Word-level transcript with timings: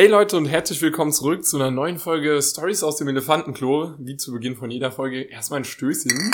Hey 0.00 0.08
Leute 0.08 0.38
und 0.38 0.46
herzlich 0.46 0.80
willkommen 0.80 1.12
zurück 1.12 1.44
zu 1.44 1.58
einer 1.58 1.70
neuen 1.70 1.98
Folge 1.98 2.40
Stories 2.40 2.82
aus 2.82 2.96
dem 2.96 3.08
Elefantenklo. 3.08 3.96
Wie 3.98 4.16
zu 4.16 4.32
Beginn 4.32 4.56
von 4.56 4.70
jeder 4.70 4.90
Folge 4.90 5.20
erstmal 5.24 5.60
ein 5.60 5.64
Stößchen. 5.64 6.30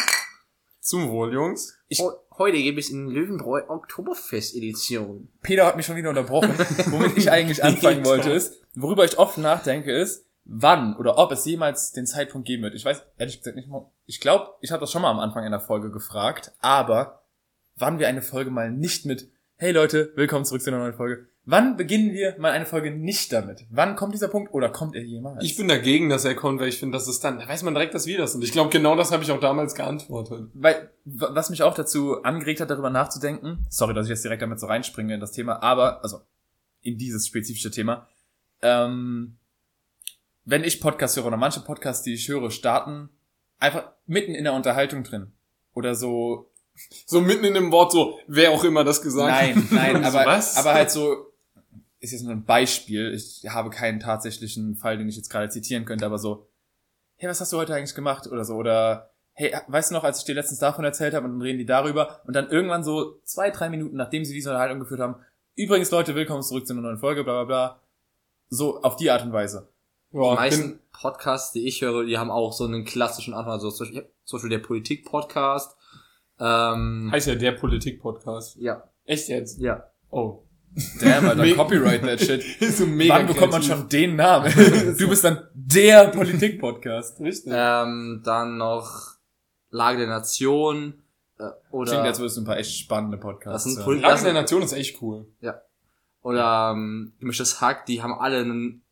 Zum 0.79 1.11
Wohl, 1.11 1.35
Jungs. 1.35 1.77
Ich, 1.89 2.01
heute 2.39 2.59
gebe 2.59 2.79
ich 2.79 2.93
in 2.93 3.09
Löwenbräu 3.09 3.63
Oktoberfest-Edition. 3.67 5.33
Peter 5.43 5.67
hat 5.67 5.77
mich 5.77 5.85
schon 5.85 5.97
wieder 5.97 6.11
unterbrochen. 6.11 6.51
Womit 6.93 7.19
ich 7.19 7.29
eigentlich 7.33 7.65
anfangen 7.65 8.05
wollte 8.05 8.31
ist, 8.31 8.63
worüber 8.77 9.05
ich 9.05 9.19
oft 9.19 9.37
nachdenke 9.37 9.91
ist, 9.91 10.27
wann 10.45 10.97
oder 10.97 11.19
ob 11.19 11.33
es 11.33 11.45
jemals 11.45 11.91
den 11.91 12.07
Zeitpunkt 12.07 12.47
geben 12.47 12.63
wird. 12.63 12.77
Ich 12.77 12.85
weiß 12.85 13.03
ehrlich 13.19 13.39
gesagt 13.39 13.57
nicht 13.57 13.67
mal, 13.67 13.91
ich 14.07 14.21
glaube, 14.21 14.51
ich 14.61 14.71
habe 14.71 14.79
das 14.79 14.93
schon 14.93 15.03
mal 15.03 15.11
am 15.11 15.19
Anfang 15.19 15.43
einer 15.43 15.59
Folge 15.59 15.91
gefragt, 15.91 16.53
aber 16.61 17.25
wann 17.75 17.99
wir 17.99 18.07
eine 18.07 18.23
Folge 18.23 18.53
mal 18.53 18.71
nicht 18.71 19.07
mit 19.07 19.29
Hey 19.57 19.73
Leute, 19.73 20.13
willkommen 20.15 20.45
zurück 20.45 20.63
zu 20.63 20.71
einer 20.71 20.79
neuen 20.79 20.95
Folge. 20.95 21.27
Wann 21.49 21.77
beginnen 21.77 22.13
wir 22.13 22.35
mal 22.39 22.51
eine 22.51 22.67
Folge 22.67 22.91
nicht 22.91 23.33
damit? 23.33 23.67
Wann 23.71 23.95
kommt 23.95 24.13
dieser 24.13 24.27
Punkt 24.27 24.53
oder 24.53 24.69
kommt 24.69 24.97
er 24.97 25.03
jemals? 25.05 25.45
Ich 25.45 25.57
bin 25.57 25.69
dagegen, 25.69 26.09
dass 26.09 26.25
er 26.25 26.35
kommt, 26.35 26.61
weil 26.61 26.69
ich 26.69 26.79
finde, 26.81 26.99
dass 26.99 27.07
es 27.07 27.21
dann, 27.21 27.39
da 27.39 27.47
weiß 27.49 27.63
man 27.63 27.73
direkt, 27.73 27.95
dass 27.95 28.07
wir 28.07 28.19
das 28.19 28.33
sind. 28.33 28.43
Ich 28.43 28.51
glaube, 28.51 28.71
genau 28.71 28.97
das 28.97 29.13
habe 29.13 29.23
ich 29.23 29.31
auch 29.31 29.39
damals 29.39 29.77
geantwortet. 29.77 30.51
Weil, 30.55 30.91
was 31.05 31.49
mich 31.51 31.63
auch 31.63 31.75
dazu 31.75 32.21
angeregt 32.25 32.61
hat, 32.61 32.69
darüber 32.71 32.91
nachzudenken, 32.91 33.65
sorry, 33.71 33.95
dass 33.95 34.07
ich 34.07 34.11
jetzt 34.11 34.25
direkt 34.25 34.43
damit 34.43 34.59
so 34.59 34.67
reinspringe 34.67 35.15
in 35.15 35.21
das 35.21 35.31
Thema, 35.31 35.63
aber, 35.63 36.03
also, 36.03 36.19
in 36.83 36.99
dieses 36.99 37.29
spezifische 37.29 37.71
Thema, 37.71 38.09
ähm, 38.63 39.37
wenn 40.45 40.65
ich 40.65 40.81
Podcasts 40.81 41.17
höre 41.17 41.27
oder 41.27 41.37
manche 41.37 41.61
Podcasts, 41.61 42.03
die 42.03 42.15
ich 42.15 42.29
höre, 42.29 42.51
starten 42.51 43.09
einfach 43.59 43.93
mitten 44.07 44.35
in 44.35 44.43
der 44.43 44.53
Unterhaltung 44.53 45.05
drin. 45.05 45.33
Oder 45.75 45.95
so, 45.95 46.51
So 47.07 47.21
mitten 47.21 47.45
in 47.45 47.55
dem 47.55 47.73
Wort 47.73 47.93
so, 47.93 48.19
wer 48.27 48.51
auch 48.51 48.65
immer 48.65 48.85
das 48.85 49.01
gesagt 49.01 49.31
hat. 49.33 49.55
nein, 49.55 49.69
nein, 49.71 50.03
So, 50.03 50.09
aber, 50.19 50.27
was? 50.27 50.57
aber 50.57 50.75
halt 50.75 50.91
so, 50.91 51.26
ist 52.07 52.13
jetzt 52.13 52.23
nur 52.23 52.33
ein 52.33 52.45
Beispiel, 52.45 53.13
ich 53.15 53.43
habe 53.49 53.71
keinen 53.71 54.01
tatsächlichen 54.01 54.77
Fall, 54.77 54.99
den 54.99 55.09
ich 55.09 55.17
jetzt 55.17 55.29
gerade 55.31 55.49
zitieren 55.51 55.85
könnte, 55.85 56.07
aber 56.07 56.19
so, 56.19 56.49
hey, 57.17 57.29
was 57.29 57.41
hast 57.41 57.53
du 57.53 57.57
heute 57.59 57.75
eigentlich 57.75 57.95
gemacht? 57.95 58.27
Oder 58.27 58.45
so, 58.45 58.55
oder, 58.55 59.11
hey, 59.33 59.55
weißt 59.69 59.91
du 59.91 59.95
noch, 59.95 60.05
als 60.05 60.19
ich 60.21 60.25
dir 60.25 60.35
letztens 60.35 60.59
davon 60.61 60.85
erzählt 60.85 61.15
habe 61.15 61.27
und 61.27 61.33
dann 61.33 61.43
reden 61.43 61.59
die 61.59 61.67
darüber 61.67 62.21
und 62.27 62.35
dann 62.35 62.49
irgendwann 62.51 62.85
so 62.85 63.21
zwei, 63.25 63.51
drei 63.51 63.69
Minuten, 63.69 63.97
nachdem 63.97 64.25
sie 64.25 64.35
diese 64.35 64.51
Unterhaltung 64.51 64.81
geführt 64.81 65.01
haben, 65.01 65.17
übrigens 65.55 65.91
Leute, 65.91 66.15
willkommen 66.15 66.43
zurück 66.43 66.67
zu 66.67 66.73
einer 66.73 66.83
neuen 66.83 66.99
Folge, 66.99 67.25
bla 67.25 67.45
bla 67.45 67.45
bla, 67.45 67.81
so 68.49 68.83
auf 68.83 68.97
die 68.97 69.11
Art 69.11 69.23
und 69.23 69.33
Weise. 69.33 69.69
Die 70.13 70.19
Ja, 70.19 70.35
meisten 70.35 70.71
bin, 70.71 70.81
Podcasts, 70.93 71.53
die 71.53 71.67
ich 71.67 71.83
höre, 71.83 72.05
die 72.05 72.17
haben 72.17 72.31
auch 72.31 72.53
so 72.53 72.65
einen 72.65 72.85
klassischen 72.85 73.35
Anfang. 73.35 73.53
Also 73.55 73.71
zum 73.71 73.87
Beispiel, 73.87 74.09
zum 74.25 74.37
Beispiel 74.37 74.51
der 74.51 74.59
Politik-Podcast. 74.67 75.77
Ähm, 76.39 77.09
heißt 77.13 77.27
ja 77.27 77.35
der 77.35 77.53
Politik-Podcast. 77.53 78.57
ja, 78.57 78.85
Echt 79.05 79.29
jetzt? 79.29 79.59
ja. 79.59 79.91
Oh. 80.11 80.46
Damn, 81.01 81.27
Alter, 81.27 81.55
copyright 81.57 82.03
that 82.03 82.21
shit. 82.21 82.45
Ist 82.61 82.79
so 82.79 82.87
mega 82.87 83.15
Wann 83.15 83.27
bekommt 83.27 83.53
man 83.53 83.63
schon 83.63 83.89
den 83.89 84.17
Namen? 84.17 84.53
Du 84.99 85.09
bist 85.09 85.25
dann 85.25 85.49
der 85.55 86.09
Politik-Podcast. 86.09 87.21
Richtig. 87.21 87.53
Ähm, 87.55 88.23
dann 88.25 88.59
noch 88.59 89.17
Lage 89.71 89.99
der 89.99 90.09
Nation. 90.09 91.03
Äh, 91.39 91.51
oder 91.71 91.93
Klingt, 91.93 92.07
als 92.07 92.19
würdest 92.19 92.37
du 92.37 92.43
ein 92.43 92.47
paar 92.47 92.59
echt 92.59 92.79
spannende 92.79 93.17
Podcasts 93.17 93.65
Das 93.65 93.75
sind 93.75 94.03
Lage 94.03 94.25
der 94.25 94.33
Nation 94.35 94.63
ist 94.63 94.73
echt 94.73 95.01
cool. 95.03 95.27
oder 96.23 96.73
ähm, 96.75 97.15
Gemischtes 97.21 97.61
Hack, 97.61 97.87
die 97.87 98.03
haben 98.03 98.13
alle 98.13 98.39
einen 98.39 98.83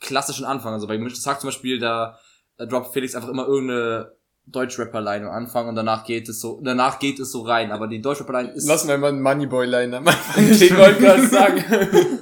klassischen 0.00 0.44
Anfang. 0.44 0.72
Also 0.72 0.86
bei 0.86 0.96
Gemischtes 0.96 1.26
Hack 1.26 1.40
zum 1.40 1.48
Beispiel, 1.48 1.78
da 1.78 2.18
äh, 2.56 2.66
droppt 2.66 2.92
Felix 2.92 3.14
einfach 3.14 3.28
immer 3.28 3.46
irgendeine 3.46 4.12
Deutschrapper-Line 4.46 5.26
am 5.26 5.32
Anfang 5.32 5.68
und 5.68 5.74
danach 5.74 6.04
geht 6.04 6.28
es 6.28 6.40
so, 6.40 6.60
danach 6.62 6.98
geht 6.98 7.18
es 7.18 7.32
so 7.32 7.42
rein. 7.42 7.72
Aber 7.72 7.86
die 7.88 8.00
Deutschrapper-Line 8.00 8.50
ist, 8.50 8.66
Lassen 8.66 8.88
wir 8.88 8.98
mal 8.98 9.08
einen 9.08 9.22
Moneyboy-Line 9.22 9.96
am 9.96 10.06
Anfang. 10.06 10.44
Ich 10.50 10.76
wollte 10.76 11.00
gerade 11.00 11.26
sagen. 11.26 11.64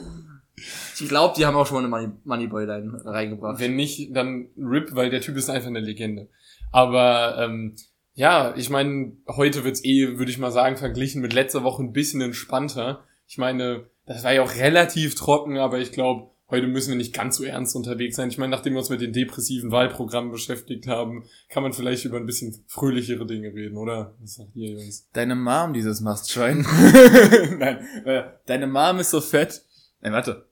ich 1.01 1.09
glaube, 1.09 1.35
die 1.37 1.47
haben 1.47 1.57
auch 1.57 1.67
schon 1.67 1.83
mal 1.83 1.99
eine 1.99 2.09
Money, 2.09 2.19
Moneyboy-Line 2.25 3.03
reingebracht. 3.05 3.61
Wenn 3.61 3.77
nicht, 3.77 4.15
dann 4.15 4.49
RIP, 4.57 4.95
weil 4.95 5.11
der 5.11 5.21
Typ 5.21 5.37
ist 5.37 5.51
einfach 5.51 5.69
eine 5.69 5.81
Legende. 5.81 6.29
Aber 6.71 7.37
ähm, 7.39 7.75
ja, 8.15 8.55
ich 8.57 8.71
meine, 8.71 9.17
heute 9.29 9.65
wird's 9.65 9.85
eh, 9.85 10.19
würde 10.19 10.31
ich 10.31 10.39
mal 10.39 10.53
sagen, 10.53 10.77
verglichen 10.77 11.23
mit 11.23 11.33
letzter 11.33 11.65
Woche 11.65 11.83
ein 11.83 11.93
bisschen 11.93 12.21
entspannter. 12.21 13.05
Ich 13.27 13.39
meine, 13.39 13.87
das 14.07 14.25
war 14.25 14.33
ja 14.33 14.43
auch 14.43 14.55
relativ 14.57 15.15
trocken, 15.15 15.59
aber 15.59 15.79
ich 15.79 15.93
glaube, 15.93 16.32
heute 16.53 16.69
müssen 16.69 16.91
wir 16.91 16.97
nicht 16.97 17.15
ganz 17.15 17.39
so 17.39 17.45
ernst 17.45 17.75
unterwegs 17.75 18.15
sein. 18.17 18.29
Ich 18.29 18.39
meine, 18.39 18.51
nachdem 18.51 18.75
wir 18.75 18.79
uns 18.79 18.91
mit 18.91 19.01
den 19.01 19.13
depressiven 19.13 19.73
Wahlprogrammen 19.73 20.31
beschäftigt 20.31 20.87
haben, 20.87 21.25
kann 21.49 21.63
man 21.63 21.73
vielleicht 21.73 22.05
über 22.05 22.19
ein 22.19 22.27
bisschen 22.27 22.63
fröhlichere 22.69 23.27
Dinge 23.27 23.53
reden, 23.53 23.77
oder? 23.77 24.15
Was 24.21 24.35
sagt 24.35 24.55
ihr, 24.55 24.71
Jungs? 24.71 25.09
Deine 25.13 25.35
Mom, 25.35 25.73
dieses 25.73 26.01
Mastschwein. 26.01 26.61
Nein, 27.59 27.79
äh, 28.05 28.23
deine 28.47 28.67
Mom 28.67 29.01
ist 29.01 29.11
so 29.11 29.21
fett. 29.21 29.63
Nein, 30.03 30.13
warte. 30.13 30.47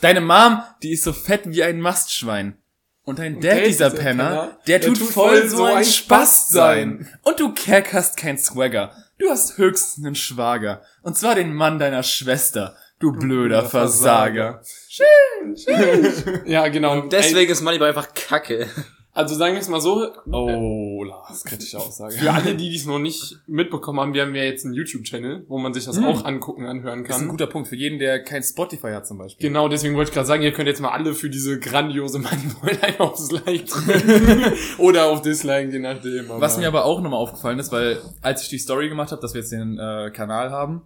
Deine 0.00 0.20
Mom, 0.20 0.62
die 0.82 0.92
ist 0.92 1.02
so 1.02 1.12
fett 1.12 1.42
wie 1.46 1.62
ein 1.62 1.80
Mastschwein. 1.80 2.56
Und 3.02 3.18
dein 3.18 3.40
Dad, 3.40 3.64
dieser 3.66 3.90
Penner, 3.90 4.58
der, 4.66 4.82
tut 4.82 4.98
voll 4.98 5.48
so 5.48 5.64
ein 5.64 5.84
Spaß 5.84 6.50
sein. 6.50 7.08
Und 7.22 7.40
du 7.40 7.54
Kerk 7.54 7.94
hast 7.94 8.18
kein 8.18 8.36
Swagger. 8.38 8.92
Du 9.18 9.30
hast 9.30 9.56
höchstens 9.56 10.04
einen 10.04 10.14
Schwager. 10.14 10.82
Und 11.02 11.16
zwar 11.16 11.34
den 11.34 11.54
Mann 11.54 11.78
deiner 11.78 12.02
Schwester. 12.02 12.76
Du 12.98 13.12
blöder 13.12 13.64
Versager. 13.64 14.60
Ja, 16.46 16.68
genau. 16.68 16.92
Und 17.00 17.12
deswegen 17.12 17.50
ist 17.50 17.62
Moneyboy 17.62 17.88
einfach 17.88 18.12
kacke. 18.14 18.66
Also 19.12 19.34
sagen 19.34 19.54
wir 19.54 19.60
es 19.60 19.68
mal 19.68 19.80
so, 19.80 20.12
Oh, 20.30 21.02
Lars, 21.04 21.44
kritische 21.44 21.78
Aussage. 21.78 22.14
Für 22.14 22.32
alle, 22.32 22.54
die 22.54 22.70
dies 22.70 22.86
noch 22.86 22.98
nicht 23.00 23.38
mitbekommen 23.48 23.98
haben, 23.98 24.14
wir 24.14 24.22
haben 24.22 24.34
ja 24.34 24.44
jetzt 24.44 24.64
einen 24.64 24.74
YouTube-Channel, 24.74 25.44
wo 25.48 25.58
man 25.58 25.74
sich 25.74 25.86
das 25.86 25.98
auch 25.98 26.24
angucken, 26.24 26.66
anhören 26.66 27.02
Das 27.02 27.16
ist 27.16 27.16
ein 27.16 27.20
kann. 27.22 27.28
guter 27.30 27.46
Punkt 27.48 27.68
für 27.68 27.74
jeden, 27.74 27.98
der 27.98 28.22
kein 28.22 28.42
Spotify 28.44 28.92
hat 28.92 29.06
zum 29.08 29.18
Beispiel. 29.18 29.48
Genau, 29.48 29.68
deswegen 29.68 29.96
wollte 29.96 30.10
ich 30.10 30.14
gerade 30.14 30.26
sagen, 30.28 30.42
ihr 30.42 30.52
könnt 30.52 30.68
jetzt 30.68 30.80
mal 30.80 30.90
alle 30.90 31.14
für 31.14 31.30
diese 31.30 31.58
grandiose 31.58 32.18
Moneyboy-Line 32.20 33.00
aufs 33.00 33.30
Like 33.32 33.66
drücken. 33.66 34.52
Oder 34.78 35.06
auf 35.06 35.22
Dislike, 35.22 35.72
je 35.72 35.78
nachdem. 35.80 36.26
Was 36.28 36.56
mir 36.58 36.68
aber 36.68 36.84
auch 36.84 37.00
nochmal 37.00 37.18
aufgefallen 37.20 37.58
ist, 37.58 37.72
weil 37.72 37.98
als 38.20 38.42
ich 38.42 38.48
die 38.50 38.58
Story 38.58 38.88
gemacht 38.88 39.10
habe, 39.10 39.20
dass 39.22 39.34
wir 39.34 39.40
jetzt 39.40 39.50
den 39.52 39.78
äh, 39.78 40.10
Kanal 40.14 40.50
haben, 40.50 40.82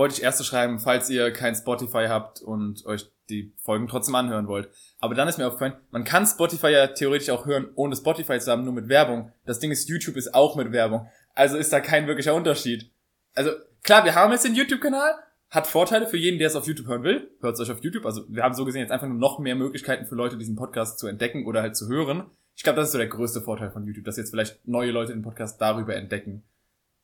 wollte 0.00 0.14
ich 0.14 0.22
erst 0.22 0.38
so 0.38 0.44
schreiben, 0.44 0.80
falls 0.80 1.10
ihr 1.10 1.30
kein 1.30 1.54
Spotify 1.54 2.06
habt 2.08 2.40
und 2.40 2.86
euch 2.86 3.12
die 3.28 3.52
Folgen 3.58 3.86
trotzdem 3.86 4.14
anhören 4.14 4.48
wollt. 4.48 4.70
Aber 4.98 5.14
dann 5.14 5.28
ist 5.28 5.36
mir 5.36 5.46
aufgefallen, 5.46 5.74
man 5.90 6.04
kann 6.04 6.26
Spotify 6.26 6.68
ja 6.68 6.86
theoretisch 6.86 7.28
auch 7.28 7.44
hören, 7.44 7.68
ohne 7.74 7.94
Spotify 7.94 8.40
zu 8.40 8.50
haben, 8.50 8.64
nur 8.64 8.72
mit 8.72 8.88
Werbung. 8.88 9.30
Das 9.44 9.58
Ding 9.58 9.70
ist, 9.70 9.90
YouTube 9.90 10.16
ist 10.16 10.34
auch 10.34 10.56
mit 10.56 10.72
Werbung. 10.72 11.06
Also 11.34 11.58
ist 11.58 11.70
da 11.70 11.80
kein 11.80 12.06
wirklicher 12.06 12.34
Unterschied. 12.34 12.90
Also 13.34 13.50
klar, 13.82 14.06
wir 14.06 14.14
haben 14.14 14.32
jetzt 14.32 14.46
den 14.46 14.54
YouTube-Kanal, 14.54 15.16
hat 15.50 15.66
Vorteile 15.66 16.06
für 16.06 16.16
jeden, 16.16 16.38
der 16.38 16.46
es 16.46 16.56
auf 16.56 16.66
YouTube 16.66 16.86
hören 16.86 17.02
will. 17.02 17.30
Hört 17.42 17.56
es 17.56 17.60
euch 17.60 17.70
auf 17.70 17.84
YouTube. 17.84 18.06
Also 18.06 18.24
wir 18.30 18.42
haben 18.42 18.54
so 18.54 18.64
gesehen 18.64 18.80
jetzt 18.80 18.92
einfach 18.92 19.06
nur 19.06 19.18
noch 19.18 19.38
mehr 19.38 19.54
Möglichkeiten 19.54 20.06
für 20.06 20.14
Leute, 20.14 20.38
diesen 20.38 20.56
Podcast 20.56 20.98
zu 20.98 21.08
entdecken 21.08 21.44
oder 21.44 21.60
halt 21.60 21.76
zu 21.76 21.88
hören. 21.88 22.24
Ich 22.56 22.62
glaube, 22.62 22.76
das 22.76 22.88
ist 22.88 22.92
so 22.92 22.98
der 22.98 23.08
größte 23.08 23.42
Vorteil 23.42 23.70
von 23.70 23.84
YouTube, 23.84 24.06
dass 24.06 24.16
jetzt 24.16 24.30
vielleicht 24.30 24.66
neue 24.66 24.92
Leute 24.92 25.12
den 25.12 25.20
Podcast 25.20 25.60
darüber 25.60 25.94
entdecken. 25.94 26.42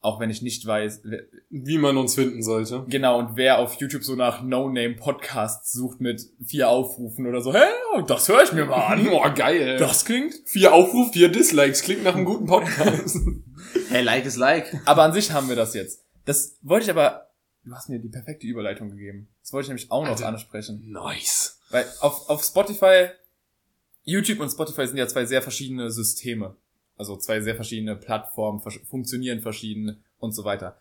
Auch 0.06 0.21
wenn 0.21 0.31
ich 0.31 0.41
nicht 0.41 0.65
weiß, 0.65 1.03
Wie 1.50 1.78
man 1.78 1.97
uns 1.97 2.15
finden 2.15 2.41
sollte. 2.41 2.84
genau, 2.89 3.19
und 3.19 3.31
wer 3.34 3.59
auf 3.59 3.75
YouTube 3.81 4.05
so 4.05 4.15
nach 4.15 4.41
No-Name-Podcasts 4.41 5.72
sucht 5.72 6.00
mit 6.00 6.22
vier 6.44 6.69
Aufrufen 6.69 7.27
oder 7.27 7.41
so, 7.41 7.53
hey, 7.53 7.69
das 8.06 8.28
höre 8.28 8.45
ich 8.45 8.53
mir 8.53 8.66
mal 8.66 8.87
an. 8.87 9.05
Boah, 9.05 9.31
geil. 9.34 9.78
Das 9.78 10.05
klingt. 10.05 10.34
Vier 10.45 10.72
Aufruf, 10.72 11.12
vier 11.12 11.28
Dislikes. 11.28 11.83
Klingt 11.83 12.05
nach 12.05 12.15
einem 12.15 12.25
guten 12.25 12.47
Podcast. 12.47 13.19
Hey, 13.89 14.03
like 14.03 14.25
is 14.27 14.37
like. 14.37 14.81
Aber 14.84 15.03
an 15.03 15.12
sich 15.12 15.33
haben 15.33 15.49
wir 15.49 15.56
das 15.56 15.75
jetzt. 15.75 16.05
Das 16.25 16.56
wollte 16.62 16.84
ich 16.84 16.91
aber, 16.91 17.31
du 17.65 17.72
hast 17.75 17.89
mir 17.89 17.99
die 17.99 18.09
perfekte 18.09 18.47
Überleitung 18.47 18.91
gegeben. 18.91 19.28
Das 19.43 19.53
wollte 19.53 19.65
ich 19.65 19.69
nämlich 19.71 19.91
auch 19.91 20.03
noch 20.05 20.11
Alter. 20.11 20.28
ansprechen. 20.28 20.83
nice. 20.91 21.59
Weil 21.71 21.84
auf, 22.00 22.28
auf 22.28 22.45
Spotify, 22.45 23.09
YouTube 24.05 24.41
und 24.41 24.50
Spotify 24.50 24.87
sind 24.87 24.99
ja 24.99 25.09
zwei 25.09 25.25
sehr 25.25 25.43
verschiedene 25.43 25.91
Systeme. 25.91 26.55
Also 26.97 27.17
zwei 27.17 27.41
sehr 27.41 27.55
verschiedene 27.55 27.97
Plattformen, 27.97 28.61
funktionieren 28.61 29.41
verschieden 29.41 30.03
und 30.19 30.33
so 30.33 30.45
weiter. 30.45 30.81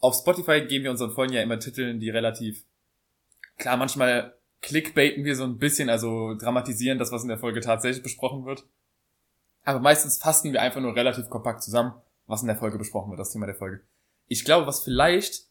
Auf 0.00 0.14
Spotify 0.14 0.62
geben 0.66 0.84
wir 0.84 0.90
unseren 0.90 1.10
Folgen 1.10 1.34
ja 1.34 1.42
immer 1.42 1.58
Titeln, 1.58 2.00
die 2.00 2.08
relativ, 2.08 2.64
klar, 3.58 3.76
manchmal 3.76 4.34
clickbaiten 4.62 5.24
wir 5.24 5.36
so 5.36 5.44
ein 5.44 5.58
bisschen, 5.58 5.90
also 5.90 6.34
dramatisieren 6.34 6.98
das, 6.98 7.12
was 7.12 7.22
in 7.22 7.28
der 7.28 7.38
Folge 7.38 7.60
tatsächlich 7.60 8.02
besprochen 8.02 8.44
wird. 8.46 8.64
Aber 9.64 9.80
meistens 9.80 10.18
fassen 10.18 10.52
wir 10.52 10.62
einfach 10.62 10.80
nur 10.80 10.96
relativ 10.96 11.28
kompakt 11.28 11.62
zusammen, 11.62 11.92
was 12.26 12.42
in 12.42 12.48
der 12.48 12.56
Folge 12.56 12.78
besprochen 12.78 13.10
wird, 13.10 13.20
das 13.20 13.32
Thema 13.32 13.46
der 13.46 13.54
Folge. 13.54 13.82
Ich 14.26 14.44
glaube, 14.44 14.66
was 14.66 14.82
vielleicht 14.82 15.46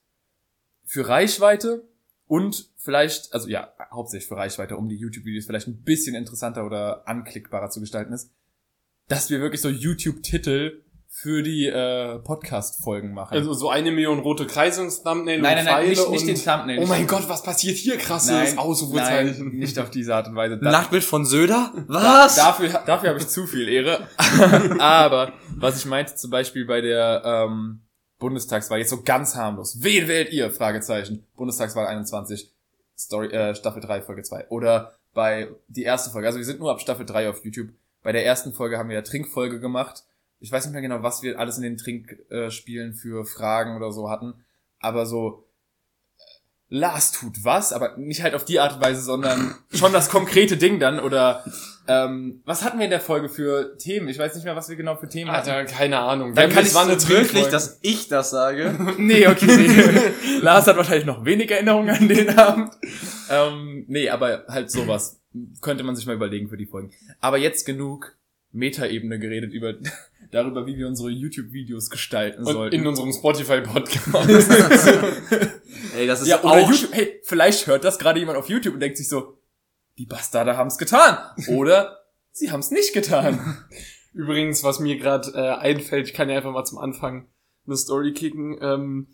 für 0.84 1.08
Reichweite 1.08 1.88
und 2.26 2.72
vielleicht, 2.78 3.34
also 3.34 3.48
ja, 3.48 3.74
hauptsächlich 3.92 4.28
für 4.28 4.38
Reichweite, 4.38 4.78
um 4.78 4.90
die 4.90 4.96
YouTube-Videos 4.96 5.46
vielleicht 5.46 5.68
ein 5.68 5.84
bisschen 5.84 6.16
interessanter 6.16 6.66
oder 6.66 7.08
anklickbarer 7.08 7.70
zu 7.70 7.80
gestalten 7.80 8.14
ist, 8.14 8.32
dass 9.10 9.30
wir 9.30 9.42
wirklich 9.42 9.62
so 9.62 9.68
YouTube-Titel 9.70 10.84
für 11.12 11.44
die 11.44 11.66
äh, 11.66 12.20
Podcast-Folgen 12.20 13.14
machen. 13.14 13.34
Also 13.34 13.52
so 13.54 13.70
eine 13.70 13.92
Million 13.92 14.20
rote 14.20 14.46
Kreise 14.48 14.84
ins 14.84 15.04
Thumbnail 15.04 15.42
nein, 15.42 15.58
und 15.58 15.66
nein, 15.66 15.66
nein, 15.66 15.74
Pfeile 15.74 15.90
nicht, 15.90 16.10
nicht 16.10 16.22
und 16.22 16.28
den 16.28 16.36
Thumbnail. 16.38 16.80
Oh 16.80 16.86
mein 16.86 17.08
Gott, 17.08 17.28
was 17.28 17.44
passiert 17.44 17.76
hier 17.76 17.98
krasses? 17.98 18.58
Ausrufezeichen. 18.58 19.50
nein, 19.50 19.58
nicht 19.58 19.78
auf 19.80 19.90
diese 19.90 20.16
Art 20.16 20.28
und 20.28 20.36
Weise. 20.36 20.58
Da- 20.62 20.72
Nachtbild 20.72 21.04
von 21.04 21.26
Söder? 21.26 21.74
Was? 21.88 22.36
Dafür, 22.36 22.70
dafür 22.86 23.10
habe 23.10 23.20
ich 23.20 23.28
zu 23.28 23.48
viel 23.48 23.68
Ehre. 23.68 24.08
Aber 24.80 25.34
was 25.58 25.78
ich 25.78 25.86
meinte 25.86 26.16
zum 26.16 26.30
Beispiel 26.30 26.66
bei 26.66 26.80
der 26.80 27.24
ähm, 27.26 27.82
Bundestagswahl, 28.20 28.80
jetzt 28.80 28.92
so 28.92 29.02
ganz 29.02 29.36
harmlos. 29.36 29.80
Wen 29.82 30.08
wählt 30.08 30.32
ihr? 30.32 30.52
Fragezeichen. 30.52 31.26
Bundestagswahl 31.36 31.88
21. 31.88 32.50
Story, 32.98 33.28
äh, 33.28 33.56
Staffel 33.56 33.82
3, 33.82 34.02
Folge 34.02 34.24
2. 34.24 34.48
Oder 34.50 34.94
bei 35.14 35.50
die 35.68 35.84
erste 35.84 36.12
Folge. 36.12 36.28
Also 36.28 36.38
wir 36.38 36.46
sind 36.46 36.60
nur 36.60 36.72
ab 36.72 36.80
Staffel 36.80 37.06
3 37.06 37.30
auf 37.30 37.44
YouTube. 37.44 37.70
Bei 38.02 38.12
der 38.12 38.26
ersten 38.26 38.54
Folge 38.54 38.78
haben 38.78 38.90
wir 38.90 38.96
ja 38.96 39.02
Trinkfolge 39.02 39.60
gemacht. 39.60 40.04
Ich 40.40 40.52
weiß 40.52 40.66
nicht 40.66 40.74
mehr 40.74 40.82
genau, 40.82 41.04
was 41.04 41.22
wir 41.22 41.38
alles 41.38 41.58
in 41.58 41.64
den 41.64 41.78
Trinkspielen 41.78 42.94
für 42.94 43.26
Fragen 43.26 43.76
oder 43.76 43.92
so 43.92 44.10
hatten. 44.10 44.46
Aber 44.80 45.06
so, 45.06 45.46
Lars 46.70 47.12
tut 47.12 47.44
was, 47.44 47.74
aber 47.74 47.98
nicht 47.98 48.22
halt 48.22 48.36
auf 48.36 48.46
die 48.46 48.60
Art 48.60 48.76
und 48.76 48.82
Weise, 48.82 49.02
sondern 49.02 49.56
schon 49.74 49.92
das 49.92 50.10
konkrete 50.10 50.56
Ding 50.56 50.80
dann. 50.80 51.00
Oder 51.00 51.44
ähm, 51.88 52.42
was 52.46 52.64
hatten 52.64 52.78
wir 52.78 52.86
in 52.86 52.92
der 52.92 53.02
Folge 53.02 53.28
für 53.28 53.76
Themen? 53.78 54.08
Ich 54.08 54.20
weiß 54.20 54.36
nicht 54.36 54.44
mehr, 54.44 54.56
was 54.56 54.70
wir 54.70 54.76
genau 54.76 54.96
für 54.96 55.10
Themen 55.10 55.32
hatten. 55.32 55.50
Alter, 55.50 55.74
keine 55.74 55.98
Ahnung. 55.98 56.36
Dann 56.36 56.50
Wir 56.50 56.56
kann 56.56 56.64
es 56.64 56.76
war 56.76 56.84
eine 56.84 56.92
wirklich, 56.92 57.10
Trinkfolge. 57.10 57.50
dass 57.50 57.80
ich 57.82 58.08
das 58.08 58.30
sage. 58.30 58.76
Nee, 58.98 59.28
okay, 59.28 59.58
nee. 59.58 60.40
Lars 60.42 60.68
hat 60.68 60.78
wahrscheinlich 60.78 61.06
noch 61.06 61.26
wenig 61.26 61.50
Erinnerungen 61.50 61.90
an 61.90 62.08
den 62.08 62.38
Abend. 62.38 62.72
Ähm, 63.32 63.86
nee, 63.88 64.10
aber 64.10 64.46
halt 64.48 64.70
sowas 64.70 65.19
könnte 65.62 65.84
man 65.84 65.96
sich 65.96 66.06
mal 66.06 66.16
überlegen 66.16 66.50
für 66.50 66.58
die 66.58 66.66
Folgen. 66.66 66.92
Aber 67.20 67.38
jetzt 67.38 67.66
genug 67.66 68.16
Metaebene 68.52 69.20
geredet 69.20 69.54
über 69.54 69.76
darüber, 70.32 70.66
wie 70.66 70.78
wir 70.78 70.88
unsere 70.88 71.10
YouTube-Videos 71.10 71.90
gestalten 71.90 72.44
Und 72.46 72.54
sollten. 72.54 72.76
in 72.76 72.88
unserem 72.88 73.12
Spotify-Podcast. 73.12 74.50
Ey, 75.96 76.08
das 76.08 76.22
ist 76.22 76.28
ja, 76.28 76.44
auch 76.44 76.70
YouTube. 76.70 76.94
Hey, 76.94 77.20
vielleicht 77.24 77.68
hört 77.68 77.84
das 77.84 78.00
gerade 78.00 78.20
jemand 78.20 78.38
auf 78.38 78.50
YouTube 78.50 78.74
und 78.74 78.80
denkt 78.80 78.98
sich 78.98 79.08
so, 79.08 79.38
die 79.98 80.06
Bastarde 80.06 80.58
haben's 80.58 80.78
getan. 80.78 81.18
Oder 81.48 82.00
sie 82.32 82.52
haben's 82.52 82.72
nicht 82.72 82.94
getan. 82.94 83.64
Übrigens, 84.14 84.64
was 84.64 84.80
mir 84.80 84.98
gerade 84.98 85.32
äh, 85.36 85.58
einfällt, 85.60 86.08
ich 86.08 86.14
kann 86.14 86.30
ja 86.30 86.38
einfach 86.38 86.52
mal 86.52 86.66
zum 86.66 86.80
Anfang 86.80 87.28
eine 87.68 87.78
Story 87.78 88.14
kicken, 88.14 88.58
ähm, 88.62 89.08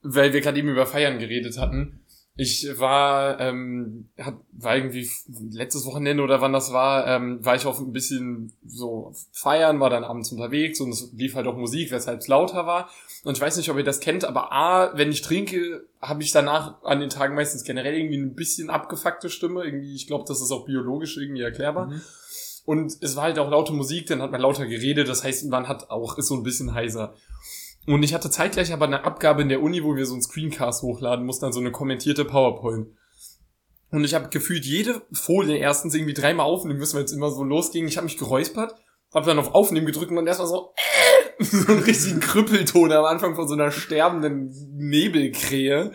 weil 0.00 0.32
wir 0.32 0.40
gerade 0.40 0.58
eben 0.58 0.68
über 0.68 0.86
Feiern 0.86 1.18
geredet 1.18 1.58
hatten. 1.58 2.00
Ich 2.40 2.68
war, 2.78 3.40
ähm, 3.40 4.10
hat, 4.16 4.36
war 4.52 4.76
irgendwie 4.76 5.10
letztes 5.50 5.84
Wochenende 5.86 6.22
oder 6.22 6.40
wann 6.40 6.52
das 6.52 6.72
war, 6.72 7.04
ähm, 7.08 7.44
war 7.44 7.56
ich 7.56 7.66
auf 7.66 7.80
ein 7.80 7.92
bisschen 7.92 8.52
so 8.64 9.12
feiern, 9.32 9.80
war 9.80 9.90
dann 9.90 10.04
abends 10.04 10.30
unterwegs 10.30 10.80
und 10.80 10.90
es 10.90 11.10
lief 11.16 11.34
halt 11.34 11.48
auch 11.48 11.56
Musik, 11.56 11.90
weshalb 11.90 12.20
es 12.20 12.28
lauter 12.28 12.64
war. 12.64 12.90
Und 13.24 13.36
ich 13.36 13.40
weiß 13.40 13.56
nicht, 13.56 13.68
ob 13.70 13.76
ihr 13.76 13.82
das 13.82 13.98
kennt, 13.98 14.24
aber 14.24 14.52
A, 14.52 14.96
wenn 14.96 15.10
ich 15.10 15.22
trinke, 15.22 15.84
habe 16.00 16.22
ich 16.22 16.30
danach 16.30 16.80
an 16.84 17.00
den 17.00 17.10
Tagen 17.10 17.34
meistens 17.34 17.64
generell 17.64 17.96
irgendwie 17.96 18.18
ein 18.18 18.36
bisschen 18.36 18.70
abgefuckte 18.70 19.30
Stimme. 19.30 19.64
Irgendwie, 19.64 19.96
ich 19.96 20.06
glaube, 20.06 20.24
das 20.28 20.40
ist 20.40 20.52
auch 20.52 20.64
biologisch 20.64 21.16
irgendwie 21.16 21.42
erklärbar. 21.42 21.88
Und 22.66 22.98
es 23.00 23.16
war 23.16 23.24
halt 23.24 23.40
auch 23.40 23.50
laute 23.50 23.72
Musik, 23.72 24.06
dann 24.06 24.22
hat 24.22 24.30
man 24.30 24.42
lauter 24.42 24.66
geredet, 24.66 25.08
das 25.08 25.24
heißt, 25.24 25.46
man 25.46 25.66
hat 25.66 25.90
auch, 25.90 26.18
ist 26.18 26.28
so 26.28 26.36
ein 26.36 26.44
bisschen 26.44 26.72
heiser. 26.72 27.14
Und 27.86 28.02
ich 28.02 28.12
hatte 28.12 28.30
zeitgleich 28.30 28.72
aber 28.72 28.86
eine 28.86 29.04
Abgabe 29.04 29.42
in 29.42 29.48
der 29.48 29.62
Uni, 29.62 29.82
wo 29.82 29.96
wir 29.96 30.04
so 30.04 30.12
einen 30.12 30.22
Screencast 30.22 30.82
hochladen 30.82 31.24
mussten, 31.24 31.46
dann 31.46 31.52
so 31.52 31.60
eine 31.60 31.72
kommentierte 31.72 32.24
PowerPoint. 32.24 32.88
Und 33.90 34.04
ich 34.04 34.14
habe 34.14 34.28
gefühlt 34.28 34.66
jede 34.66 35.00
Folie 35.12 35.56
erstens 35.56 35.94
irgendwie 35.94 36.14
dreimal 36.14 36.46
aufnehmen 36.46 36.78
müssen, 36.78 36.96
weil 36.96 37.04
es 37.04 37.12
immer 37.12 37.30
so 37.30 37.42
losging. 37.42 37.88
Ich 37.88 37.96
habe 37.96 38.04
mich 38.04 38.18
geräuspert, 38.18 38.74
habe 39.14 39.26
dann 39.26 39.38
auf 39.38 39.54
Aufnehmen 39.54 39.86
gedrückt 39.86 40.10
und 40.10 40.16
dann 40.16 40.26
erstmal 40.26 40.48
so, 40.48 40.72
äh, 40.76 41.44
so 41.44 41.72
einen 41.72 41.82
richtigen 41.82 42.20
Krüppelton 42.20 42.92
am 42.92 43.04
Anfang 43.04 43.34
von 43.34 43.48
so 43.48 43.54
einer 43.54 43.70
sterbenden 43.70 44.52
Nebelkrähe. 44.76 45.92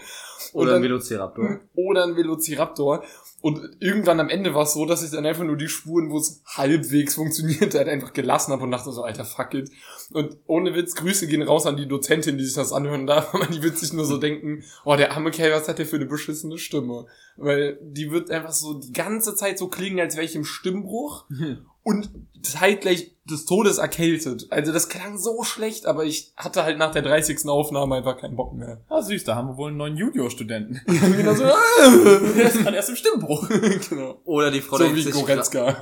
Oder 0.53 0.75
ein 0.75 0.83
Velociraptor. 0.83 1.61
oder 1.73 2.03
ein 2.03 2.15
Velociraptor. 2.15 3.03
Und 3.41 3.59
irgendwann 3.81 4.21
am 4.21 4.29
Ende 4.29 4.53
war 4.53 4.63
es 4.63 4.73
so, 4.73 4.85
dass 4.85 5.03
ich 5.03 5.11
dann 5.11 5.25
einfach 5.25 5.43
nur 5.43 5.57
die 5.57 5.67
Spuren, 5.67 6.11
wo 6.11 6.17
es 6.17 6.41
halbwegs 6.45 7.15
funktioniert 7.15 7.75
hat, 7.75 7.89
einfach 7.89 8.13
gelassen 8.13 8.53
habe 8.53 8.63
und 8.63 8.71
dachte 8.71 8.91
so, 8.93 9.03
alter, 9.03 9.25
fuck 9.25 9.53
it. 9.53 9.69
Und 10.13 10.37
ohne 10.45 10.75
Witz, 10.75 10.95
Grüße 10.95 11.27
gehen 11.27 11.41
raus 11.41 11.65
an 11.65 11.75
die 11.75 11.87
Dozentin, 11.87 12.37
die 12.37 12.45
sich 12.45 12.53
das 12.53 12.71
anhören 12.71 13.05
darf, 13.05 13.33
aber 13.33 13.47
die 13.47 13.61
wird 13.61 13.77
sich 13.77 13.91
nur 13.91 14.05
so 14.05 14.17
denken, 14.17 14.63
oh, 14.85 14.95
der 14.95 15.11
arme 15.11 15.31
Kerl, 15.31 15.51
was 15.51 15.67
hat 15.67 15.77
der 15.77 15.85
für 15.85 15.97
eine 15.97 16.05
beschissene 16.05 16.57
Stimme? 16.57 17.05
Weil 17.35 17.77
die 17.81 18.11
wird 18.11 18.31
einfach 18.31 18.53
so 18.53 18.75
die 18.75 18.93
ganze 18.93 19.35
Zeit 19.35 19.57
so 19.57 19.67
klingen, 19.67 19.99
als 19.99 20.15
wäre 20.15 20.25
ich 20.25 20.35
im 20.35 20.45
Stimmbruch 20.45 21.25
und 21.83 22.09
zeitgleich 22.41 23.11
des 23.25 23.45
Todes 23.45 23.77
erkältet. 23.77 24.47
Also 24.49 24.73
das 24.73 24.89
klang 24.89 25.17
so 25.17 25.43
schlecht, 25.43 25.85
aber 25.85 26.03
ich 26.03 26.33
hatte 26.35 26.63
halt 26.63 26.77
nach 26.77 26.91
der 26.91 27.01
30. 27.01 27.47
Aufnahme 27.47 27.95
einfach 27.95 28.17
keinen 28.17 28.35
Bock 28.35 28.53
mehr. 28.53 28.81
Ah, 28.89 29.01
süß, 29.01 29.23
da 29.23 29.35
haben 29.35 29.49
wir 29.49 29.57
wohl 29.57 29.69
einen 29.69 29.77
neuen 29.77 29.95
Junior-Studenten. 29.95 30.81
genau 30.85 31.33
so, 31.33 31.43
Der 32.35 32.45
ist 32.45 32.61
gerade 32.61 32.75
erst 32.75 32.89
im 32.89 32.95
Stimmbruch. 32.97 33.47
genau. 33.89 34.19
Oder 34.25 34.51
die 34.51 34.59
Frau 34.61 34.77
So 34.77 34.83
denkt 34.83 34.97
wie 34.97 35.03
sich, 35.03 35.13
Goretzka. 35.13 35.77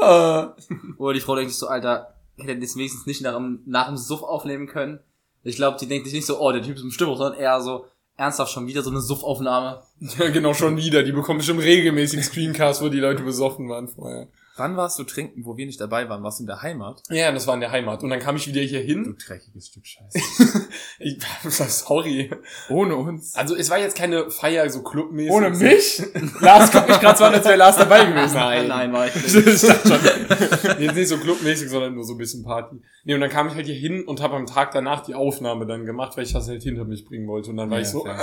ja. 0.00 0.56
oder 0.98 1.14
die 1.14 1.20
Frau 1.20 1.36
denkt 1.36 1.50
sich 1.52 1.58
so, 1.58 1.68
Alter, 1.68 2.14
hätte 2.36 2.52
er 2.52 2.60
das 2.60 2.76
wenigstens 2.76 3.06
nicht 3.06 3.22
nach 3.22 3.34
dem, 3.34 3.62
nach 3.66 3.86
dem 3.86 3.96
Suff 3.96 4.22
aufnehmen 4.22 4.66
können. 4.66 4.98
Ich 5.44 5.56
glaube, 5.56 5.78
die 5.80 5.86
denkt 5.86 6.06
sich 6.06 6.14
nicht 6.14 6.26
so, 6.26 6.40
oh, 6.40 6.50
der 6.50 6.62
Typ 6.62 6.76
ist 6.76 6.82
im 6.82 6.90
Stimmung, 6.90 7.16
sondern 7.16 7.38
eher 7.38 7.60
so, 7.60 7.86
ernsthaft 8.16 8.52
schon 8.52 8.66
wieder 8.66 8.82
so 8.82 8.90
eine 8.90 9.00
Suffaufnahme. 9.00 9.80
ja, 10.00 10.28
genau, 10.30 10.52
schon 10.54 10.76
wieder. 10.76 11.04
Die 11.04 11.12
bekommen 11.12 11.38
bestimmt 11.38 11.62
regelmäßig 11.62 12.24
Screencasts, 12.24 12.82
wo 12.82 12.88
die 12.88 12.98
Leute 12.98 13.22
besoffen 13.22 13.68
waren 13.68 13.86
vorher. 13.86 14.26
Wann 14.58 14.76
warst 14.76 14.98
du 14.98 15.04
trinken, 15.04 15.44
wo 15.44 15.56
wir 15.56 15.66
nicht 15.66 15.80
dabei 15.80 16.08
waren? 16.08 16.22
Warst 16.22 16.40
du 16.40 16.42
in 16.42 16.48
der 16.48 16.62
Heimat? 16.62 17.02
Ja, 17.08 17.30
das 17.32 17.46
war 17.46 17.54
in 17.54 17.60
der 17.60 17.70
Heimat. 17.70 18.02
Und 18.02 18.10
dann 18.10 18.18
kam 18.18 18.36
ich 18.36 18.46
wieder 18.48 18.60
hier 18.60 18.80
Du 18.80 18.86
hin. 18.86 19.16
dreckiges 19.24 19.68
Stück 19.68 19.86
Scheiße. 19.86 20.18
Ich, 21.00 21.18
sorry. 21.48 22.30
Ohne 22.68 22.96
uns. 22.96 23.34
Also 23.36 23.54
es 23.54 23.70
war 23.70 23.78
jetzt 23.78 23.96
keine 23.96 24.30
Feier 24.30 24.68
so 24.68 24.82
clubmäßig. 24.82 25.30
Ohne 25.30 25.50
mich? 25.50 26.02
Lars 26.40 26.72
guckt 26.72 26.88
mich 26.88 26.98
gerade 27.00 27.16
so 27.16 27.24
an, 27.24 27.34
als 27.34 27.44
wäre 27.44 27.56
Lars 27.56 27.76
dabei 27.76 28.04
gewesen. 28.04 28.34
Nein, 28.34 28.92
war 28.92 29.06
ich 29.06 29.14
nicht. 29.14 29.34
ich 29.46 29.60
dachte 29.62 29.88
schon. 29.88 30.82
Jetzt 30.82 30.94
nicht 30.96 31.08
so 31.08 31.18
clubmäßig, 31.18 31.68
sondern 31.70 31.94
nur 31.94 32.04
so 32.04 32.14
ein 32.14 32.18
bisschen 32.18 32.42
Party. 32.42 32.76
Nee, 33.04 33.14
und 33.14 33.20
dann 33.20 33.30
kam 33.30 33.46
ich 33.48 33.54
halt 33.54 33.66
hier 33.66 33.76
hin 33.76 34.04
und 34.06 34.20
habe 34.20 34.34
am 34.34 34.46
Tag 34.46 34.72
danach 34.72 35.04
die 35.04 35.14
Aufnahme 35.14 35.66
dann 35.66 35.86
gemacht, 35.86 36.16
weil 36.16 36.24
ich 36.24 36.32
das 36.32 36.48
halt 36.48 36.62
hinter 36.64 36.84
mich 36.84 37.04
bringen 37.04 37.28
wollte. 37.28 37.50
Und 37.50 37.58
dann 37.58 37.70
war 37.70 37.78
Ja, 37.78 37.82
ich 37.82 37.88
so, 37.88 38.04
fair. 38.04 38.18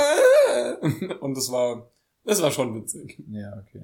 äh, 0.82 1.14
und 1.16 1.38
das 1.38 1.50
war, 1.52 1.90
das 2.26 2.42
war 2.42 2.52
schon 2.52 2.76
witzig. 2.76 3.24
Ja, 3.30 3.54
okay. 3.62 3.82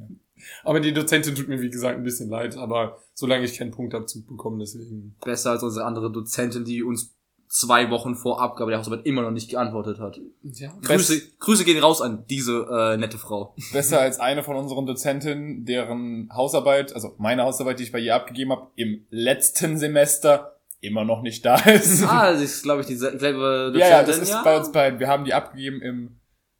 Aber 0.63 0.79
die 0.79 0.93
Dozentin 0.93 1.35
tut 1.35 1.47
mir, 1.47 1.61
wie 1.61 1.69
gesagt, 1.69 1.97
ein 1.97 2.03
bisschen 2.03 2.29
leid, 2.29 2.57
aber 2.57 2.97
solange 3.13 3.45
ich 3.45 3.57
keinen 3.57 3.71
Punktabzug 3.71 4.27
bekomme, 4.27 4.59
deswegen. 4.59 5.15
Besser 5.23 5.51
als 5.51 5.63
unsere 5.63 5.85
andere 5.85 6.11
Dozentin, 6.11 6.65
die 6.65 6.83
uns 6.83 7.15
zwei 7.51 7.89
Wochen 7.91 8.15
vor 8.15 8.41
Abgabe 8.41 8.71
der 8.71 8.79
Hausarbeit 8.79 9.05
immer 9.05 9.21
noch 9.23 9.31
nicht 9.31 9.49
geantwortet 9.49 9.99
hat. 9.99 10.19
Ja, 10.41 10.73
Grüße, 10.81 11.21
Grüße 11.39 11.65
gehen 11.65 11.83
raus 11.83 12.01
an 12.01 12.25
diese 12.29 12.65
äh, 12.71 12.97
nette 12.97 13.17
Frau. 13.17 13.53
Besser 13.73 13.99
als 13.99 14.19
eine 14.19 14.41
von 14.41 14.55
unseren 14.55 14.85
Dozentinnen, 14.85 15.65
deren 15.65 16.29
Hausarbeit, 16.33 16.93
also 16.95 17.13
meine 17.17 17.43
Hausarbeit, 17.43 17.79
die 17.79 17.83
ich 17.83 17.91
bei 17.91 17.99
ihr 17.99 18.15
abgegeben 18.15 18.51
habe, 18.51 18.67
im 18.75 19.05
letzten 19.09 19.77
Semester 19.77 20.61
immer 20.79 21.03
noch 21.03 21.21
nicht 21.21 21.45
da 21.45 21.55
ist. 21.57 22.03
Ah, 22.03 22.31
das 22.31 22.41
ist, 22.41 22.63
glaube 22.63 22.81
ich, 22.81 22.87
diese 22.87 23.19
selbe 23.19 23.71
Dozentin. 23.73 23.79
ja, 23.81 23.89
ja, 23.89 24.03
das 24.03 24.17
ist 24.17 24.43
bei 24.43 24.57
uns 24.57 24.71
beiden. 24.71 24.99
Wir 24.99 25.09
haben 25.09 25.25
die 25.25 25.33
abgegeben 25.33 25.81
im 25.81 26.19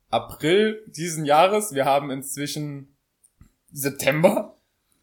April 0.09 0.83
diesen 0.87 1.23
Jahres. 1.23 1.73
Wir 1.73 1.85
haben 1.85 2.11
inzwischen 2.11 2.90
September. 3.71 4.55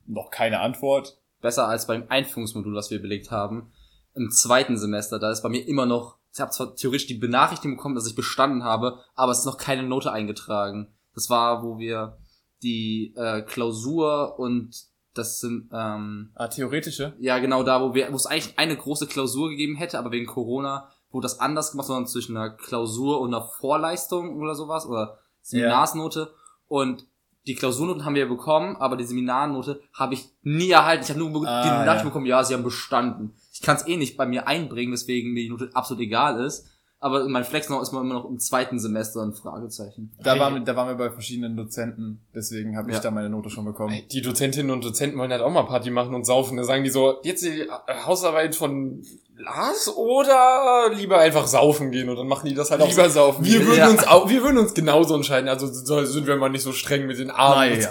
Noch 0.06 0.30
keine 0.30 0.60
Antwort. 0.60 1.18
Besser 1.40 1.68
als 1.68 1.86
beim 1.86 2.04
Einführungsmodul, 2.08 2.74
was 2.74 2.90
wir 2.90 3.00
belegt 3.00 3.30
haben. 3.30 3.72
Im 4.14 4.30
zweiten 4.30 4.76
Semester, 4.76 5.18
da 5.18 5.30
ist 5.30 5.42
bei 5.42 5.48
mir 5.48 5.66
immer 5.66 5.86
noch, 5.86 6.16
ich 6.34 6.40
habe 6.40 6.50
zwar 6.50 6.74
theoretisch 6.74 7.06
die 7.06 7.14
Benachrichtigung 7.14 7.76
bekommen, 7.76 7.94
dass 7.94 8.06
ich 8.06 8.14
bestanden 8.16 8.64
habe, 8.64 8.98
aber 9.14 9.32
es 9.32 9.40
ist 9.40 9.44
noch 9.46 9.58
keine 9.58 9.82
Note 9.84 10.10
eingetragen. 10.12 10.88
Das 11.14 11.30
war, 11.30 11.62
wo 11.62 11.78
wir 11.78 12.18
die 12.62 13.14
äh, 13.16 13.42
Klausur 13.42 14.38
und 14.38 14.74
das 15.14 15.40
sind, 15.40 15.70
ähm, 15.72 16.30
Ah, 16.34 16.48
theoretische? 16.48 17.14
ja 17.20 17.38
genau 17.38 17.62
da, 17.62 17.80
wo 17.82 17.94
wir, 17.94 18.10
wo 18.12 18.16
es 18.16 18.26
eigentlich 18.26 18.58
eine 18.58 18.76
große 18.76 19.06
Klausur 19.06 19.48
gegeben 19.50 19.76
hätte, 19.76 19.98
aber 19.98 20.10
wegen 20.10 20.26
Corona 20.26 20.90
wurde 21.10 21.24
das 21.24 21.40
anders 21.40 21.70
gemacht, 21.72 21.86
sondern 21.86 22.06
zwischen 22.06 22.36
einer 22.36 22.50
Klausur 22.50 23.20
und 23.20 23.32
einer 23.34 23.44
Vorleistung 23.60 24.36
oder 24.40 24.54
sowas 24.54 24.86
oder 24.86 25.18
Seminarsnote 25.42 26.32
und 26.66 27.06
die 27.48 27.54
Klausurnoten 27.54 28.04
haben 28.04 28.14
wir 28.14 28.22
ja 28.22 28.28
bekommen, 28.28 28.76
aber 28.76 28.96
die 28.96 29.04
Seminarnote 29.04 29.80
habe 29.94 30.14
ich 30.14 30.26
nie 30.42 30.70
erhalten. 30.70 31.02
Ich 31.02 31.08
habe 31.10 31.18
nur 31.18 31.46
Ah, 31.48 31.62
die 31.62 31.68
Nachricht 31.86 32.04
ja. 32.04 32.10
bekommen, 32.10 32.26
ja, 32.26 32.44
sie 32.44 32.52
haben 32.52 32.62
bestanden. 32.62 33.34
Ich 33.52 33.62
kann 33.62 33.76
es 33.76 33.86
eh 33.86 33.96
nicht 33.96 34.18
bei 34.18 34.26
mir 34.26 34.46
einbringen, 34.46 34.92
weswegen 34.92 35.32
mir 35.32 35.44
die 35.44 35.48
Note 35.48 35.70
absolut 35.72 36.02
egal 36.02 36.44
ist. 36.44 36.68
Aber 37.00 37.28
mein 37.28 37.44
Flex 37.44 37.68
noch 37.68 37.80
ist 37.80 37.92
man 37.92 38.04
immer 38.04 38.14
noch 38.14 38.24
im 38.28 38.40
zweiten 38.40 38.80
Semester 38.80 39.22
ein 39.22 39.32
Fragezeichen. 39.32 40.12
Da 40.20 40.32
Hey. 40.32 40.40
waren, 40.40 40.54
wir- 40.54 40.60
da 40.62 40.74
waren 40.74 40.88
wir 40.88 40.96
bei 40.96 41.10
verschiedenen 41.10 41.56
Dozenten, 41.56 42.20
deswegen 42.34 42.76
habe 42.76 42.90
ich 42.90 42.96
Ja. 42.96 43.02
da 43.02 43.10
meine 43.12 43.30
Note 43.30 43.50
schon 43.50 43.64
bekommen. 43.64 43.94
Die 44.10 44.20
Dozentinnen 44.20 44.72
und 44.72 44.84
Dozenten 44.84 45.16
wollen 45.18 45.30
halt 45.30 45.42
auch 45.42 45.50
mal 45.52 45.62
Party 45.62 45.90
machen 45.90 46.14
und 46.14 46.24
saufen. 46.26 46.56
Da 46.56 46.64
sagen 46.64 46.82
die 46.82 46.90
so, 46.90 47.18
jetzt 47.22 47.44
die 47.44 47.60
äh, 47.62 47.68
Hausarbeit 48.04 48.56
von 48.56 49.02
Lars 49.36 49.88
oder 49.96 50.90
lieber 50.92 51.18
einfach 51.18 51.46
saufen 51.46 51.92
gehen 51.92 52.08
und 52.08 52.16
dann 52.16 52.26
machen 52.26 52.48
die 52.48 52.54
das 52.56 52.72
halt 52.72 52.80
auch. 52.82 52.88
Lieber 52.88 53.08
saufen. 53.08 53.44
Wir 53.44 53.64
würden 53.64 53.78
Ja. 53.78 53.88
uns 53.90 54.04
auch, 54.04 54.28
wir 54.28 54.42
würden 54.42 54.58
uns 54.58 54.74
genauso 54.74 55.14
entscheiden. 55.14 55.48
Also 55.48 55.68
so 55.68 56.04
sind 56.04 56.26
wir 56.26 56.34
mal 56.36 56.48
nicht 56.48 56.62
so 56.64 56.72
streng 56.72 57.06
mit 57.06 57.20
den 57.20 57.30
Armen. 57.30 57.78
Naja. 57.78 57.90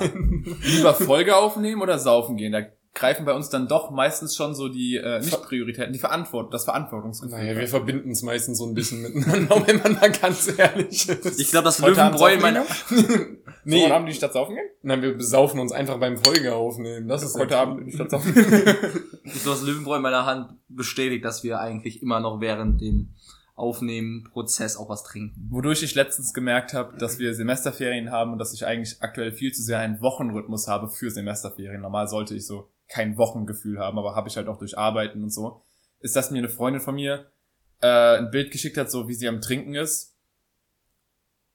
Lieber 0.65 0.93
Folge 0.93 1.37
aufnehmen 1.37 1.81
oder 1.81 1.97
saufen 1.99 2.35
gehen? 2.35 2.51
Da 2.51 2.63
greifen 2.97 3.25
bei 3.25 3.33
uns 3.33 3.49
dann 3.49 3.67
doch 3.67 3.91
meistens 3.91 4.35
schon 4.35 4.55
so 4.55 4.67
die 4.67 4.97
äh, 4.97 5.19
nicht 5.19 5.41
Prioritäten, 5.43 5.93
die 5.93 5.99
Verantwortung, 5.99 6.51
das 6.51 6.65
Verantwortungsgefühl. 6.65 7.37
Naja, 7.37 7.55
wir 7.55 7.67
verbinden 7.67 8.11
es 8.11 8.23
meistens 8.23 8.57
so 8.57 8.65
ein 8.65 8.73
bisschen 8.73 9.01
miteinander, 9.01 9.63
wenn 9.67 9.77
man 9.77 9.97
da 9.99 10.07
ganz 10.07 10.51
ehrlich 10.57 11.07
ist. 11.07 11.39
Ich 11.39 11.51
glaube, 11.51 11.65
das 11.65 11.81
Abend 11.81 11.97
Löwenbräu 11.97 12.31
saufen 12.31 12.41
meiner, 12.41 12.65
nee, 13.63 13.87
So, 13.87 13.93
haben 13.93 14.05
die 14.05 14.13
Stadt 14.13 14.33
saufen 14.33 14.55
gehen? 14.55 14.65
nein, 14.81 15.01
wir 15.01 15.15
besaufen 15.15 15.59
uns 15.59 15.71
einfach 15.71 15.99
beim 15.99 16.17
Folge 16.17 16.55
aufnehmen. 16.55 17.07
Das 17.07 17.23
ist 17.23 17.37
Heute 17.37 17.57
Abend 17.57 17.81
in 17.81 17.85
die 17.87 17.93
Stadt 17.93 18.09
saufen 18.09 18.33
ich 19.23 19.43
glaube, 19.43 19.57
das 19.57 19.61
Löwenbräu 19.61 19.97
in 19.97 20.01
meiner 20.01 20.25
Hand 20.25 20.55
bestätigt, 20.67 21.23
dass 21.23 21.43
wir 21.43 21.59
eigentlich 21.59 22.01
immer 22.01 22.19
noch 22.19 22.41
während 22.41 22.81
dem 22.81 23.13
Aufnehmen-Prozess 23.55 24.77
auch 24.77 24.89
was 24.89 25.03
trinken. 25.03 25.47
Wodurch 25.49 25.81
ich 25.81 25.95
letztens 25.95 26.33
gemerkt 26.33 26.73
habe, 26.73 26.97
dass 26.97 27.17
wir 27.17 27.33
Semesterferien 27.33 28.11
haben 28.11 28.33
und 28.33 28.39
dass 28.39 28.53
ich 28.53 28.65
eigentlich 28.65 28.97
aktuell 29.01 29.31
viel 29.31 29.51
zu 29.51 29.63
sehr 29.63 29.79
einen 29.79 29.99
Wochenrhythmus 29.99 30.67
habe 30.67 30.89
für 30.89 31.09
Semesterferien. 31.09 31.81
Normal 31.81 32.07
sollte 32.07 32.35
ich 32.35 32.45
so 32.45 32.69
kein 32.89 33.17
Wochengefühl 33.17 33.79
haben, 33.79 33.97
aber 33.99 34.15
habe 34.15 34.29
ich 34.29 34.37
halt 34.37 34.47
auch 34.47 34.57
durch 34.59 34.77
Arbeiten 34.77 35.23
und 35.23 35.31
so. 35.31 35.61
Ist, 35.99 36.15
dass 36.15 36.31
mir 36.31 36.37
eine 36.39 36.49
Freundin 36.49 36.81
von 36.81 36.95
mir 36.95 37.31
äh, 37.81 38.17
ein 38.17 38.31
Bild 38.31 38.51
geschickt 38.51 38.77
hat, 38.77 38.89
so 38.91 39.07
wie 39.07 39.13
sie 39.15 39.27
am 39.27 39.41
Trinken 39.41 39.75
ist. 39.75 40.13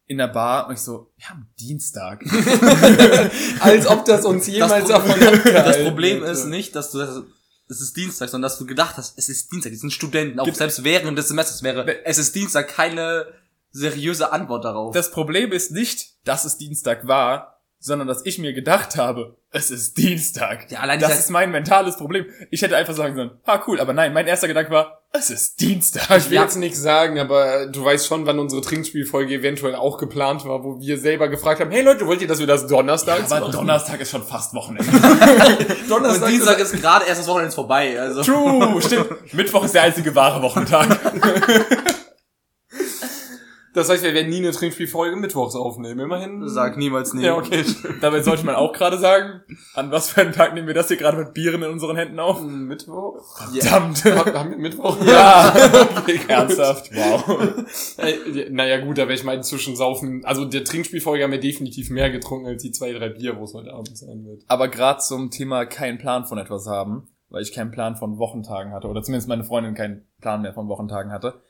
In 0.06 0.18
der 0.18 0.28
Bar 0.28 0.66
und 0.66 0.74
ich 0.74 0.80
so, 0.80 1.12
wir 1.16 1.28
haben 1.30 1.48
Dienstag. 1.58 2.22
Als 3.60 3.86
ob 3.86 4.04
das 4.04 4.24
uns 4.24 4.46
jemals 4.46 4.88
das, 4.88 5.04
davon 5.04 5.18
das 5.54 5.82
Problem 5.82 6.18
hätte. 6.20 6.30
ist 6.32 6.46
nicht, 6.46 6.74
dass 6.74 6.90
du 6.90 6.98
das, 6.98 7.22
es 7.68 7.80
ist 7.80 7.96
Dienstag, 7.96 8.28
sondern 8.28 8.50
dass 8.50 8.58
du 8.58 8.66
gedacht 8.66 8.96
hast, 8.96 9.16
es 9.18 9.28
ist 9.28 9.50
Dienstag. 9.52 9.70
Die 9.70 9.76
sind 9.78 9.92
Studenten. 9.92 10.38
Auch 10.40 10.44
Gibt- 10.44 10.56
selbst 10.58 10.84
während 10.84 11.16
des 11.16 11.28
Semesters 11.28 11.62
wäre 11.62 12.04
es 12.04 12.18
ist 12.18 12.34
Dienstag 12.34 12.68
keine 12.68 13.26
seriöse 13.70 14.32
Antwort 14.32 14.64
darauf. 14.64 14.92
Das 14.92 15.10
Problem 15.10 15.52
ist 15.52 15.70
nicht, 15.70 16.10
dass 16.26 16.44
es 16.44 16.58
Dienstag 16.58 17.06
war, 17.06 17.51
sondern 17.82 18.06
dass 18.06 18.24
ich 18.24 18.38
mir 18.38 18.52
gedacht 18.52 18.96
habe, 18.96 19.36
es 19.50 19.70
ist 19.70 19.98
Dienstag. 19.98 20.70
Ja, 20.70 20.80
allein 20.80 21.00
das 21.00 21.18
ist 21.18 21.30
mein 21.30 21.50
mentales 21.50 21.96
Problem. 21.96 22.26
Ich 22.50 22.62
hätte 22.62 22.76
einfach 22.76 22.94
sagen 22.94 23.16
sollen, 23.16 23.32
ah 23.44 23.60
cool, 23.66 23.80
aber 23.80 23.92
nein, 23.92 24.12
mein 24.12 24.28
erster 24.28 24.46
Gedanke 24.46 24.70
war, 24.70 25.02
es 25.10 25.30
ist 25.30 25.60
Dienstag. 25.60 26.16
Ich 26.16 26.30
will 26.30 26.38
jetzt 26.38 26.56
nichts 26.56 26.80
sagen, 26.80 27.18
aber 27.18 27.66
du 27.66 27.84
weißt 27.84 28.06
schon, 28.06 28.24
wann 28.24 28.38
unsere 28.38 28.62
Trinkspielfolge 28.62 29.34
eventuell 29.34 29.74
auch 29.74 29.98
geplant 29.98 30.44
war, 30.46 30.62
wo 30.62 30.80
wir 30.80 30.96
selber 30.96 31.28
gefragt 31.28 31.60
haben, 31.60 31.72
hey 31.72 31.82
Leute, 31.82 32.06
wollt 32.06 32.22
ihr, 32.22 32.28
dass 32.28 32.38
wir 32.38 32.46
das 32.46 32.68
donnerstags 32.68 33.30
aber 33.30 33.40
machen? 33.46 33.52
Donnerstag 33.52 34.00
ist 34.00 34.12
schon 34.12 34.22
fast 34.22 34.54
Wochenende. 34.54 34.90
Und 35.90 36.28
Dienstag 36.28 36.60
ist 36.60 36.80
gerade 36.80 37.04
erst 37.04 37.20
das 37.20 37.28
Wochenende 37.28 37.52
vorbei. 37.52 38.00
Also 38.00 38.22
True, 38.22 38.80
stimmt. 38.80 39.34
Mittwoch 39.34 39.64
ist 39.64 39.74
der 39.74 39.82
einzige 39.82 40.14
wahre 40.14 40.40
Wochentag. 40.40 40.88
Das 43.74 43.88
heißt, 43.88 44.02
wir 44.02 44.12
werden 44.12 44.28
nie 44.28 44.38
eine 44.38 44.50
Trinkspielfolge 44.50 45.16
mittwochs 45.16 45.54
aufnehmen, 45.54 46.00
immerhin. 46.00 46.46
sag 46.48 46.76
niemals 46.76 47.14
nie. 47.14 47.24
Ja, 47.24 47.36
okay. 47.36 47.64
Dabei 48.00 48.20
sollte 48.20 48.44
man 48.44 48.54
auch 48.54 48.72
gerade 48.72 48.98
sagen, 48.98 49.42
an 49.74 49.90
was 49.90 50.10
für 50.10 50.20
einen 50.20 50.32
Tag 50.32 50.54
nehmen 50.54 50.66
wir 50.66 50.74
das 50.74 50.88
hier 50.88 50.98
gerade 50.98 51.16
mit 51.16 51.32
Bieren 51.32 51.62
in 51.62 51.70
unseren 51.70 51.96
Händen 51.96 52.20
auf? 52.20 52.42
Mittwoch? 52.42 53.18
Verdammt. 53.36 54.04
Haben 54.04 54.34
haben 54.34 54.50
wir 54.50 54.58
Mittwoch? 54.58 54.98
Ja, 55.06 55.54
okay, 55.96 56.20
ernsthaft, 56.28 56.90
wow. 56.94 57.64
Naja 58.50 58.84
gut, 58.84 58.98
aber 58.98 59.12
ich 59.12 59.24
meine 59.24 59.40
zwischen 59.42 59.74
Saufen, 59.74 60.24
also 60.24 60.44
der 60.44 60.64
Trinkspielfolge 60.64 61.24
haben 61.24 61.32
wir 61.32 61.40
definitiv 61.40 61.88
mehr 61.90 62.10
getrunken 62.10 62.46
als 62.46 62.62
die 62.62 62.72
zwei, 62.72 62.92
drei 62.92 63.08
Bier, 63.08 63.38
wo 63.38 63.44
es 63.44 63.54
heute 63.54 63.72
Abend 63.72 63.96
sein 63.96 64.24
wird. 64.26 64.42
Aber 64.48 64.68
gerade 64.68 65.00
zum 65.00 65.30
Thema 65.30 65.64
keinen 65.64 65.98
Plan 65.98 66.26
von 66.26 66.36
etwas 66.36 66.66
haben, 66.66 67.08
weil 67.30 67.42
ich 67.42 67.52
keinen 67.52 67.70
Plan 67.70 67.96
von 67.96 68.18
Wochentagen 68.18 68.72
hatte, 68.72 68.88
oder 68.88 69.02
zumindest 69.02 69.28
meine 69.28 69.44
Freundin 69.44 69.74
keinen 69.74 70.06
Plan 70.20 70.42
mehr 70.42 70.52
von 70.52 70.68
Wochentagen 70.68 71.10
hatte. 71.10 71.40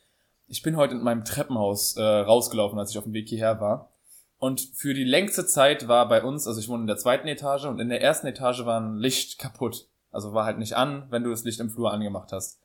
Ich 0.52 0.60
bin 0.60 0.76
heute 0.76 0.96
in 0.96 1.02
meinem 1.02 1.24
Treppenhaus 1.24 1.96
äh, 1.96 2.02
rausgelaufen, 2.02 2.78
als 2.78 2.90
ich 2.90 2.98
auf 2.98 3.04
dem 3.04 3.14
Weg 3.14 3.26
hierher 3.26 3.58
war. 3.62 3.90
Und 4.36 4.60
für 4.74 4.92
die 4.92 5.02
längste 5.02 5.46
Zeit 5.46 5.88
war 5.88 6.06
bei 6.06 6.22
uns, 6.22 6.46
also 6.46 6.60
ich 6.60 6.68
wohne 6.68 6.82
in 6.82 6.86
der 6.88 6.98
zweiten 6.98 7.26
Etage 7.26 7.64
und 7.64 7.80
in 7.80 7.88
der 7.88 8.02
ersten 8.02 8.26
Etage 8.26 8.66
war 8.66 8.78
ein 8.78 8.98
Licht 8.98 9.38
kaputt. 9.38 9.88
Also 10.10 10.34
war 10.34 10.44
halt 10.44 10.58
nicht 10.58 10.74
an, 10.74 11.06
wenn 11.08 11.24
du 11.24 11.30
das 11.30 11.44
Licht 11.44 11.58
im 11.58 11.70
Flur 11.70 11.90
angemacht 11.90 12.32
hast. 12.32 12.60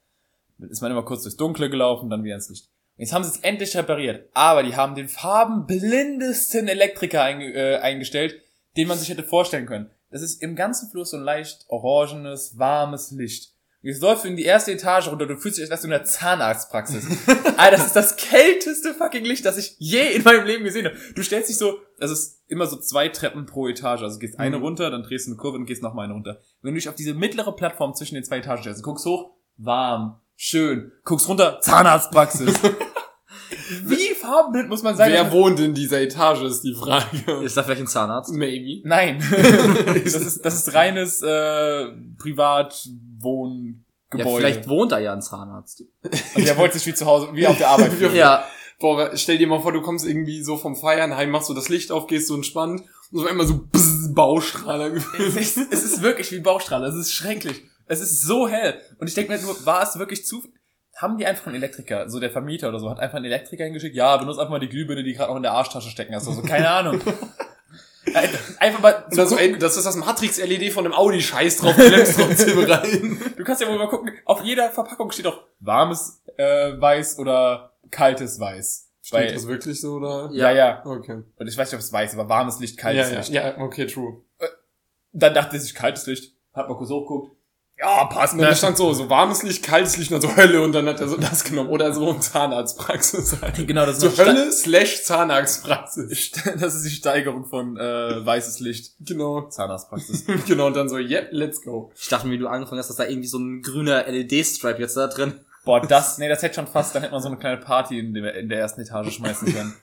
Ist 0.60 0.82
man 0.82 0.92
immer 0.92 1.04
kurz 1.04 1.22
durchs 1.22 1.38
Dunkle 1.38 1.70
gelaufen, 1.70 2.10
dann 2.10 2.26
wieder 2.26 2.36
ins 2.36 2.50
Licht. 2.50 2.66
Und 2.98 3.04
jetzt 3.04 3.14
haben 3.14 3.24
sie 3.24 3.30
es 3.30 3.40
endlich 3.40 3.78
repariert. 3.78 4.28
Aber 4.34 4.64
die 4.64 4.76
haben 4.76 4.96
den 4.96 5.08
farbenblindesten 5.08 6.68
Elektriker 6.68 7.24
einge 7.24 7.54
äh, 7.54 7.78
eingestellt, 7.78 8.36
den 8.76 8.90
man 8.90 8.98
sich 8.98 9.08
hätte 9.08 9.24
vorstellen 9.24 9.66
können. 9.66 9.90
Das 10.12 10.22
ist 10.22 10.44
im 10.44 10.58
ganzen 10.58 10.90
Flur 10.90 11.06
so 11.06 11.16
ein 11.16 11.24
leicht 11.24 11.64
orangenes, 11.70 12.58
warmes 12.60 13.12
Licht. 13.12 13.54
Jetzt 13.82 14.02
läufst 14.02 14.26
du 14.26 14.30
in 14.30 14.36
die 14.36 14.44
erste 14.44 14.72
Etage 14.72 15.08
runter, 15.08 15.28
du 15.28 15.38
fühlst 15.38 15.58
dich, 15.58 15.64
als 15.64 15.70
wärst 15.70 15.84
du 15.84 15.88
in 15.88 15.92
der 15.92 16.04
Zahnarztpraxis. 16.04 17.06
Alter, 17.58 17.78
das 17.78 17.86
ist 17.88 17.96
das 17.96 18.16
kälteste 18.16 18.94
fucking 18.94 19.24
Licht, 19.24 19.46
das 19.46 19.58
ich 19.58 19.76
je 19.78 20.14
in 20.14 20.24
meinem 20.24 20.46
Leben 20.46 20.64
gesehen 20.64 20.86
habe. 20.88 20.98
Du 21.16 21.22
stellst 21.22 21.50
dich 21.50 21.58
so, 21.58 21.78
das 22.00 22.10
ist 22.12 22.42
immer 22.48 22.66
so 22.66 22.78
zwei 22.78 23.08
Treppen 23.10 23.46
pro 23.46 23.68
Etage. 23.68 24.02
Also 24.02 24.16
du 24.16 24.20
gehst 24.20 24.40
eine 24.40 24.58
Mhm. 24.58 24.64
runter, 24.64 24.90
dann 24.90 25.04
drehst 25.04 25.28
du 25.28 25.32
eine 25.32 25.38
Kurve 25.38 25.58
und 25.58 25.66
gehst 25.68 25.84
nochmal 25.84 26.06
eine 26.06 26.14
runter. 26.16 26.40
Wenn 26.62 26.74
du 26.74 26.80
dich 26.80 26.90
auf 26.90 26.96
diese 26.96 27.14
mittlere 27.14 27.56
Plattform 27.56 27.94
zwischen 27.94 28.16
den 28.16 28.24
zwei 28.24 28.40
Etagen 28.40 28.62
stellst, 28.62 28.82
guckst 28.84 29.06
hoch, 29.06 29.32
warm, 29.58 30.20
schön, 30.36 30.92
guckst 31.04 31.28
runter, 31.30 31.60
Zahnarztpraxis. 31.62 32.54
Wie 33.84 34.14
farbenblind 34.20 34.70
muss 34.70 34.84
man 34.84 34.96
sein? 34.98 35.12
Wer 35.12 35.32
wohnt 35.32 35.60
in 35.60 35.74
dieser 35.74 36.02
Etage, 36.02 36.42
ist 36.44 36.62
die 36.62 36.74
Frage. 36.74 37.44
Ist 37.44 37.56
da 37.56 37.64
vielleicht 37.64 37.82
ein 37.82 37.88
Zahnarzt? 37.88 38.32
Maybe. 38.34 38.82
Nein. 38.88 39.24
das 40.04 40.16
ist, 40.16 40.46
das 40.46 40.56
ist 40.56 40.74
reines 40.74 41.22
äh, 41.22 41.88
Privatwohngebäude. 43.20 43.84
Ja, 44.14 44.38
vielleicht 44.38 44.70
wohnt 44.70 44.92
da 44.92 45.00
ja 45.00 45.14
ein 45.14 45.22
Zahnarzt. 45.22 45.84
Und 46.36 46.46
der 46.46 46.58
wollte 46.58 46.78
sich 46.78 46.88
wie 46.88 46.94
zu 46.94 47.06
Hause, 47.06 47.30
wie 47.34 47.48
auf 47.48 47.58
der 47.58 47.70
Arbeit 47.70 47.94
fühlen. 47.94 48.16
Ja, 48.16 48.46
Boah, 48.80 49.18
stell 49.18 49.40
dir 49.40 49.48
mal 49.48 49.60
vor, 49.60 49.72
du 49.72 49.82
kommst 49.82 50.06
irgendwie 50.06 50.44
so 50.44 50.56
vom 50.56 50.76
Feiern 50.76 51.16
heim, 51.16 51.32
machst 51.32 51.48
so 51.48 51.56
das 51.56 51.68
Licht 51.68 51.92
auf, 51.92 52.06
gehst 52.06 52.28
so 52.28 52.36
entspannt 52.36 52.84
und 53.12 53.20
so 53.20 53.26
einmal 53.26 53.48
so 53.48 53.58
bzz, 53.58 54.14
Baustrahler 54.14 54.94
Es 55.18 55.36
ist, 55.36 55.58
es 55.58 55.84
ist 55.84 56.02
wirklich 56.04 56.32
wie 56.32 56.40
Baustrahler, 56.40 56.88
es 56.88 56.96
ist 56.96 57.12
schrecklich. 57.12 57.64
Es 57.88 58.02
ist 58.02 58.22
so 58.22 58.48
hell. 58.48 58.80
Und 59.00 59.08
ich 59.08 59.16
denke 59.16 59.32
mir 59.32 59.42
nur, 59.42 59.66
war 59.66 59.82
es 59.82 59.98
wirklich 59.98 60.26
zu... 60.26 60.44
Haben 60.96 61.18
die 61.18 61.26
einfach 61.26 61.48
einen 61.48 61.56
Elektriker, 61.56 62.10
so 62.10 62.20
der 62.20 62.32
Vermieter 62.32 62.70
oder 62.70 62.80
so, 62.80 62.90
hat 62.90 63.00
einfach 63.00 63.18
einen 63.18 63.26
Elektriker 63.26 63.64
hingeschickt, 63.64 63.96
ja, 63.96 64.18
benutzt 64.18 64.40
einfach 64.40 64.52
mal 64.52 64.60
die 64.60 64.70
Glühbirne, 64.70 65.04
die 65.04 65.14
gerade 65.14 65.30
noch 65.30 65.38
in 65.38 65.44
der 65.44 65.54
Arschtasche 65.54 65.90
stecken 65.90 66.16
hast. 66.16 66.28
Also, 66.28 66.42
keine 66.42 66.70
Ahnung. 66.70 67.02
Äh, 68.14 68.28
einfach 68.60 68.80
mal... 68.82 69.06
So, 69.10 69.38
ey, 69.38 69.58
das 69.58 69.78
ist 69.78 69.86
das 69.86 69.96
Matrix-LED 69.96 70.72
von 70.74 70.86
einem 70.86 70.94
Audi, 70.94 71.22
scheiß 71.22 71.58
drauf, 71.58 71.76
trotzdem 71.78 72.60
rein. 72.60 73.20
Du 73.38 73.44
kannst 73.44 73.62
ja 73.62 73.68
wohl 73.68 73.78
mal 73.78 73.88
gucken, 73.90 74.12
auf 74.26 74.44
jeder 74.44 74.70
Verpackung 74.72 75.12
steht 75.12 75.26
doch 75.26 75.44
warmes 75.60 76.22
äh, 76.38 76.80
Weiß 76.80 77.20
oder 77.20 77.74
kaltes 77.92 78.40
Weiß. 78.40 78.90
Steht 79.02 79.20
Weil- 79.20 79.34
das 79.34 79.48
wirklich 79.48 79.80
so, 79.80 79.94
oder? 79.96 80.30
ja, 80.34 80.52
ja. 80.52 80.86
Okay. 80.86 81.24
Und 81.38 81.48
ich 81.48 81.58
weiß 81.58 81.70
nicht, 81.72 81.76
ob 81.76 81.80
es 81.82 81.94
weiß, 81.94 82.14
aber 82.14 82.28
warmes 82.30 82.60
Licht, 82.60 82.78
kaltes 82.78 83.12
Ja, 83.12 83.18
Licht. 83.18 83.30
ja, 83.30 83.48
ja, 83.50 83.58
okay, 83.60 83.86
true. 83.88 84.22
Dann 85.14 85.34
dachte 85.34 85.60
sich, 85.60 85.74
kaltes 85.74 86.06
Licht. 86.08 86.34
Hat 86.54 86.68
mal 86.68 86.76
kurz 86.76 86.90
hochgeguckt. 86.90 87.37
Ja, 87.80 88.06
passt. 88.06 88.34
Und 88.34 88.42
dann 88.42 88.56
stand 88.56 88.76
so, 88.76 88.92
so 88.94 89.08
warmes 89.08 89.44
Licht, 89.44 89.64
kaltes 89.64 89.98
Licht 89.98 90.12
und 90.12 90.22
so 90.22 90.36
Hölle 90.36 90.62
und 90.64 90.72
dann 90.72 90.88
hat 90.88 91.00
er 91.00 91.08
so 91.08 91.18
das 91.18 91.44
genommen. 91.44 91.70
Oder 91.70 91.94
so 91.94 92.14
Zahnarztpraxis 92.16 93.38
halt. 93.40 93.56
Genau, 93.68 93.86
das 93.86 94.02
ist 94.02 94.16
So 94.16 94.24
Hölle 94.24 94.52
slash 94.52 95.04
Zahnarztpraxis. 95.04 96.32
Das 96.60 96.74
ist 96.74 96.86
die 96.86 96.90
Steigerung 96.90 97.46
von 97.46 97.78
äh, 97.78 98.26
weißes 98.26 98.60
Licht. 98.62 98.94
Genau. 99.00 99.48
Zahnarztpraxis. 99.48 100.26
Genau, 100.48 100.68
und 100.68 100.76
dann 100.76 100.90
so, 100.90 100.98
yep, 100.98 101.30
let's 101.32 101.62
go. 101.62 101.92
ich 101.96 102.08
dachte 102.10 102.26
mir, 102.28 102.34
wie 102.34 102.40
du 102.40 102.48
angefangen 102.48 102.80
hast, 102.80 102.90
dass 102.90 102.98
da 102.98 103.06
irgendwie 103.06 103.28
so 103.28 103.38
ein 103.38 103.62
grüner 103.62 104.06
LED-Stripe 104.08 104.80
jetzt 104.80 104.98
da 104.98 105.08
drin. 105.08 105.34
Boah, 105.64 105.82
das, 105.82 106.18
nee, 106.18 106.30
das 106.30 106.42
hätte 106.42 106.56
schon 106.56 106.68
fast, 106.68 106.96
dann 106.96 107.02
hätte 107.04 107.12
man 107.12 107.22
so 107.22 107.28
eine 107.28 107.38
kleine 107.38 107.58
Party 107.58 108.00
in, 108.00 108.14
dem, 108.14 108.24
in 108.24 108.48
der 108.48 108.60
ersten 108.60 108.82
Etage 108.82 109.14
schmeißen 109.14 109.54
können. 109.54 109.76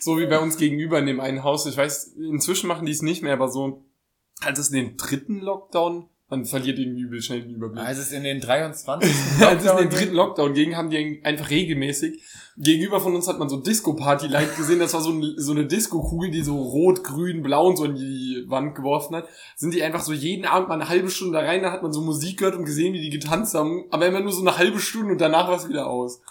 So 0.00 0.16
wie 0.18 0.26
bei 0.26 0.38
uns 0.38 0.56
gegenüber 0.56 1.00
in 1.00 1.06
dem 1.06 1.18
einen 1.20 1.42
Haus. 1.42 1.66
Ich 1.66 1.76
weiß, 1.76 2.14
inzwischen 2.16 2.68
machen 2.68 2.86
die 2.86 2.92
es 2.92 3.02
nicht 3.02 3.22
mehr, 3.22 3.32
aber 3.32 3.48
so, 3.48 3.84
als 4.40 4.60
es 4.60 4.70
den 4.70 4.96
dritten 4.96 5.40
Lockdown, 5.40 6.08
man 6.32 6.46
verliert 6.46 6.78
irgendwie 6.78 7.02
übel 7.02 7.20
schnell 7.20 7.42
den 7.42 7.54
Überblick. 7.56 7.84
Als 7.84 7.98
es 7.98 8.10
in 8.10 8.24
den 8.24 8.40
23. 8.40 9.10
Als 9.42 9.64
es 9.64 9.70
in 9.70 9.76
den 9.76 9.90
dritten 9.90 10.14
Lockdown 10.14 10.54
ging, 10.54 10.76
haben 10.76 10.88
die 10.88 11.20
einfach 11.22 11.50
regelmäßig. 11.50 12.22
Gegenüber 12.56 13.00
von 13.00 13.14
uns 13.14 13.28
hat 13.28 13.38
man 13.38 13.50
so 13.50 13.58
Disco-Party-Light 13.58 14.56
gesehen. 14.56 14.78
Das 14.78 14.94
war 14.94 15.02
so, 15.02 15.12
ein, 15.12 15.34
so 15.36 15.52
eine 15.52 15.66
Disco-Kugel, 15.66 16.30
die 16.30 16.40
so 16.40 16.56
rot, 16.56 17.04
grün, 17.04 17.42
blau 17.42 17.66
und 17.66 17.76
so 17.76 17.84
in 17.84 17.96
die 17.96 18.44
Wand 18.48 18.74
geworfen 18.74 19.14
hat. 19.14 19.28
Sind 19.56 19.74
die 19.74 19.82
einfach 19.82 20.00
so 20.00 20.14
jeden 20.14 20.46
Abend 20.46 20.68
mal 20.68 20.76
eine 20.76 20.88
halbe 20.88 21.10
Stunde 21.10 21.38
da 21.38 21.44
rein, 21.44 21.62
da 21.62 21.70
hat 21.70 21.82
man 21.82 21.92
so 21.92 22.00
Musik 22.00 22.38
gehört 22.38 22.56
und 22.56 22.64
gesehen, 22.64 22.94
wie 22.94 23.02
die 23.02 23.10
getanzt 23.10 23.54
haben. 23.54 23.84
Aber 23.90 24.06
immer 24.06 24.20
nur 24.20 24.32
so 24.32 24.40
eine 24.40 24.56
halbe 24.56 24.78
Stunde 24.78 25.12
und 25.12 25.20
danach 25.20 25.48
war 25.48 25.58
es 25.58 25.68
wieder 25.68 25.86
aus. 25.86 26.22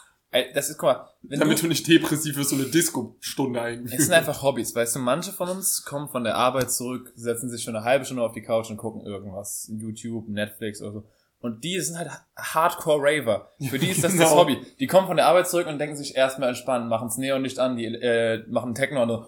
Das 0.54 0.70
ist, 0.70 0.78
guck 0.78 0.88
mal, 0.88 1.10
Damit 1.24 1.58
du, 1.58 1.64
du 1.64 1.68
nicht 1.68 1.88
depressiv 1.88 2.38
wirst, 2.38 2.52
so 2.52 2.56
eine 2.56 2.66
Disco-Stunde 2.66 3.60
es 3.60 3.66
eingeführt. 3.66 4.02
sind 4.02 4.14
einfach 4.14 4.42
Hobbys, 4.42 4.74
weißt 4.74 4.96
du, 4.96 5.00
manche 5.00 5.34
von 5.34 5.50
uns 5.50 5.84
kommen 5.84 6.08
von 6.08 6.24
der 6.24 6.36
Arbeit 6.36 6.72
zurück, 6.72 7.12
setzen 7.16 7.50
sich 7.50 7.64
schon 7.64 7.76
eine 7.76 7.84
halbe 7.84 8.06
Stunde 8.06 8.24
auf 8.24 8.32
die 8.32 8.42
Couch 8.42 8.70
und 8.70 8.78
gucken 8.78 9.02
irgendwas, 9.02 9.70
YouTube, 9.74 10.30
Netflix 10.30 10.82
oder 10.82 10.92
so. 10.94 11.04
Und 11.42 11.64
die 11.64 11.80
sind 11.80 11.98
halt 11.98 12.10
Hardcore-Raver. 12.38 13.50
Für 13.70 13.80
die 13.80 13.90
ist 13.90 14.04
das 14.04 14.12
das 14.18 14.30
Genau. 14.30 14.42
Hobby. 14.42 14.60
Die 14.80 14.88
kommen 14.88 15.08
von 15.08 15.18
der 15.18 15.26
Arbeit 15.26 15.50
zurück 15.50 15.68
und 15.68 15.80
denken 15.80 15.96
sich 15.96 16.16
erstmal 16.16 16.50
entspannen, 16.50 16.88
machen's 16.88 17.18
Neon 17.18 17.42
nicht 17.42 17.58
an, 17.60 17.78
die 17.78 17.86
äh, 17.86 18.46
machen 18.48 18.76
Techno 18.76 19.02
und, 19.02 19.10
so 19.10 19.26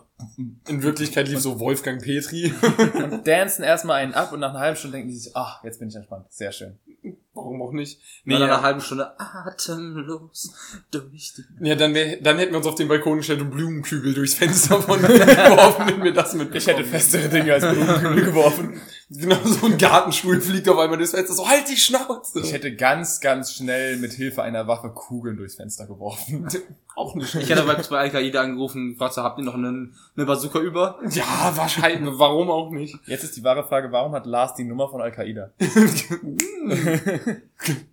In 0.68 0.84
Wirklichkeit 0.84 1.28
lief 1.28 1.40
so 1.40 1.60
Wolfgang 1.60 2.02
Petri. 2.02 2.54
und 2.94 3.28
dancen 3.28 3.64
erstmal 3.64 4.02
einen 4.02 4.14
ab 4.14 4.32
und 4.32 4.40
nach 4.40 4.52
einer 4.52 4.60
halben 4.60 4.78
Stunde 4.78 4.98
denken 4.98 5.10
die 5.10 5.18
sich, 5.18 5.36
ach, 5.36 5.64
jetzt 5.64 5.80
bin 5.80 5.90
ich 5.90 5.96
entspannt. 5.96 6.26
Sehr 6.30 6.52
schön. 6.52 6.80
Warum 7.34 7.62
auch 7.64 7.72
nicht? 7.72 8.00
Nee, 8.26 8.36
nach 8.36 8.44
einer 8.44 8.62
halben 8.62 8.80
Stunde 8.80 9.20
atemlos 9.20 10.54
durch 10.92 11.34
die... 11.36 11.44
ja, 11.68 11.76
dann, 11.76 11.94
wär, 11.96 12.18
dann 12.22 12.38
hätten 12.38 12.54
wir 12.54 12.58
uns 12.58 12.68
auf 12.68 12.76
den 12.76 12.88
Balkon 12.88 13.18
gestellt 13.18 13.42
und 13.42 13.50
Blumenkübel 13.50 14.14
durchs 14.14 14.36
Fenster 14.36 14.82
von 14.82 15.02
geworfen, 15.02 15.88
wenn 15.88 16.04
wir 16.04 16.14
das 16.14 16.36
mit 16.36 16.54
Ich 16.54 16.68
hätte 16.68 16.84
festere 16.84 17.30
Dinge 17.30 17.54
als 17.54 17.66
Blumenkübel 17.66 18.26
geworfen. 18.26 18.80
Genau, 19.10 19.38
so 19.44 19.66
ein 19.66 19.78
Gartenstuhl 19.78 20.40
fliegt 20.42 20.70
auf 20.70 20.78
einmal 20.78 20.98
durchs 20.98 21.12
Fenster, 21.12 21.34
so 21.34 21.48
halt 21.48 21.68
die 21.70 21.76
Schnauze. 21.76 22.40
Ich 22.40 22.54
hätte 22.54 22.76
ganz, 22.76 23.20
ganz 23.20 23.54
schnell 23.54 23.98
mit 23.98 24.14
Hilfe 24.14 24.44
einer 24.44 24.68
Waffe 24.68 24.90
Kugeln 24.90 25.36
durchs 25.36 25.56
Fenster 25.56 25.88
geworfen. 25.88 26.48
auch 26.96 27.16
nicht 27.16 27.34
Ich 27.36 27.50
hätte 27.50 27.62
aber 27.64 27.76
bei 27.76 27.98
Al-Qaida 27.98 28.42
angerufen, 28.42 28.94
gefragt, 28.94 29.14
so, 29.14 29.24
habt 29.24 29.40
ihr 29.40 29.46
noch 29.46 29.56
einen, 29.56 29.96
eine 30.16 30.26
Bazooka 30.26 30.60
über? 30.60 31.00
Ja, 31.10 31.52
wahrscheinlich, 31.56 32.12
warum 32.18 32.50
auch 32.50 32.70
nicht? 32.72 32.98
Jetzt 33.06 33.24
ist 33.24 33.36
die 33.36 33.44
wahre 33.44 33.64
Frage, 33.64 33.92
warum 33.92 34.14
hat 34.14 34.26
Lars 34.26 34.54
die 34.56 34.64
Nummer 34.64 34.90
von 34.90 35.02
Al-Qaida? 35.02 35.52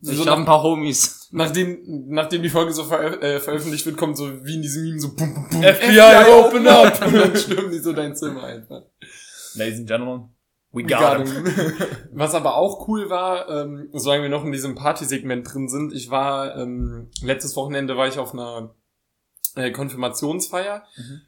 Ich 0.02 0.16
So 0.16 0.26
habe 0.26 0.40
ein 0.40 0.44
paar 0.44 0.62
Homies. 0.62 1.28
Nachdem, 1.32 1.78
nachdem 2.08 2.42
die 2.42 2.48
Folge 2.48 2.72
so 2.72 2.84
ver 2.84 3.22
äh, 3.22 3.38
veröffentlicht 3.38 3.86
wird, 3.86 3.96
kommt 3.96 4.16
so 4.16 4.44
wie 4.44 4.56
in 4.56 4.62
diesem 4.62 4.82
Meme 4.84 5.00
so 5.00 5.14
bum, 5.14 5.32
bum, 5.34 5.48
bum, 5.48 5.62
FBI, 5.62 6.30
open 6.32 6.66
up! 6.66 7.00
Und 7.06 7.14
dann 7.14 7.36
stürmen 7.36 7.70
die 7.70 7.78
so 7.78 7.92
dein 7.92 8.16
Zimmer 8.16 8.44
einfach. 8.44 8.82
Ladies 9.54 9.78
and 9.78 9.88
Gentlemen, 9.88 10.30
we 10.72 10.82
We 10.82 10.88
got, 10.88 11.00
got 11.18 11.28
him. 11.28 11.46
him. 11.46 11.76
Was 12.12 12.34
aber 12.34 12.56
auch 12.56 12.88
cool 12.88 13.10
war, 13.10 13.48
ähm, 13.48 13.88
solange 13.92 14.22
wir 14.24 14.28
noch 14.30 14.44
in 14.44 14.52
diesem 14.52 14.74
Partysegment 14.74 15.52
drin 15.52 15.68
sind, 15.68 15.92
ich 15.92 16.10
war, 16.10 16.56
ähm, 16.56 17.08
letztes 17.22 17.54
Wochenende 17.56 17.96
war 17.96 18.08
ich 18.08 18.18
auf 18.18 18.32
einer 18.32 18.74
äh, 19.56 19.70
Konfirmationsfeier, 19.70 20.84
Mhm. 20.96 21.20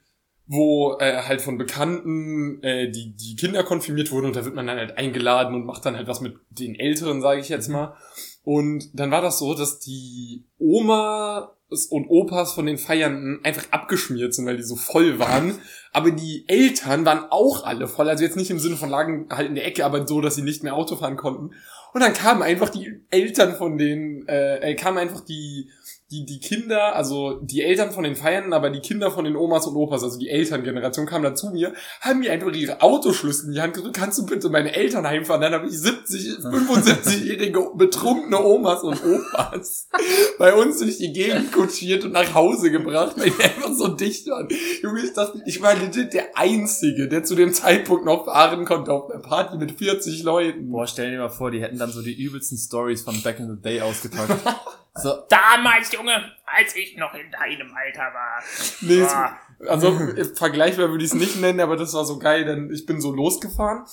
wo 0.47 0.97
äh, 0.99 1.23
halt 1.23 1.41
von 1.41 1.57
Bekannten 1.59 2.63
äh, 2.63 2.91
die, 2.91 3.15
die 3.17 3.37
Kinder 3.37 3.63
konfirmiert 3.65 4.11
wurden 4.11 4.27
und 4.27 4.37
da 4.37 4.45
wird 4.45 4.55
man 4.55 4.67
dann 4.67 4.79
halt 4.79 4.99
eingeladen 4.99 5.55
und 5.55 5.65
macht 5.67 5.85
dann 5.87 5.97
halt 5.97 6.09
was 6.09 6.21
mit 6.21 6.37
den 6.51 6.75
Älteren, 6.75 7.23
sage 7.23 7.41
ich 7.41 7.49
jetzt 7.49 7.69
Mhm. 7.69 7.75
mal. 7.75 7.97
Und 8.45 8.91
dann 8.93 9.11
war 9.13 9.23
das 9.23 9.39
so, 9.39 9.55
dass 9.55 9.79
die 9.79 10.45
Oma 10.59 11.53
und 11.91 12.07
Opas 12.09 12.53
von 12.53 12.67
den 12.67 12.77
Feiernden 12.77 13.41
einfach 13.45 13.65
abgeschmiert 13.71 14.35
sind, 14.35 14.45
weil 14.47 14.57
die 14.59 14.63
so 14.63 14.77
voll 14.77 15.19
waren. 15.19 15.59
Aber 15.93 16.11
die 16.11 16.45
Eltern 16.49 17.07
waren 17.07 17.27
auch 17.31 17.65
alle 17.65 17.87
voll. 17.89 18.09
Also 18.11 18.25
jetzt 18.25 18.37
nicht 18.37 18.51
im 18.51 18.59
Sinne 18.59 18.77
von 18.77 18.91
lagen 18.91 19.27
halt 19.31 19.49
in 19.49 19.55
der 19.55 19.65
Ecke, 19.67 19.85
aber 19.87 20.07
so, 20.07 20.21
dass 20.21 20.35
sie 20.35 20.43
nicht 20.43 20.63
mehr 20.65 20.75
Auto 20.75 20.97
fahren 20.97 21.17
konnten. 21.17 21.55
Und 21.95 22.01
dann 22.01 22.13
kamen 22.15 22.43
einfach 22.43 22.69
die 22.69 23.01
Eltern 23.11 23.55
von 23.55 23.79
den, 23.79 24.27
äh, 24.29 24.73
äh, 24.73 24.75
kamen 24.75 24.99
einfach 24.99 25.21
die, 25.21 25.71
die, 26.13 26.27
die 26.27 26.41
Kinder, 26.41 26.95
also 26.95 27.41
die 27.41 27.63
Eltern 27.63 27.91
von 27.91 28.05
den 28.05 28.17
Feiernden, 28.17 28.53
aber 28.53 28.69
die 28.69 28.81
Kinder 28.81 29.11
von 29.11 29.25
den 29.25 29.35
Omas 29.35 29.67
und 29.67 29.77
Opas, 29.77 30.05
also 30.05 30.19
die 30.19 30.29
Elterngeneration, 30.29 31.07
kamen 31.07 31.25
dann 31.25 31.37
zu 31.37 31.49
mir, 31.49 31.73
haben 32.03 32.21
mir 32.21 32.33
einfach 32.33 32.53
ihre 32.53 32.83
Autoschlüssel 32.83 33.49
in 33.49 33.55
die 33.55 33.61
Hand 33.63 33.75
gedrückt, 33.75 33.97
kannst 33.97 34.19
du 34.19 34.27
bitte 34.27 34.51
meine 34.51 34.75
Eltern 34.75 35.07
heimfahren? 35.07 35.41
Dann 35.41 35.55
habe 35.55 35.67
ich 35.67 35.79
70, 35.79 36.39
75-jährige 36.45 37.71
betrunkene 37.77 38.45
Omas 38.45 38.83
und 38.83 39.03
Opas 39.03 39.89
bei 40.39 40.55
uns 40.55 40.79
durch 40.79 40.99
die 40.99 41.13
Gegend 41.13 41.51
kutschiert 41.51 42.05
und 42.05 42.13
nach 42.13 42.35
Hause 42.35 42.71
gebracht, 42.71 43.17
weil 43.17 43.31
die 43.31 43.43
einfach 43.43 43.73
so 43.73 43.89
dicht 43.89 44.29
waren. 44.29 44.49
Junge, 44.83 45.01
ich 45.01 45.15
dachte, 45.15 45.43
ich 45.47 45.63
war 45.63 45.75
legit 45.75 46.13
der 46.13 46.37
Einzige, 46.37 47.09
der 47.09 47.25
zu 47.25 47.35
dem 47.35 47.55
Zeitpunkt 47.55 48.05
noch 48.05 48.27
fahren 48.27 48.67
konnte 48.67 48.93
auf 48.93 49.11
einer 49.11 49.23
Party 49.23 49.57
mit 49.57 49.73
40 49.79 50.23
Leuten. 50.25 50.71
Boah, 50.71 50.87
stell 50.87 51.11
dir 51.11 51.19
mal 51.19 51.31
vor, 51.31 51.51
die 51.51 51.63
hätten 51.63 51.79
dann 51.79 51.91
so 51.91 52.03
die 52.03 52.13
übelsten 52.23 52.59
Stories 52.59 53.01
von 53.01 53.21
Back 53.23 53.39
in 53.39 53.49
the 53.49 53.63
Day 53.63 53.81
ausgepackt. 53.81 54.37
so, 54.95 55.11
Damals, 55.29 55.93
Junge, 55.93 56.33
als 56.45 56.77
ich 56.77 56.97
noch 56.97 57.15
in 57.15 57.31
deinem 57.31 57.75
Alter 57.75 58.13
war. 58.13 58.43
Nee, 58.83 59.03
Ah. 59.03 59.37
also 59.69 59.99
vergleichbar 60.35 60.91
würde 60.91 61.05
ich 61.05 61.13
es 61.13 61.17
nicht 61.19 61.41
nennen, 61.41 61.61
aber 61.61 61.77
das 61.77 61.95
war 61.95 62.05
so 62.05 62.19
geil, 62.19 62.45
denn 62.45 62.71
ich 62.73 62.85
bin 62.85 63.01
so 63.01 63.13
losgefahren. 63.13 63.85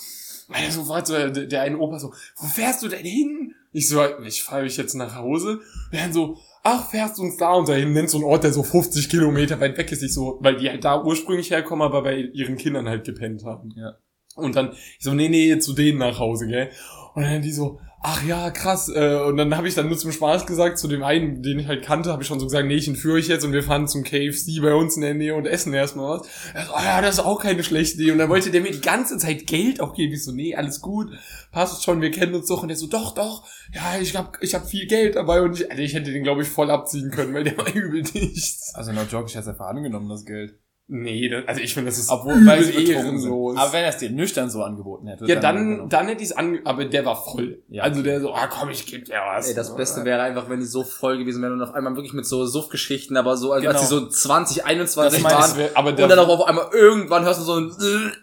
Weil 0.48 0.70
so 0.70 0.88
war 0.88 1.04
so, 1.06 1.14
der, 1.14 1.30
der 1.30 1.62
eine 1.62 1.78
Opa 1.78 1.98
so, 1.98 2.12
wo 2.36 2.46
fährst 2.48 2.82
du 2.82 2.88
denn 2.88 3.04
hin? 3.04 3.54
Ich 3.72 3.88
so, 3.88 4.04
ich 4.24 4.42
fahre 4.42 4.64
mich 4.64 4.76
jetzt 4.76 4.94
nach 4.94 5.14
Hause. 5.14 5.60
Der 5.92 6.02
dann 6.02 6.12
so, 6.12 6.36
ach, 6.64 6.90
fährst 6.90 7.18
du 7.18 7.22
uns 7.22 7.36
da 7.36 7.52
und 7.52 7.68
dahin, 7.68 7.92
nennt 7.92 8.10
so 8.10 8.18
einen 8.18 8.26
Ort, 8.26 8.42
der 8.42 8.52
so 8.52 8.64
50 8.64 9.08
Kilometer 9.08 9.60
weit 9.60 9.78
weg 9.78 9.92
ist. 9.92 10.02
Ich 10.02 10.12
so, 10.12 10.38
weil 10.42 10.56
die 10.56 10.68
halt 10.68 10.84
da 10.84 11.00
ursprünglich 11.02 11.50
herkommen, 11.52 11.82
aber 11.86 12.02
bei 12.02 12.16
ihren 12.16 12.56
Kindern 12.56 12.88
halt 12.88 13.04
gepennt 13.04 13.44
haben. 13.44 13.72
Ja. 13.76 13.96
Und 14.34 14.56
dann, 14.56 14.72
ich 14.72 15.04
so, 15.04 15.14
nee, 15.14 15.28
nee, 15.28 15.56
zu 15.60 15.72
denen 15.72 15.98
nach 15.98 16.18
Hause, 16.18 16.48
gell? 16.48 16.70
Und 17.14 17.22
dann 17.22 17.42
die 17.42 17.52
so, 17.52 17.80
ach 18.00 18.24
ja, 18.24 18.50
krass. 18.50 18.88
Äh, 18.88 19.20
und 19.26 19.36
dann 19.36 19.56
habe 19.56 19.68
ich 19.68 19.74
dann 19.74 19.88
nur 19.88 19.98
zum 19.98 20.12
Spaß 20.12 20.46
gesagt, 20.46 20.78
zu 20.78 20.88
dem 20.88 21.02
einen, 21.02 21.42
den 21.42 21.58
ich 21.58 21.66
halt 21.66 21.84
kannte, 21.84 22.10
habe 22.10 22.22
ich 22.22 22.28
schon 22.28 22.40
so 22.40 22.46
gesagt, 22.46 22.66
nee, 22.66 22.74
ich 22.74 22.88
entführe 22.88 23.16
euch 23.16 23.28
jetzt 23.28 23.44
und 23.44 23.52
wir 23.52 23.62
fahren 23.62 23.88
zum 23.88 24.02
KFC 24.02 24.60
bei 24.62 24.74
uns 24.74 24.96
in 24.96 25.02
der 25.02 25.14
Nähe 25.14 25.34
und 25.34 25.46
essen 25.46 25.72
erstmal 25.72 26.18
was. 26.18 26.28
Er 26.54 26.66
so, 26.66 26.74
ah 26.74 26.84
ja, 26.84 27.02
das 27.02 27.16
ist 27.16 27.24
auch 27.24 27.40
keine 27.40 27.62
schlechte 27.62 28.00
Idee. 28.00 28.12
Und 28.12 28.18
dann 28.18 28.28
wollte 28.28 28.50
der 28.50 28.62
mir 28.62 28.72
die 28.72 28.80
ganze 28.80 29.18
Zeit 29.18 29.46
Geld 29.46 29.80
auch 29.80 29.94
geben. 29.94 30.12
Ich 30.12 30.24
so, 30.24 30.32
nee, 30.32 30.54
alles 30.54 30.80
gut, 30.80 31.08
passt 31.52 31.84
schon, 31.84 32.00
wir 32.00 32.10
kennen 32.10 32.34
uns 32.34 32.48
doch. 32.48 32.62
Und 32.62 32.70
er 32.70 32.76
so, 32.76 32.86
doch, 32.86 33.14
doch, 33.14 33.46
ja, 33.72 33.98
ich 34.00 34.16
hab, 34.16 34.38
ich 34.42 34.54
hab 34.54 34.68
viel 34.68 34.86
Geld 34.86 35.16
dabei. 35.16 35.42
Und 35.42 35.60
ich, 35.60 35.70
also 35.70 35.82
ich 35.82 35.94
hätte 35.94 36.12
den, 36.12 36.22
glaube 36.22 36.42
ich, 36.42 36.48
voll 36.48 36.70
abziehen 36.70 37.10
können, 37.10 37.34
weil 37.34 37.44
der 37.44 37.58
war 37.58 37.68
übel 37.74 38.02
dicht. 38.02 38.58
also 38.74 38.92
no 38.92 39.02
joke, 39.02 39.26
ich 39.28 39.36
hätte 39.36 39.50
einfach 39.50 39.66
angenommen, 39.66 40.08
das 40.08 40.24
Geld. 40.24 40.54
Nee, 40.92 41.28
das, 41.28 41.46
also 41.46 41.60
ich 41.60 41.72
finde, 41.72 41.90
das 41.90 41.98
ist 42.00 42.10
Obwohl, 42.10 42.44
weil 42.44 42.64
sie 42.64 42.84
ehrenlos. 42.90 43.56
Aber 43.56 43.72
wenn 43.72 43.84
er 43.84 43.90
es 43.90 43.98
dir 43.98 44.10
nüchtern 44.10 44.50
so 44.50 44.64
angeboten 44.64 45.06
hätte. 45.06 45.24
Ja, 45.26 45.36
dann, 45.36 45.56
angenommen. 45.56 45.88
dann 45.88 46.08
hätte 46.08 46.22
ich 46.22 46.30
es 46.30 46.36
ange... 46.36 46.60
Aber 46.64 46.84
der 46.84 47.04
war 47.04 47.14
voll. 47.22 47.62
Ja. 47.68 47.84
Also 47.84 48.02
der 48.02 48.20
so, 48.20 48.34
ah 48.34 48.48
komm, 48.48 48.70
ich 48.70 48.86
geb 48.86 49.04
dir 49.04 49.20
was. 49.24 49.48
Ey, 49.48 49.54
das 49.54 49.76
Beste 49.76 50.04
wäre 50.04 50.20
einfach, 50.22 50.48
wenn 50.50 50.58
die 50.58 50.66
so 50.66 50.82
voll 50.82 51.18
gewesen 51.18 51.42
wären 51.42 51.52
und 51.52 51.62
auf 51.62 51.74
einmal 51.74 51.94
wirklich 51.94 52.12
mit 52.12 52.26
so 52.26 52.44
Suffgeschichten, 52.44 53.16
aber 53.16 53.36
so, 53.36 53.52
als, 53.52 53.64
als 53.64 53.76
Genau. 53.76 53.88
sie 53.88 53.94
so 54.04 54.08
20, 54.08 54.64
21 54.66 55.22
Das 55.22 55.32
waren. 55.32 55.40
Das 55.42 55.56
wär, 55.56 55.70
aber 55.74 55.92
der, 55.92 56.04
Und 56.06 56.10
dann 56.10 56.18
auch 56.18 56.28
auf 56.28 56.48
einmal 56.48 56.66
irgendwann 56.72 57.24
hörst 57.24 57.38
du 57.40 57.44
so 57.44 57.54
ein 57.56 57.72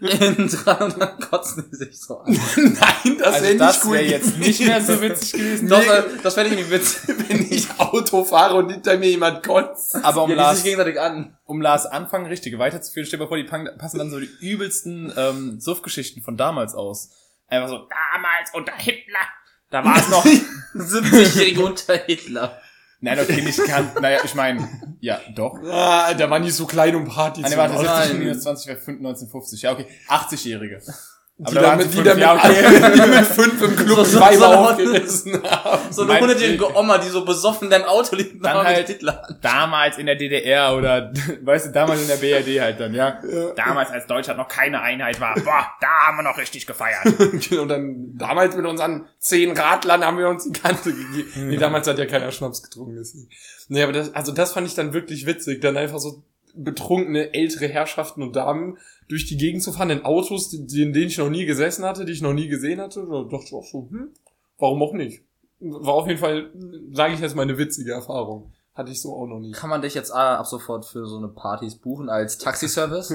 hinten 0.06 0.48
dran 0.48 0.82
und 0.92 1.00
dann 1.00 1.18
kotzen 1.20 1.64
die 1.72 1.76
sich 1.76 1.98
so 1.98 2.18
an. 2.18 2.32
Nein, 2.56 3.16
das 3.18 3.34
also 3.34 3.44
wäre 3.46 3.56
das 3.56 3.76
nicht 3.76 3.84
cool. 3.86 3.92
wäre 3.94 4.04
jetzt 4.04 4.38
nicht 4.38 4.60
mehr 4.60 4.82
so 4.82 5.00
witzig 5.00 5.32
gewesen. 5.32 5.68
Doch, 5.68 5.82
das 6.22 6.34
fände 6.34 6.50
ich 6.50 6.58
irgendwie 6.58 6.74
witzig. 6.76 7.14
wenn 7.28 7.46
ich 7.50 7.66
Auto 7.78 8.24
fahre 8.24 8.56
und 8.56 8.70
hinter 8.70 8.98
mir 8.98 9.08
jemand 9.08 9.42
kotzt. 9.42 9.96
Aber 10.02 10.24
um 10.24 10.30
Ja, 10.30 10.36
die 10.36 10.42
Lars, 10.42 10.56
sich 10.56 10.64
gegenseitig 10.64 11.00
an. 11.00 11.36
um 11.46 11.62
Lars 11.62 11.86
Anfang 11.86 12.26
weiterzuführen, 12.58 13.06
stell 13.06 13.18
dir 13.18 13.24
mal 13.24 13.28
vor, 13.28 13.36
die 13.36 13.44
passen 13.44 13.98
dann 13.98 14.10
so 14.10 14.18
die 14.20 14.30
übelsten 14.40 15.12
ähm, 15.16 15.60
Suff-Geschichten 15.60 16.22
von 16.22 16.36
damals 16.36 16.74
aus. 16.74 17.10
Einfach 17.48 17.68
so, 17.68 17.88
Damals 18.12 18.50
unter 18.54 18.72
Hitler. 18.76 19.20
Da 19.70 19.84
war 19.84 19.96
es 19.98 20.08
noch. 20.08 20.24
70-Jährige 20.74 21.64
unter 21.64 21.96
Hitler. 21.96 22.60
nein, 23.00 23.18
okay, 23.20 23.42
nicht 23.42 23.62
kann. 23.64 23.90
Naja, 24.00 24.20
ich 24.24 24.34
meine, 24.34 24.96
ja, 25.00 25.20
doch. 25.34 25.58
Ah, 25.64 26.14
der 26.14 26.30
war 26.30 26.38
nicht 26.38 26.54
so 26.54 26.66
klein 26.66 26.94
um 26.94 27.06
Party 27.06 27.42
Ah, 27.42 27.46
zu 27.46 27.50
ne, 27.52 27.56
warte, 27.58 27.74
machen. 27.74 27.86
70 27.86 28.08
Nein. 28.12 28.18
minus 28.18 28.42
20 28.42 28.66
wäre 28.66 28.78
1950. 28.78 29.62
Ja, 29.62 29.72
okay. 29.72 29.86
80-Jährige. 30.08 30.82
Die 31.40 31.54
da 31.54 31.60
da 31.60 31.68
waren 31.68 31.78
mit, 31.78 31.92
sie 31.92 31.98
die 31.98 32.02
da 32.02 32.10
fünf 32.10 32.16
mit, 32.16 32.24
Jahre 32.24 32.92
die 32.94 33.00
mit 33.16 33.26
fünf 33.26 33.62
im 33.62 33.76
Club 33.76 33.88
So- 33.98 34.04
so- 34.04 34.18
zweimal 34.18 34.36
so- 34.36 34.44
aufgerissen 34.46 35.40
haben. 35.44 35.92
So 35.92 36.02
eine 36.02 36.18
hundertjährige 36.20 36.76
Oma, 36.76 36.98
die 36.98 37.08
so 37.10 37.24
besoffen 37.24 37.66
in 37.66 37.70
deinem 37.70 37.84
Auto 37.84 38.16
liegt 38.16 38.44
Dann 38.44 38.56
dann 38.56 38.66
halt- 38.66 38.88
Hitler. 38.88 39.22
Damals 39.40 39.98
in 39.98 40.06
der 40.06 40.16
DDR 40.16 40.74
oder, 40.76 41.12
weißt 41.42 41.66
du, 41.66 41.70
damals 41.70 42.02
in 42.02 42.08
der 42.08 42.16
BRD 42.16 42.60
halt 42.60 42.80
dann, 42.80 42.92
ja. 42.92 43.20
Damals, 43.54 43.90
als 43.90 44.08
Deutschland 44.08 44.36
noch 44.38 44.48
keine 44.48 44.80
Einheit 44.82 45.20
war. 45.20 45.34
Boah, 45.36 45.66
da 45.80 45.86
haben 46.08 46.16
wir 46.16 46.24
noch 46.24 46.38
richtig 46.38 46.66
gefeiert. 46.66 47.06
Und 47.06 47.52
dann, 47.70 48.16
damals 48.16 48.56
mit 48.56 48.66
unseren 48.66 49.06
zehn 49.20 49.56
Radlern 49.56 50.04
haben 50.04 50.18
wir 50.18 50.28
uns 50.28 50.42
die 50.42 50.52
Kante 50.58 50.92
gegeben. 50.92 51.50
Nee, 51.50 51.56
damals 51.56 51.86
hat 51.86 51.98
ja 51.98 52.06
keiner 52.06 52.32
Schnaps 52.32 52.64
getrunken. 52.64 52.96
Deswegen. 52.96 53.28
Nee, 53.68 53.82
aber 53.84 53.92
das, 53.92 54.12
also 54.12 54.32
das 54.32 54.54
fand 54.54 54.66
ich 54.66 54.74
dann 54.74 54.92
wirklich 54.92 55.24
witzig, 55.26 55.60
dann 55.60 55.76
einfach 55.76 55.98
so 56.00 56.22
betrunkene 56.54 57.34
ältere 57.34 57.68
Herrschaften 57.68 58.22
und 58.22 58.36
Damen 58.36 58.78
durch 59.08 59.26
die 59.26 59.36
Gegend 59.36 59.62
zu 59.62 59.72
fahren 59.72 59.90
in 59.90 60.04
Autos, 60.04 60.52
in 60.52 60.92
denen 60.92 61.08
ich 61.08 61.18
noch 61.18 61.30
nie 61.30 61.46
gesessen 61.46 61.84
hatte, 61.84 62.04
die 62.04 62.12
ich 62.12 62.22
noch 62.22 62.34
nie 62.34 62.48
gesehen 62.48 62.80
hatte. 62.80 63.06
Da 63.10 63.22
dachte 63.24 63.46
ich 63.46 63.52
auch 63.52 63.64
so, 63.64 63.88
hm, 63.90 64.10
warum 64.58 64.82
auch 64.82 64.92
nicht? 64.92 65.22
War 65.60 65.94
auf 65.94 66.06
jeden 66.06 66.20
Fall, 66.20 66.52
sage 66.92 67.14
ich 67.14 67.20
jetzt 67.20 67.34
mal, 67.34 67.42
eine 67.42 67.58
witzige 67.58 67.92
Erfahrung. 67.92 68.52
Hatte 68.78 68.92
ich 68.92 69.02
so 69.02 69.12
auch 69.12 69.26
noch 69.26 69.40
nie. 69.40 69.50
Kann 69.50 69.70
man 69.70 69.82
dich 69.82 69.94
jetzt 69.94 70.10
äh, 70.10 70.14
ab 70.14 70.46
sofort 70.46 70.84
für 70.86 71.04
so 71.08 71.16
eine 71.18 71.26
Partys 71.26 71.74
buchen 71.74 72.08
als 72.08 72.38
Taxiservice? 72.38 73.10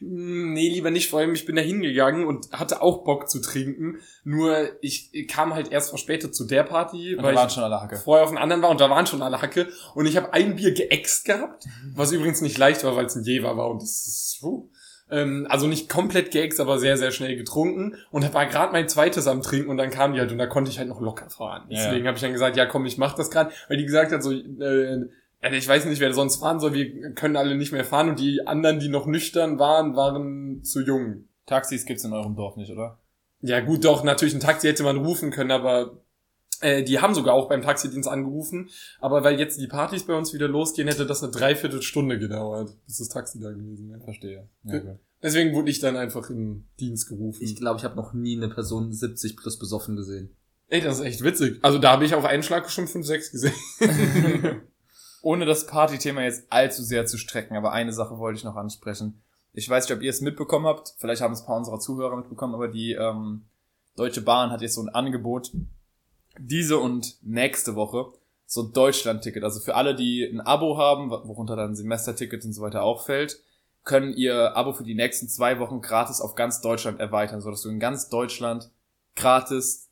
Mm, 0.00 0.52
Nee, 0.58 0.68
lieber 0.68 0.92
nicht. 0.92 1.10
Vor 1.10 1.18
allem, 1.18 1.34
ich 1.34 1.44
bin 1.44 1.56
da 1.56 1.62
hingegangen 1.62 2.24
und 2.24 2.52
hatte 2.52 2.82
auch 2.82 3.02
Bock 3.02 3.28
zu 3.28 3.40
trinken. 3.40 3.96
Nur 4.22 4.68
ich 4.80 5.10
kam 5.28 5.54
halt 5.54 5.72
erst 5.72 5.88
verspätet 5.88 6.36
zu 6.36 6.44
der 6.44 6.62
Party, 6.62 7.16
Und 7.16 7.24
weil 7.24 7.34
da 7.34 7.40
waren 7.40 7.48
ich 7.48 7.54
schon 7.54 7.64
alle 7.64 7.80
Hacke. 7.80 7.96
vorher 7.96 8.24
auf 8.24 8.30
einer 8.30 8.40
anderen 8.40 8.62
war 8.62 8.70
und 8.70 8.80
da 8.80 8.88
waren 8.90 9.06
schon 9.06 9.20
alle 9.22 9.42
Hacke. 9.42 9.66
Und 9.96 10.06
ich 10.06 10.16
habe 10.16 10.32
ein 10.32 10.54
Bier 10.54 10.72
geäxt 10.72 11.24
gehabt, 11.24 11.64
was 11.96 12.12
übrigens 12.12 12.40
nicht 12.40 12.56
leicht 12.56 12.84
war, 12.84 12.94
weil 12.94 13.06
es 13.06 13.16
ein 13.16 13.24
Jever 13.24 13.56
war 13.56 13.68
und 13.70 13.82
das 13.82 14.06
ist... 14.06 14.38
Uh, 14.42 14.70
ähm, 15.10 15.46
also 15.48 15.66
nicht 15.66 15.88
komplett 15.88 16.30
geäxt, 16.30 16.60
aber 16.60 16.78
sehr, 16.78 16.96
sehr 16.96 17.10
schnell 17.10 17.36
getrunken. 17.36 17.96
Und 18.10 18.24
das 18.24 18.34
war 18.34 18.46
gerade 18.46 18.72
mein 18.72 18.88
zweites 18.88 19.26
am 19.26 19.42
Trinken 19.42 19.70
und 19.70 19.76
dann 19.76 19.90
kam 19.90 20.12
die 20.12 20.20
halt 20.20 20.32
und 20.32 20.38
da 20.38 20.46
konnte 20.46 20.70
ich 20.70 20.78
halt 20.78 20.88
noch 20.88 21.00
locker 21.00 21.30
fahren. 21.30 21.66
Ja, 21.68 21.84
Deswegen 21.84 22.06
habe 22.06 22.16
ich 22.16 22.22
dann 22.22 22.32
gesagt, 22.32 22.56
ja 22.56 22.66
komm, 22.66 22.86
ich 22.86 22.98
mach 22.98 23.14
das 23.14 23.30
gerade, 23.30 23.52
weil 23.68 23.76
die 23.76 23.86
gesagt 23.86 24.12
hat 24.12 24.22
so... 24.22 24.32
Äh, 24.32 25.06
ja, 25.40 25.52
ich 25.52 25.68
weiß 25.68 25.84
nicht, 25.84 26.00
wer 26.00 26.12
sonst 26.12 26.36
fahren 26.36 26.58
soll, 26.58 26.74
wir 26.74 27.12
können 27.12 27.36
alle 27.36 27.54
nicht 27.54 27.70
mehr 27.70 27.84
fahren 27.84 28.08
und 28.08 28.18
die 28.18 28.44
anderen, 28.46 28.80
die 28.80 28.88
noch 28.88 29.06
nüchtern 29.06 29.58
waren, 29.60 29.94
waren 29.94 30.64
zu 30.64 30.80
jung. 30.80 31.28
Taxis 31.46 31.86
gibt's 31.86 32.04
in 32.04 32.12
eurem 32.12 32.34
Dorf 32.34 32.56
nicht, 32.56 32.72
oder? 32.72 32.98
Ja 33.40 33.60
gut, 33.60 33.84
doch, 33.84 34.02
natürlich 34.02 34.34
ein 34.34 34.40
Taxi 34.40 34.66
hätte 34.66 34.82
man 34.82 34.96
rufen 34.96 35.30
können, 35.30 35.52
aber 35.52 35.98
äh, 36.60 36.82
die 36.82 37.00
haben 37.00 37.14
sogar 37.14 37.34
auch 37.34 37.48
beim 37.48 37.62
Taxidienst 37.62 38.08
angerufen. 38.08 38.70
Aber 39.00 39.24
weil 39.24 39.38
jetzt 39.38 39.60
die 39.60 39.66
Partys 39.66 40.04
bei 40.04 40.14
uns 40.14 40.32
wieder 40.32 40.48
losgehen, 40.48 40.88
hätte 40.88 41.06
das 41.06 41.22
eine 41.22 41.32
Dreiviertelstunde 41.32 42.18
gedauert, 42.18 42.76
bis 42.86 42.98
das 42.98 43.08
Taxi 43.08 43.40
da 43.40 43.50
gewesen 43.50 43.90
wäre. 43.90 44.00
Verstehe. 44.00 44.48
Ja. 44.64 44.96
Deswegen 45.22 45.54
wurde 45.54 45.70
ich 45.70 45.80
dann 45.80 45.96
einfach 45.96 46.30
in 46.30 46.66
Dienst 46.78 47.08
gerufen. 47.08 47.42
Ich 47.42 47.56
glaube, 47.56 47.78
ich 47.78 47.84
habe 47.84 47.96
noch 47.96 48.12
nie 48.12 48.36
eine 48.36 48.48
Person 48.48 48.92
70 48.92 49.36
plus 49.36 49.58
besoffen 49.58 49.96
gesehen. 49.96 50.36
Ey, 50.68 50.80
das 50.80 50.98
ist 50.98 51.04
echt 51.04 51.24
witzig. 51.24 51.58
Also 51.62 51.78
da 51.78 51.92
habe 51.92 52.04
ich 52.04 52.14
auf 52.14 52.24
einen 52.24 52.42
Schlag 52.42 52.70
schon 52.70 52.86
5, 52.86 53.06
6 53.06 53.30
gesehen. 53.32 53.54
Ohne 55.22 55.46
das 55.46 55.66
Party-Thema 55.66 56.22
jetzt 56.22 56.44
allzu 56.50 56.82
sehr 56.82 57.06
zu 57.06 57.18
strecken, 57.18 57.56
aber 57.56 57.72
eine 57.72 57.92
Sache 57.92 58.18
wollte 58.18 58.38
ich 58.38 58.44
noch 58.44 58.56
ansprechen. 58.56 59.22
Ich 59.52 59.68
weiß 59.68 59.88
nicht, 59.88 59.96
ob 59.96 60.02
ihr 60.02 60.10
es 60.10 60.20
mitbekommen 60.20 60.66
habt, 60.66 60.94
vielleicht 60.98 61.22
haben 61.22 61.32
es 61.32 61.40
ein 61.40 61.46
paar 61.46 61.56
unserer 61.56 61.80
Zuhörer 61.80 62.16
mitbekommen, 62.16 62.54
aber 62.54 62.68
die, 62.68 62.92
ähm, 62.92 63.46
Deutsche 63.98 64.20
Bahn 64.20 64.50
hat 64.50 64.62
jetzt 64.62 64.74
so 64.74 64.82
ein 64.82 64.88
Angebot, 64.88 65.50
diese 66.38 66.78
und 66.78 67.16
nächste 67.22 67.74
Woche 67.74 68.12
so 68.46 68.62
ein 68.62 68.72
Deutschland-Ticket. 68.72 69.44
Also 69.44 69.60
für 69.60 69.74
alle, 69.74 69.94
die 69.94 70.24
ein 70.24 70.40
Abo 70.40 70.78
haben, 70.78 71.10
worunter 71.10 71.54
dann 71.54 71.76
Semesterticket 71.76 72.44
und 72.44 72.52
so 72.52 72.62
weiter 72.62 72.82
auch 72.82 73.04
fällt, 73.04 73.40
können 73.84 74.14
ihr 74.14 74.56
Abo 74.56 74.72
für 74.72 74.84
die 74.84 74.94
nächsten 74.94 75.28
zwei 75.28 75.58
Wochen 75.58 75.80
gratis 75.80 76.20
auf 76.20 76.34
ganz 76.34 76.60
Deutschland 76.60 76.98
erweitern, 76.98 77.40
sodass 77.40 77.62
du 77.62 77.68
in 77.68 77.78
ganz 77.78 78.08
Deutschland 78.08 78.70
gratis, 79.16 79.88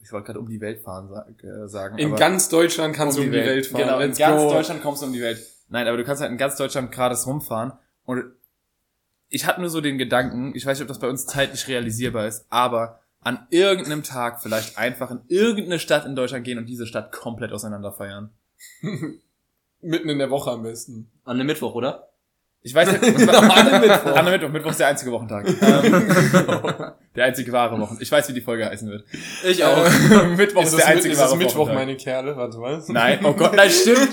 ich 0.00 0.10
wollte 0.12 0.26
gerade 0.26 0.40
um 0.40 0.48
die 0.48 0.60
Welt 0.60 0.80
fahren 0.80 1.10
äh, 1.42 1.68
sagen. 1.68 1.98
In 1.98 2.14
ganz 2.16 2.48
Deutschland 2.48 2.94
kannst 2.94 3.18
du 3.18 3.22
um 3.22 3.30
die 3.30 3.36
Welt 3.36 3.66
fahren. 3.66 3.82
Genau, 3.82 4.00
in 4.00 4.08
Let's 4.08 4.18
ganz 4.18 4.42
go. 4.42 4.50
Deutschland 4.50 4.82
kommst 4.82 5.02
du 5.02 5.06
um 5.06 5.12
die 5.12 5.20
Welt. 5.20 5.44
Nein, 5.68 5.86
aber 5.86 5.96
du 5.96 6.04
kannst 6.04 6.22
halt 6.22 6.30
in 6.30 6.38
ganz 6.38 6.56
Deutschland 6.56 6.92
gratis 6.92 7.26
rumfahren. 7.26 7.72
Und 8.04 8.24
ich 9.28 9.46
hatte 9.46 9.60
nur 9.60 9.70
so 9.70 9.80
den 9.80 9.98
Gedanken, 9.98 10.54
ich 10.54 10.64
weiß 10.64 10.78
nicht, 10.78 10.82
ob 10.82 10.88
das 10.88 10.98
bei 10.98 11.08
uns 11.08 11.26
zeitlich 11.26 11.68
realisierbar 11.68 12.26
ist, 12.26 12.46
aber 12.48 13.00
an 13.26 13.44
irgendeinem 13.50 14.04
Tag 14.04 14.40
vielleicht 14.40 14.78
einfach 14.78 15.10
in 15.10 15.18
irgendeine 15.26 15.80
Stadt 15.80 16.06
in 16.06 16.14
Deutschland 16.14 16.44
gehen 16.44 16.58
und 16.58 16.66
diese 16.66 16.86
Stadt 16.86 17.10
komplett 17.10 17.50
auseinander 17.50 17.90
feiern. 17.90 18.30
Mitten 19.80 20.08
in 20.08 20.18
der 20.20 20.30
Woche 20.30 20.52
am 20.52 20.62
besten. 20.62 21.10
An 21.24 21.36
dem 21.36 21.48
Mittwoch, 21.48 21.74
oder? 21.74 22.08
Ich 22.62 22.72
weiß 22.72 22.92
nicht, 22.92 23.02
was 23.26 23.26
war, 23.26 23.42
an 23.42 23.66
einem 23.66 23.80
Mittwoch. 23.80 24.10
An 24.10 24.18
einem 24.18 24.30
Mittwoch. 24.30 24.48
Mittwoch 24.50 24.70
ist 24.70 24.78
der 24.78 24.86
einzige 24.86 25.10
Wochentag. 25.10 25.44
Ähm, 25.60 26.92
der 27.16 27.24
einzige 27.24 27.50
wahre 27.50 27.80
Wochen. 27.80 27.96
Ich 27.98 28.12
weiß, 28.12 28.28
wie 28.28 28.34
die 28.34 28.42
Folge 28.42 28.66
heißen 28.66 28.88
wird. 28.88 29.04
Ich 29.44 29.60
Äh, 29.60 30.26
Mittwoch 30.36 30.62
ist 30.62 30.68
ist, 30.68 30.78
der 30.78 30.86
das, 30.86 30.86
einzige 30.86 31.14
ist 31.14 31.20
wahre 31.20 31.36
Mittwoch, 31.36 31.56
Wochentag. 31.60 31.74
meine 31.78 31.96
Kerle? 31.96 32.36
Warte 32.36 32.58
mal. 32.58 32.80
Nein, 32.88 33.24
oh 33.24 33.32
Gott, 33.32 33.56
nein, 33.56 33.70
stimmt. 33.70 34.10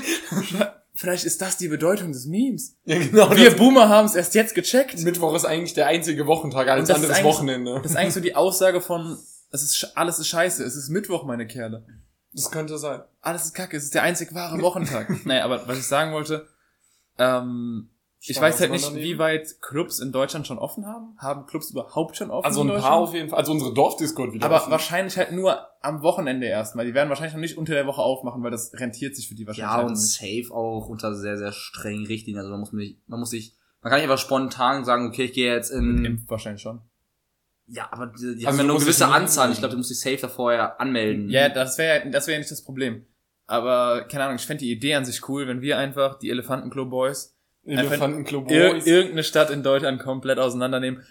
Vielleicht 1.04 1.26
ist 1.26 1.42
das 1.42 1.58
die 1.58 1.68
Bedeutung 1.68 2.14
des 2.14 2.28
Memes. 2.28 2.78
Ja, 2.86 2.98
genau. 2.98 3.36
Wir 3.36 3.54
Boomer 3.58 3.90
haben 3.90 4.06
es 4.06 4.16
erst 4.16 4.36
jetzt 4.36 4.56
gecheckt. 4.56 4.98
Mittwoch 5.00 5.36
ist 5.36 5.44
eigentlich 5.44 5.74
der 5.74 5.88
einzige 5.88 6.28
Wochentag, 6.28 6.70
alles 6.70 6.90
andere 6.90 7.12
ist 7.12 7.24
Wochenende. 7.26 7.78
Das 7.84 7.92
ist 7.92 7.98
eigentlich 7.98 8.14
so 8.14 8.22
die 8.22 8.38
Aussage 8.38 8.80
von, 8.80 9.18
es 9.52 9.64
ist, 9.64 9.98
alles 9.98 10.20
ist 10.20 10.30
scheiße, 10.30 10.64
es 10.64 10.78
ist 10.78 10.88
Mittwoch, 10.88 11.26
meine 11.26 11.46
Kerle. 11.46 11.84
Das 12.32 12.52
könnte 12.52 12.78
sein. 12.78 13.02
Alles 13.20 13.44
ist 13.44 13.54
kacke, 13.54 13.76
es 13.76 13.84
ist 13.84 13.96
der 13.96 14.04
einzig 14.04 14.34
wahre 14.34 14.62
Wochentag. 14.62 15.10
naja, 15.26 15.44
aber 15.44 15.68
was 15.68 15.78
ich 15.78 15.88
sagen 15.88 16.14
wollte, 16.14 16.48
ähm, 17.18 17.90
ich 18.32 18.40
weiß 18.42 18.60
halt 18.62 18.72
nicht, 18.72 18.84
auseinandernehmen. 18.86 19.16
wie 19.16 19.20
weit 19.20 19.62
Clubs 19.62 20.00
in 20.00 20.12
Deutschland 20.12 20.48
schon 20.48 20.58
offen 20.58 20.86
haben. 20.86 21.16
Haben 21.18 21.46
Clubs 21.46 21.72
überhaupt 21.72 22.16
schon 22.16 22.32
offen 22.32 22.46
Also 22.46 22.62
in 22.62 22.68
ein 22.68 22.74
Deutschland? 22.76 22.90
paar 22.94 23.00
auf 23.02 23.14
jeden 23.14 23.30
Fall. 23.30 23.40
Also 23.40 23.52
unsere 23.52 23.74
Dorfdiscord 23.74 24.34
wieder. 24.34 24.46
Aber 24.46 24.58
offen. 24.62 24.72
wahrscheinlich 24.72 25.18
halt 25.18 25.32
nur 25.34 25.60
am 25.82 26.02
Wochenende 26.04 26.48
erstmal. 26.48 26.86
Die 26.86 26.94
werden 26.94 27.10
wahrscheinlich 27.10 27.34
noch 27.34 27.42
nicht 27.42 27.58
unter 27.58 27.74
der 27.74 27.86
Woche 27.86 28.02
aufmachen, 28.02 28.42
weil 28.44 28.52
das 28.52 28.72
rentiert 28.76 29.16
sich 29.16 29.28
für 29.28 29.36
die 29.36 29.46
wahrscheinlich 29.46 29.70
Ja, 29.72 29.76
halt 29.78 29.88
und 29.88 29.94
nicht. 29.94 30.12
safe 30.14 30.54
auch 30.56 30.88
unter 30.88 31.14
sehr, 31.16 31.38
sehr 31.38 31.52
strengen 31.52 32.06
Richtlinien. 32.06 32.40
Also 32.40 32.52
man 32.52 32.62
muss 32.62 32.72
nicht, 32.72 32.98
man 33.08 33.20
muss 33.20 33.32
sich, 33.32 33.56
man 33.82 33.90
kann 33.92 34.00
nicht 34.00 34.10
einfach 34.10 34.24
spontan 34.24 34.86
sagen, 34.86 35.08
okay, 35.08 35.26
ich 35.26 35.34
gehe 35.34 35.54
jetzt 35.54 35.72
in, 35.72 36.06
Impf 36.06 36.22
wahrscheinlich 36.30 36.62
schon. 36.62 36.80
ja, 37.68 37.90
aber 37.92 38.08
die, 38.08 38.36
die 38.38 38.46
Also 38.46 38.48
haben 38.48 38.58
ja 38.58 38.64
nur 38.64 38.76
eine 38.76 38.84
gewisse 38.86 39.08
Anzahl. 39.08 39.52
Ich 39.52 39.58
glaube, 39.60 39.72
du 39.74 39.78
musst 39.78 39.90
dich 39.90 40.00
safe 40.00 40.18
davor 40.18 40.54
ja 40.54 40.76
anmelden. 40.78 41.30
Ja, 41.30 41.50
das 41.50 41.78
wäre 41.78 42.10
das 42.10 42.28
wäre 42.28 42.36
ja 42.36 42.40
nicht 42.40 42.52
das 42.52 42.64
Problem. 42.64 43.06
Aber 43.48 44.06
keine 44.06 44.24
Ahnung, 44.24 44.38
ich 44.38 44.46
fände 44.46 44.64
die 44.64 44.72
Idee 44.72 44.96
an 44.96 45.04
sich 45.04 45.28
cool, 45.28 45.48
wenn 45.48 45.62
wir 45.62 45.78
einfach 45.78 46.18
die 46.20 46.30
Elefantenklo 46.30 46.86
Boys 46.86 47.33
Elefantenclub 47.66 48.50
ir 48.52 48.72
Boys. 48.72 48.86
irgendeine 48.86 49.24
Stadt 49.24 49.50
in 49.50 49.64
Deutschland 49.64 50.02
komplett 50.02 50.40
auseinandernehmen. 50.40 51.04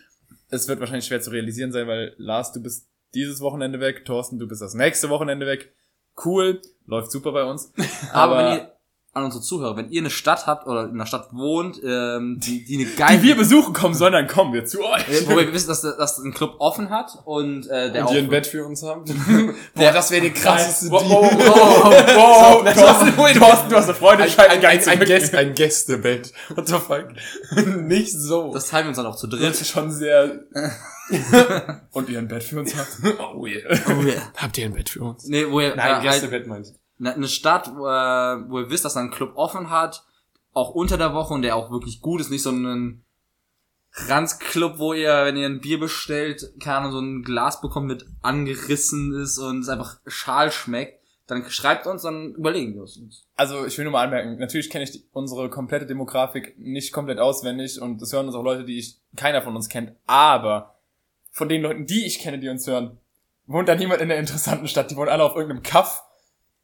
Es 0.50 0.68
wird 0.68 0.80
wahrscheinlich 0.80 1.06
schwer 1.06 1.20
zu 1.20 1.30
realisieren 1.30 1.72
sein, 1.72 1.86
weil 1.86 2.14
Lars, 2.18 2.52
du 2.52 2.62
bist 2.62 2.88
dieses 3.14 3.40
Wochenende 3.40 3.80
weg, 3.80 4.04
Thorsten, 4.04 4.38
du 4.38 4.46
bist 4.46 4.62
das 4.62 4.74
nächste 4.74 5.08
Wochenende 5.08 5.46
weg. 5.46 5.74
Cool, 6.22 6.60
läuft 6.86 7.10
super 7.10 7.32
bei 7.32 7.44
uns. 7.44 7.72
Aber, 8.12 8.38
wenn 8.38 8.58
ihr, 8.58 8.71
an 9.14 9.24
unsere 9.24 9.42
Zuhörer, 9.42 9.76
wenn 9.76 9.90
ihr 9.90 10.00
eine 10.00 10.08
Stadt 10.08 10.46
habt 10.46 10.66
oder 10.66 10.84
in 10.84 10.92
einer 10.92 11.04
Stadt 11.04 11.28
wohnt, 11.32 11.78
ähm, 11.84 12.40
die, 12.42 12.64
die 12.64 12.76
eine 12.82 12.86
geile, 12.94 13.18
die 13.18 13.24
wir 13.24 13.36
besuchen 13.36 13.74
kommen 13.74 13.94
sollen, 13.94 14.14
dann 14.14 14.26
kommen 14.26 14.54
wir 14.54 14.64
zu 14.64 14.80
euch. 14.82 15.06
äh, 15.06 15.26
wo 15.28 15.36
wir 15.36 15.52
wissen, 15.52 15.68
dass, 15.68 15.82
dass 15.82 16.18
ein 16.18 16.32
Club 16.32 16.54
offen 16.60 16.88
hat 16.88 17.18
und 17.26 17.66
äh, 17.68 17.92
der 17.92 18.06
und 18.06 18.14
die 18.14 18.18
ein 18.18 18.28
Bett 18.30 18.46
für 18.46 18.64
uns 18.64 18.82
haben. 18.82 19.04
Der- 19.78 19.92
das 19.92 20.10
wäre 20.10 20.22
die 20.22 20.30
krasseste 20.30 20.90
Wow, 20.90 21.04
wow, 21.10 21.30
wow, 21.30 22.64
wow, 22.64 22.74
Thorsten, 22.74 23.38
Thorsten, 23.38 23.68
du 23.68 23.76
hast 23.76 23.84
eine 23.84 23.94
Freundin, 23.94 24.26
Ein, 24.38 24.50
ein, 24.50 24.64
ein, 24.64 24.88
ein, 24.88 25.00
Gäste, 25.04 25.38
ein 25.38 25.54
Gästebett. 25.54 26.32
What 26.54 26.68
the 26.68 26.74
fuck? 26.74 27.08
Nicht 27.82 28.12
so. 28.12 28.52
das 28.54 28.68
teilen 28.68 28.86
wir 28.86 28.88
uns 28.88 28.96
dann 28.96 29.06
auch 29.06 29.16
zu 29.16 29.26
Das 29.26 29.38
dritt. 29.40 29.50
ist 29.60 29.68
schon 29.68 29.90
sehr... 29.92 30.40
Und 31.92 32.08
ihr 32.08 32.18
ein 32.18 32.28
Bett 32.28 32.42
für 32.44 32.60
uns 32.60 32.74
habt. 32.76 32.96
Oh 33.34 33.44
yeah. 33.46 33.60
Oh, 33.88 34.02
yeah. 34.02 34.22
Habt 34.36 34.56
ihr 34.56 34.64
ein 34.64 34.72
Bett 34.72 34.88
für 34.88 35.02
uns? 35.02 35.26
Nee, 35.26 35.44
wo 35.50 35.60
ihr 35.60 35.76
Nein, 35.76 36.00
äh, 36.00 36.02
Gästebett 36.04 36.46
ne- 36.46 36.64
eine 37.10 37.28
Stadt, 37.28 37.68
äh, 37.68 37.70
wo 38.50 38.60
ihr 38.60 38.70
wisst, 38.70 38.84
dass 38.84 38.94
da 38.94 39.00
ein 39.00 39.10
Club 39.10 39.32
offen 39.36 39.70
hat, 39.70 40.04
auch 40.52 40.70
unter 40.70 40.98
der 40.98 41.14
Woche 41.14 41.34
und 41.34 41.42
der 41.42 41.56
auch 41.56 41.70
wirklich 41.70 42.00
gut 42.00 42.20
ist, 42.20 42.30
nicht 42.30 42.42
so 42.42 42.50
ein 42.50 43.04
Ranzclub, 43.94 44.78
wo 44.78 44.94
ihr, 44.94 45.24
wenn 45.26 45.36
ihr 45.36 45.46
ein 45.46 45.60
Bier 45.60 45.78
bestellt, 45.78 46.54
keine 46.60 46.90
so 46.90 46.98
ein 46.98 47.22
Glas 47.22 47.60
bekommt 47.60 47.86
mit 47.86 48.06
angerissen 48.22 49.14
ist 49.14 49.38
und 49.38 49.60
es 49.60 49.68
einfach 49.68 50.00
schal 50.06 50.50
schmeckt, 50.50 51.02
dann 51.26 51.48
schreibt 51.50 51.86
uns, 51.86 52.02
dann 52.02 52.34
überlegen 52.34 52.74
wir 52.74 52.82
uns. 52.82 53.26
Also 53.36 53.66
ich 53.66 53.76
will 53.76 53.84
nur 53.84 53.92
mal 53.92 54.04
anmerken, 54.04 54.38
natürlich 54.38 54.70
kenne 54.70 54.84
ich 54.84 54.92
die, 54.92 55.04
unsere 55.12 55.50
komplette 55.50 55.86
Demografik 55.86 56.58
nicht 56.58 56.92
komplett 56.92 57.18
auswendig 57.18 57.80
und 57.80 58.00
es 58.00 58.12
hören 58.12 58.26
uns 58.26 58.34
auch 58.34 58.42
Leute, 58.42 58.64
die 58.64 58.78
ich 58.78 59.00
keiner 59.16 59.42
von 59.42 59.54
uns 59.54 59.68
kennt, 59.68 59.92
aber 60.06 60.78
von 61.30 61.48
den 61.48 61.62
Leuten, 61.62 61.86
die 61.86 62.06
ich 62.06 62.18
kenne, 62.18 62.38
die 62.38 62.48
uns 62.48 62.66
hören, 62.66 62.98
wohnt 63.46 63.68
da 63.68 63.74
niemand 63.74 64.00
in 64.00 64.08
der 64.08 64.18
interessanten 64.18 64.68
Stadt, 64.68 64.90
die 64.90 64.96
wohnen 64.96 65.10
alle 65.10 65.24
auf 65.24 65.36
irgendeinem 65.36 65.62
Kaff 65.62 66.02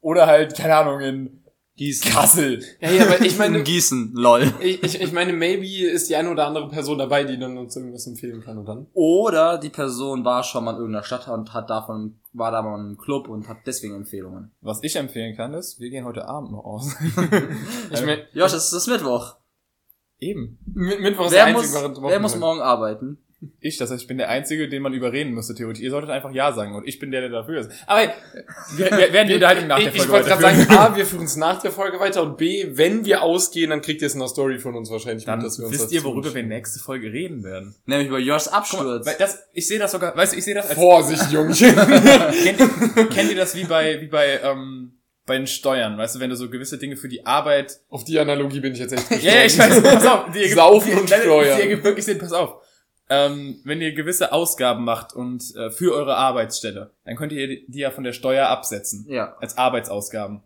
oder 0.01 0.27
halt, 0.27 0.55
keine 0.55 0.75
Ahnung, 0.75 0.99
in 1.01 1.43
Gießen. 1.75 2.11
Kassel. 2.11 2.61
Ja, 2.81 2.91
ja, 2.91 3.03
aber 3.05 3.21
ich 3.21 3.31
In 3.33 3.37
meine, 3.37 3.63
Gießen, 3.63 4.11
lol. 4.13 4.51
ich, 4.59 4.83
ich, 4.83 5.01
ich 5.01 5.11
meine, 5.13 5.31
maybe 5.31 5.65
ist 5.89 6.09
die 6.09 6.15
eine 6.17 6.29
oder 6.29 6.45
andere 6.45 6.67
Person 6.67 6.97
dabei, 6.97 7.23
die 7.23 7.39
dann 7.39 7.57
uns 7.57 7.75
irgendwas 7.75 8.05
empfehlen 8.05 8.41
kann 8.41 8.57
und 8.57 8.65
dann. 8.65 8.87
Oder 8.93 9.57
die 9.57 9.69
Person 9.69 10.25
war 10.25 10.43
schon 10.43 10.65
mal 10.65 10.71
in 10.71 10.77
irgendeiner 10.77 11.05
Stadt 11.05 11.27
und 11.29 11.53
hat 11.53 11.69
davon, 11.69 12.19
war 12.33 12.51
da 12.51 12.61
mal 12.61 12.77
im 12.79 12.97
Club 12.97 13.29
und 13.29 13.47
hat 13.47 13.59
deswegen 13.65 13.95
Empfehlungen. 13.95 14.51
Was 14.59 14.83
ich 14.83 14.95
empfehlen 14.97 15.37
kann, 15.37 15.53
ist, 15.53 15.79
wir 15.79 15.89
gehen 15.89 16.03
heute 16.03 16.27
Abend 16.27 16.51
noch 16.51 16.65
aus. 16.65 16.95
Ich 17.91 18.01
meine, 18.05 18.23
Josh, 18.33 18.53
es 18.53 18.65
ist 18.65 18.73
das 18.73 18.87
Mittwoch. 18.87 19.35
Eben. 20.19 20.59
Mi- 20.75 20.99
Mittwoch 20.99 21.25
ist 21.27 21.31
der 21.33 21.45
Wer 21.45 21.55
einzige 21.57 21.87
muss, 21.87 22.01
wer 22.01 22.19
muss 22.19 22.35
morgen 22.35 22.59
arbeiten? 22.59 23.19
Ich, 23.61 23.77
das 23.77 23.89
heißt, 23.89 24.01
ich 24.01 24.07
bin 24.07 24.17
der 24.17 24.29
Einzige, 24.29 24.67
den 24.67 24.81
man 24.81 24.93
überreden 24.93 25.31
müsste, 25.31 25.55
theoretisch. 25.55 25.81
Ihr 25.81 25.91
solltet 25.91 26.09
einfach 26.09 26.31
Ja 26.31 26.51
sagen 26.51 26.75
und 26.75 26.85
ich 26.85 26.99
bin 26.99 27.09
der, 27.11 27.21
der 27.21 27.29
dafür 27.29 27.61
ist. 27.61 27.71
Aber 27.87 28.01
wir, 28.75 28.91
wir 28.91 29.13
werden 29.13 29.27
die 29.29 29.35
Unterhaltung 29.35 29.67
nach 29.67 29.77
der 29.77 29.87
ich, 29.87 30.01
Folge 30.01 30.03
ich 30.03 30.09
wollte 30.09 30.29
gerade 30.29 30.65
sagen, 30.65 30.77
A, 30.77 30.95
wir 30.95 31.05
führen 31.05 31.23
es 31.23 31.37
nach 31.37 31.61
der 31.61 31.71
Folge 31.71 31.99
weiter 32.01 32.21
und 32.21 32.37
B, 32.37 32.67
wenn 32.71 33.05
wir 33.05 33.21
ausgehen, 33.21 33.69
dann 33.69 33.81
kriegt 33.81 34.01
ihr 34.01 34.07
es 34.07 34.13
in 34.13 34.19
der 34.19 34.27
Story 34.27 34.59
von 34.59 34.75
uns 34.75 34.91
wahrscheinlich 34.91 35.23
Dann 35.23 35.39
mit, 35.39 35.47
dass 35.47 35.57
wir 35.57 35.67
uns 35.67 35.73
wisst 35.73 35.91
ihr, 35.93 36.03
worüber 36.03 36.33
wir 36.33 36.43
nächste 36.43 36.79
Folge 36.79 37.13
reden 37.13 37.45
werden. 37.45 37.75
Nämlich 37.85 38.09
über 38.09 38.19
Joshs 38.19 38.51
mal, 38.51 38.57
Absturz. 38.57 39.05
weil 39.05 39.15
das, 39.17 39.39
ich 39.53 39.67
sehe 39.67 39.79
das 39.79 39.93
sogar, 39.93 40.15
weißt 40.17 40.33
du, 40.33 40.37
ich 40.37 40.43
sehe 40.43 40.55
das 40.55 40.67
als, 40.67 40.75
Vorsicht, 40.75 41.31
Jungchen. 41.31 41.75
kennt, 42.43 43.09
kennt 43.09 43.29
ihr 43.29 43.37
das 43.37 43.55
wie 43.55 43.63
bei, 43.63 44.01
wie 44.01 44.07
bei, 44.07 44.41
ähm, 44.43 44.99
bei 45.25 45.37
den 45.37 45.47
Steuern, 45.47 45.97
weißt 45.97 46.15
du, 46.15 46.19
wenn 46.19 46.29
du 46.29 46.35
so 46.35 46.49
gewisse 46.49 46.77
Dinge 46.77 46.97
für 46.97 47.07
die 47.07 47.25
Arbeit, 47.25 47.79
Auf 47.87 48.03
die 48.03 48.19
Analogie 48.19 48.59
bin 48.59 48.73
ich 48.73 48.79
jetzt 48.79 48.91
echt 48.91 49.23
ja, 49.23 49.35
ja, 49.35 49.45
ich 49.45 49.57
weiß, 49.57 49.81
pass 49.81 50.05
auf, 50.05 50.31
die 50.33 50.39
ergibt, 50.39 50.55
Saufen 50.55 50.97
und 50.97 51.07
die, 51.07 51.13
nein, 51.13 51.21
Steuern. 51.21 51.55
Die 51.55 51.61
ergibt 51.61 51.83
wirklich 51.83 52.03
Sinn, 52.03 52.17
pass 52.17 52.33
auf. 52.33 52.55
Ähm, 53.09 53.59
wenn 53.63 53.81
ihr 53.81 53.93
gewisse 53.93 54.31
Ausgaben 54.31 54.83
macht 54.83 55.13
und 55.13 55.55
äh, 55.55 55.71
für 55.71 55.93
eure 55.93 56.15
Arbeitsstelle, 56.15 56.93
dann 57.05 57.15
könnt 57.15 57.31
ihr 57.31 57.65
die 57.67 57.79
ja 57.79 57.89
von 57.89 58.03
der 58.03 58.13
Steuer 58.13 58.47
absetzen. 58.47 59.05
Ja. 59.09 59.35
Als 59.39 59.57
Arbeitsausgaben. 59.57 60.43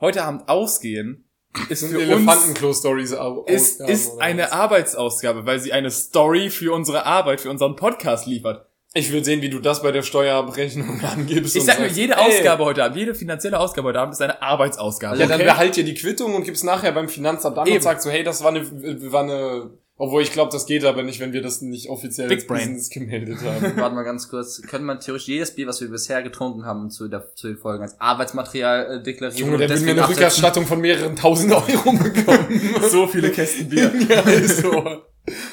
Heute 0.00 0.24
Abend 0.24 0.48
ausgehen 0.48 1.24
ist 1.68 1.84
für 1.86 2.00
Elefantenklo-Stories 2.00 3.14
ist, 3.46 3.80
ist 3.80 4.20
eine 4.20 4.52
Arbeitsausgabe, 4.52 5.46
weil 5.46 5.60
sie 5.60 5.72
eine 5.72 5.90
Story 5.90 6.50
für 6.50 6.72
unsere 6.72 7.06
Arbeit, 7.06 7.40
für 7.40 7.50
unseren 7.50 7.76
Podcast 7.76 8.26
liefert. 8.26 8.66
Ich 8.94 9.10
will 9.10 9.24
sehen, 9.24 9.40
wie 9.40 9.48
du 9.48 9.58
das 9.58 9.82
bei 9.82 9.90
der 9.90 10.02
Steuerabrechnung 10.02 11.00
angibst. 11.16 11.56
Ich 11.56 11.64
sag 11.64 11.78
nur, 11.78 11.88
jede 11.88 12.14
ey, 12.14 12.18
Ausgabe 12.18 12.64
heute 12.64 12.84
Abend, 12.84 12.96
jede 12.98 13.14
finanzielle 13.14 13.58
Ausgabe 13.58 13.88
heute 13.88 14.00
Abend 14.00 14.14
ist 14.14 14.20
eine 14.20 14.42
Arbeitsausgabe. 14.42 15.16
Ja, 15.16 15.26
dann 15.26 15.40
okay? 15.40 15.48
behalt 15.48 15.76
dir 15.76 15.84
die 15.84 15.94
Quittung 15.94 16.34
und 16.34 16.44
gib's 16.44 16.62
nachher 16.62 16.92
beim 16.92 17.08
Finanzamt 17.08 17.56
an 17.56 17.66
Eben. 17.66 17.76
und 17.76 17.82
sagst 17.82 18.04
so, 18.04 18.10
hey, 18.10 18.22
das 18.22 18.42
war 18.42 18.50
eine, 18.50 19.10
war 19.10 19.22
eine, 19.22 19.70
obwohl 20.02 20.22
ich 20.22 20.32
glaube, 20.32 20.50
das 20.50 20.66
geht 20.66 20.84
aber 20.84 21.04
nicht, 21.04 21.20
wenn 21.20 21.32
wir 21.32 21.42
das 21.42 21.62
nicht 21.62 21.88
offiziell 21.88 22.26
Big 22.26 22.38
als 22.38 22.46
Brain. 22.48 22.58
Business 22.58 22.90
gemeldet 22.90 23.38
haben. 23.40 23.76
Warte 23.76 23.94
mal 23.94 24.02
ganz 24.02 24.28
kurz. 24.28 24.60
Könnte 24.62 24.84
man 24.84 24.98
theoretisch 24.98 25.28
jedes 25.28 25.54
Bier, 25.54 25.68
was 25.68 25.80
wir 25.80 25.88
bisher 25.88 26.24
getrunken 26.24 26.66
haben, 26.66 26.90
zu, 26.90 27.06
der, 27.06 27.32
zu 27.36 27.46
den 27.46 27.56
Folgen 27.56 27.84
als 27.84 28.00
Arbeitsmaterial 28.00 28.96
äh, 28.98 29.02
deklarieren? 29.04 29.52
Junge, 29.52 29.58
der 29.58 29.70
will 29.70 29.80
mir 29.80 29.92
eine? 29.92 30.08
Rückerstattung 30.08 30.66
von 30.66 30.80
mehreren 30.80 31.14
tausend 31.14 31.52
Euro 31.52 31.92
bekommen. 31.92 32.60
so 32.90 33.06
viele 33.06 33.30
Kästen 33.30 33.68
Bier. 33.68 33.92
ja, 34.08 34.22
ist 34.22 34.62
so. 34.62 35.04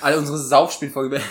All 0.02 0.18
unsere 0.18 0.40
Saufspielfolge 0.40 1.12
wäre 1.12 1.24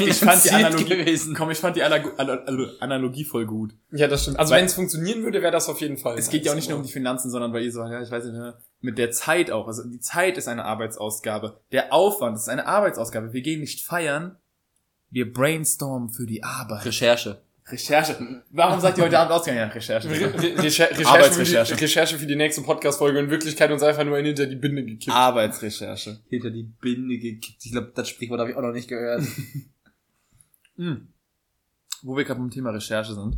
Ich 0.00 0.18
fand 0.18 0.44
die 0.44 0.50
Analogie, 0.50 0.84
gewesen. 0.84 1.34
komm, 1.34 1.50
ich 1.50 1.56
fand 1.56 1.76
die 1.76 1.82
Analo 1.82 2.10
Analo 2.18 2.66
Analogie 2.80 3.24
voll 3.24 3.46
gut. 3.46 3.72
Ja, 3.90 4.06
das 4.06 4.24
stimmt. 4.24 4.38
Also 4.38 4.54
wenn 4.54 4.66
es 4.66 4.74
funktionieren 4.74 5.22
würde, 5.22 5.40
wäre 5.40 5.52
das 5.52 5.70
auf 5.70 5.80
jeden 5.80 5.96
Fall. 5.96 6.18
Es 6.18 6.28
geht 6.28 6.44
ja 6.44 6.52
auch 6.52 6.56
nicht 6.56 6.68
nur 6.68 6.76
um 6.76 6.84
die 6.84 6.92
Finanzen, 6.92 7.30
sondern 7.30 7.54
weil 7.54 7.64
ihr 7.64 7.72
so, 7.72 7.80
ja, 7.80 8.02
ich 8.02 8.10
weiß 8.10 8.24
nicht, 8.24 8.34
ne, 8.34 8.54
mit 8.80 8.98
der 8.98 9.10
Zeit 9.10 9.50
auch. 9.50 9.66
Also 9.66 9.84
die 9.88 10.00
Zeit 10.00 10.38
ist 10.38 10.48
eine 10.48 10.64
Arbeitsausgabe. 10.64 11.60
Der 11.72 11.92
Aufwand 11.92 12.36
ist 12.36 12.48
eine 12.48 12.66
Arbeitsausgabe. 12.66 13.32
Wir 13.32 13.42
gehen 13.42 13.60
nicht 13.60 13.84
feiern. 13.84 14.36
Wir 15.10 15.32
brainstormen 15.32 16.10
für 16.10 16.26
die 16.26 16.42
Arbeit. 16.42 16.84
Recherche. 16.84 17.42
Recherche. 17.68 18.42
Warum 18.50 18.78
sagt 18.80 18.98
ihr 18.98 19.04
heute 19.04 19.18
Abend 19.18 19.32
ausgegangen? 19.32 19.68
Ja, 19.68 19.74
Recherche. 19.74 20.08
Re 20.08 20.14
Re 20.14 20.62
Recher 20.62 20.62
Recherche, 20.62 20.94
für 20.94 21.00
die, 21.00 21.06
Arbeitsrecherche. 21.06 21.80
Recherche 21.80 22.18
für 22.18 22.26
die 22.26 22.36
nächste 22.36 22.62
Podcast-Folge. 22.62 23.18
In 23.18 23.30
Wirklichkeit 23.30 23.72
uns 23.72 23.82
einfach 23.82 24.04
nur 24.04 24.16
ein 24.16 24.24
hinter 24.24 24.46
die 24.46 24.54
Binde 24.56 24.84
gekippt. 24.84 25.16
Arbeitsrecherche. 25.16 26.20
Hinter 26.28 26.50
die 26.50 26.62
Binde 26.62 27.18
gekippt. 27.18 27.64
Ich 27.64 27.72
glaube, 27.72 27.90
das 27.94 28.08
Sprichwort 28.08 28.40
habe 28.40 28.50
ich 28.50 28.56
auch 28.56 28.62
noch 28.62 28.72
nicht 28.72 28.88
gehört. 28.88 29.22
wo 32.02 32.16
wir 32.16 32.24
gerade 32.24 32.38
beim 32.38 32.50
Thema 32.50 32.70
Recherche 32.70 33.14
sind. 33.14 33.36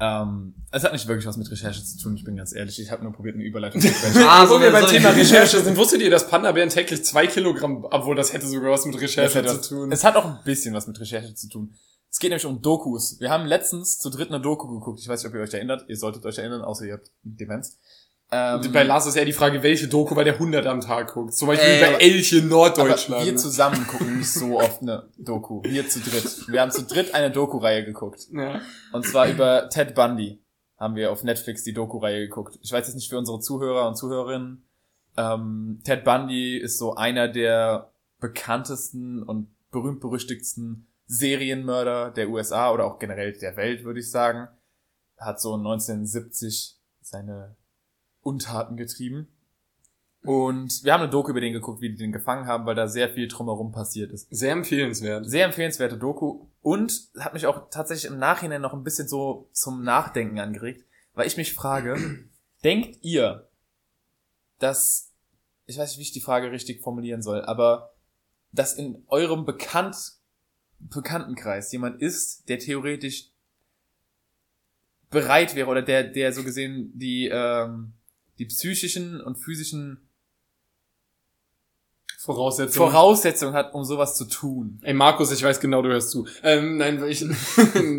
Ähm, 0.00 0.54
es 0.72 0.82
hat 0.82 0.92
nicht 0.92 1.06
wirklich 1.06 1.26
was 1.26 1.36
mit 1.36 1.50
Recherche 1.50 1.82
zu 1.84 1.96
tun, 1.98 2.16
ich 2.16 2.24
bin 2.24 2.36
ganz 2.36 2.54
ehrlich. 2.54 2.80
Ich 2.80 2.90
habe 2.90 3.04
nur 3.04 3.12
probiert, 3.12 3.36
eine 3.36 3.44
Überleitung 3.44 3.80
zu 3.80 3.88
sprechen. 3.92 4.22
Ah, 4.26 4.48
Wo 4.48 4.60
wir 4.60 4.72
beim 4.72 4.84
so- 4.84 4.90
Thema 4.90 5.10
Recherche 5.10 5.60
sind, 5.60 5.76
wusstet 5.76 6.00
ihr, 6.02 6.10
dass 6.10 6.28
Panda-Bären 6.28 6.68
täglich 6.68 7.04
zwei 7.04 7.26
Kilogramm, 7.26 7.84
obwohl 7.90 8.16
das 8.16 8.32
hätte 8.32 8.46
sogar 8.46 8.72
was 8.72 8.84
mit 8.86 9.00
Recherche 9.00 9.44
zu 9.46 9.60
tun. 9.68 9.92
Es 9.92 10.02
hat 10.04 10.16
auch 10.16 10.24
ein 10.24 10.38
bisschen 10.44 10.74
was 10.74 10.86
mit 10.86 10.98
Recherche 11.00 11.34
zu 11.34 11.48
tun. 11.48 11.74
Es 12.10 12.18
geht 12.18 12.30
nämlich 12.30 12.46
um 12.46 12.60
Dokus. 12.62 13.18
Wir 13.20 13.30
haben 13.30 13.44
letztens 13.46 13.98
zu 13.98 14.08
dritt 14.10 14.28
eine 14.28 14.40
Doku 14.40 14.68
geguckt. 14.68 15.00
Ich 15.00 15.08
weiß 15.08 15.22
nicht, 15.22 15.28
ob 15.30 15.34
ihr 15.36 15.42
euch 15.42 15.52
erinnert. 15.54 15.84
Ihr 15.88 15.96
solltet 15.96 16.24
euch 16.26 16.38
erinnern, 16.38 16.62
außer 16.62 16.84
ihr 16.84 16.94
habt 16.94 17.10
Demenz. 17.22 17.78
Ähm, 18.30 18.72
Bei 18.72 18.82
Lars 18.82 19.06
ist 19.06 19.16
eher 19.16 19.24
die 19.24 19.32
Frage, 19.32 19.62
welche 19.62 19.86
Doku, 19.86 20.16
weil 20.16 20.24
der 20.24 20.34
100 20.34 20.66
am 20.66 20.80
Tag 20.80 21.12
guckt. 21.12 21.34
Zum 21.34 21.48
Beispiel 21.48 21.68
Ey, 21.68 21.80
bei 21.80 21.98
Elche 21.98 22.38
in 22.38 22.44
aber 22.46 22.50
Norddeutschland. 22.50 23.26
wir 23.26 23.36
zusammen 23.36 23.86
gucken 23.86 24.18
nicht 24.18 24.32
so 24.32 24.58
oft 24.58 24.82
eine 24.82 25.08
Doku. 25.18 25.62
Wir 25.62 25.88
zu 25.88 26.00
dritt. 26.00 26.48
Wir 26.48 26.60
haben 26.60 26.70
zu 26.70 26.82
dritt 26.84 27.14
eine 27.14 27.30
Doku-Reihe 27.30 27.84
geguckt. 27.84 28.26
ja. 28.32 28.60
Und 28.92 29.06
zwar 29.06 29.28
über 29.28 29.68
Ted 29.68 29.94
Bundy 29.94 30.40
haben 30.78 30.96
wir 30.96 31.12
auf 31.12 31.22
Netflix 31.22 31.62
die 31.62 31.72
Doku-Reihe 31.72 32.20
geguckt. 32.26 32.58
Ich 32.62 32.72
weiß 32.72 32.86
jetzt 32.86 32.96
nicht 32.96 33.08
für 33.08 33.18
unsere 33.18 33.40
Zuhörer 33.40 33.86
und 33.86 33.96
Zuhörerinnen. 33.96 34.64
Ähm, 35.16 35.80
Ted 35.84 36.02
Bundy 36.04 36.56
ist 36.56 36.78
so 36.78 36.94
einer 36.96 37.28
der 37.28 37.92
bekanntesten 38.20 39.22
und 39.22 39.48
berühmt-berüchtigsten 39.70 40.88
Serienmörder 41.06 42.10
der 42.10 42.30
USA 42.30 42.72
oder 42.72 42.86
auch 42.86 42.98
generell 42.98 43.32
der 43.34 43.56
Welt, 43.56 43.84
würde 43.84 44.00
ich 44.00 44.10
sagen. 44.10 44.48
Hat 45.18 45.40
so 45.40 45.54
1970 45.54 46.76
seine 47.00 47.56
Untaten 48.24 48.76
getrieben. 48.76 49.28
Und 50.24 50.82
wir 50.84 50.94
haben 50.94 51.02
eine 51.02 51.10
Doku 51.10 51.30
über 51.30 51.40
den 51.40 51.52
geguckt, 51.52 51.82
wie 51.82 51.90
die 51.90 51.96
den 51.96 52.10
gefangen 52.10 52.46
haben, 52.46 52.64
weil 52.64 52.74
da 52.74 52.88
sehr 52.88 53.10
viel 53.10 53.28
drumherum 53.28 53.72
passiert 53.72 54.10
ist 54.10 54.26
Sehr 54.30 54.52
empfehlenswert. 54.52 55.28
sehr 55.28 55.44
empfehlenswerte 55.44 55.98
Doku 55.98 56.46
und 56.62 57.10
hat 57.18 57.34
mich 57.34 57.46
auch 57.46 57.68
tatsächlich 57.68 58.10
im 58.10 58.18
Nachhinein 58.18 58.62
noch 58.62 58.72
ein 58.72 58.84
bisschen 58.84 59.06
so 59.06 59.50
zum 59.52 59.84
Nachdenken 59.84 60.38
angeregt, 60.38 60.86
weil 61.12 61.26
ich 61.26 61.36
mich 61.36 61.52
frage, 61.52 62.24
denkt 62.64 62.98
ihr, 63.02 63.48
dass, 64.58 65.12
ich 65.66 65.76
weiß 65.76 65.90
nicht, 65.90 65.98
wie 65.98 66.04
ich 66.04 66.12
die 66.12 66.20
Frage 66.20 66.50
richtig 66.50 66.80
formulieren 66.80 67.20
soll, 67.20 67.42
aber 67.44 67.92
dass 68.50 68.74
in 68.74 69.04
eurem 69.08 69.44
Bekannt, 69.44 69.96
Bekanntenkreis 70.78 71.70
jemand 71.70 72.00
ist, 72.00 72.48
der 72.48 72.58
theoretisch 72.58 73.30
bereit 75.10 75.54
wäre 75.54 75.68
oder 75.68 75.82
der, 75.82 76.04
der 76.04 76.32
so 76.32 76.42
gesehen 76.42 76.92
die, 76.94 77.28
ähm, 77.30 77.92
die 78.38 78.46
psychischen 78.46 79.20
und 79.20 79.36
physischen 79.36 80.08
Voraussetzung. 82.24 82.90
Voraussetzungen 82.90 83.52
hat, 83.52 83.74
um 83.74 83.84
sowas 83.84 84.16
zu 84.16 84.24
tun. 84.24 84.80
Ey, 84.82 84.94
Markus, 84.94 85.30
ich 85.30 85.42
weiß 85.42 85.60
genau, 85.60 85.82
du 85.82 85.90
hörst 85.90 86.10
zu. 86.10 86.26
Ähm, 86.42 86.78
nein, 86.78 86.98
weil 86.98 87.10
ich, 87.10 87.20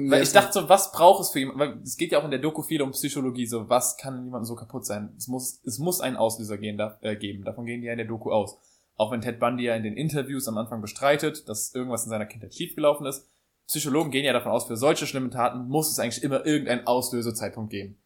Weil 0.09 0.23
ich 0.23 0.31
dachte 0.31 0.61
so, 0.61 0.67
was 0.67 0.91
braucht 0.91 1.21
es 1.21 1.29
für 1.29 1.39
jemanden? 1.39 1.59
Weil 1.59 1.79
es 1.83 1.95
geht 1.95 2.11
ja 2.11 2.19
auch 2.19 2.25
in 2.25 2.31
der 2.31 2.39
Doku 2.39 2.63
viel 2.63 2.81
um 2.81 2.91
Psychologie, 2.91 3.45
so 3.45 3.69
was 3.69 3.97
kann 3.97 4.25
jemandem 4.25 4.45
so 4.45 4.55
kaputt 4.55 4.83
sein? 4.83 5.13
Es 5.15 5.27
muss, 5.27 5.61
es 5.63 5.77
muss 5.77 6.01
einen 6.01 6.17
Auslöser 6.17 6.57
gehen, 6.57 6.75
da, 6.75 6.97
äh, 7.01 7.15
geben. 7.15 7.43
Davon 7.43 7.67
gehen 7.67 7.81
die 7.81 7.87
ja 7.87 7.93
in 7.93 7.99
der 7.99 8.07
Doku 8.07 8.31
aus. 8.31 8.57
Auch 8.95 9.11
wenn 9.11 9.21
Ted 9.21 9.39
Bundy 9.39 9.65
ja 9.65 9.75
in 9.75 9.83
den 9.83 9.95
Interviews 9.95 10.47
am 10.47 10.57
Anfang 10.57 10.81
bestreitet, 10.81 11.47
dass 11.47 11.75
irgendwas 11.75 12.05
in 12.05 12.09
seiner 12.09 12.25
Kindheit 12.25 12.55
schiefgelaufen 12.55 13.05
ist. 13.05 13.29
Psychologen 13.67 14.09
gehen 14.09 14.25
ja 14.25 14.33
davon 14.33 14.51
aus, 14.51 14.65
für 14.65 14.77
solche 14.77 15.05
schlimmen 15.05 15.29
Taten 15.29 15.67
muss 15.67 15.91
es 15.91 15.99
eigentlich 15.99 16.23
immer 16.23 16.45
irgendeinen 16.47 16.87
Auslösezeitpunkt 16.87 17.69
geben. 17.69 17.97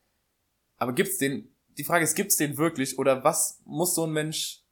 Aber 0.77 0.91
gibt's 0.91 1.17
den, 1.17 1.49
die 1.79 1.85
Frage 1.85 2.03
ist, 2.03 2.15
gibt's 2.15 2.35
den 2.35 2.57
wirklich 2.57 2.99
oder 2.99 3.23
was 3.23 3.61
muss 3.65 3.95
so 3.95 4.05
ein 4.05 4.11
Mensch, 4.11 4.63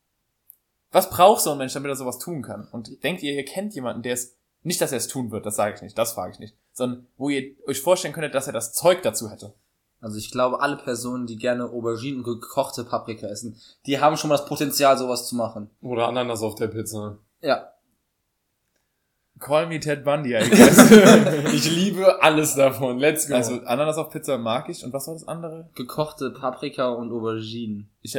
was 0.92 1.10
braucht 1.10 1.42
so 1.42 1.52
ein 1.52 1.58
Mensch, 1.58 1.74
damit 1.74 1.90
er 1.90 1.96
sowas 1.96 2.20
tun 2.20 2.42
kann? 2.42 2.68
Und 2.72 3.02
denkt 3.02 3.24
ihr, 3.24 3.34
ihr 3.34 3.46
kennt 3.46 3.74
jemanden, 3.74 4.04
der 4.04 4.14
es, 4.14 4.36
nicht, 4.62 4.82
dass 4.82 4.92
er 4.92 4.98
es 4.98 5.08
tun 5.08 5.32
wird, 5.32 5.46
das 5.46 5.56
sage 5.56 5.76
ich 5.76 5.82
nicht, 5.82 5.98
das 5.98 6.12
frage 6.12 6.34
ich 6.34 6.40
nicht, 6.40 6.58
sondern 6.74 7.08
wo 7.16 7.30
ihr 7.30 7.56
euch 7.66 7.82
vorstellen 7.82 8.14
könntet, 8.14 8.36
dass 8.36 8.48
er 8.48 8.54
das 8.54 8.74
Zeug 8.74 9.04
dazu 9.04 9.32
hätte. 9.32 9.54
Also 10.02 10.18
ich 10.18 10.32
glaube, 10.32 10.60
alle 10.60 10.76
Personen, 10.76 11.28
die 11.28 11.38
gerne 11.38 11.70
Auberginen 11.70 12.20
und 12.20 12.26
gekochte 12.26 12.84
Paprika 12.84 13.28
essen, 13.28 13.60
die 13.86 14.00
haben 14.00 14.18
schon 14.18 14.28
mal 14.28 14.38
das 14.38 14.46
Potenzial, 14.46 14.98
sowas 14.98 15.30
zu 15.30 15.36
machen. 15.38 15.70
Oder 15.82 16.10
Ananas 16.10 16.42
auf 16.42 16.56
der 16.56 16.68
Pizza. 16.68 17.20
Ja. 17.42 17.72
Call 19.40 19.68
me 19.68 19.80
Ted 19.80 20.04
Bundy, 20.04 20.36
I 20.36 20.40
guess. 20.50 20.92
Ich 21.54 21.70
liebe 21.76 22.22
alles 22.22 22.56
davon. 22.56 22.98
Let's 22.98 23.28
go. 23.28 23.36
also 23.36 23.62
Ananas 23.66 23.98
auf 23.98 24.10
Pizza 24.10 24.38
mag 24.38 24.70
ich. 24.70 24.84
Und 24.84 24.94
was 24.94 25.08
war 25.08 25.14
das 25.14 25.28
andere? 25.28 25.70
Gekochte 25.76 26.32
Paprika 26.32 26.90
und 26.90 27.12
Auberginen. 27.12 27.90
Ich 28.02 28.18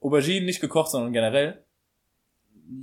Auberginen 0.00 0.44
nicht 0.46 0.60
gekocht, 0.60 0.90
sondern 0.90 1.12
generell. 1.12 1.64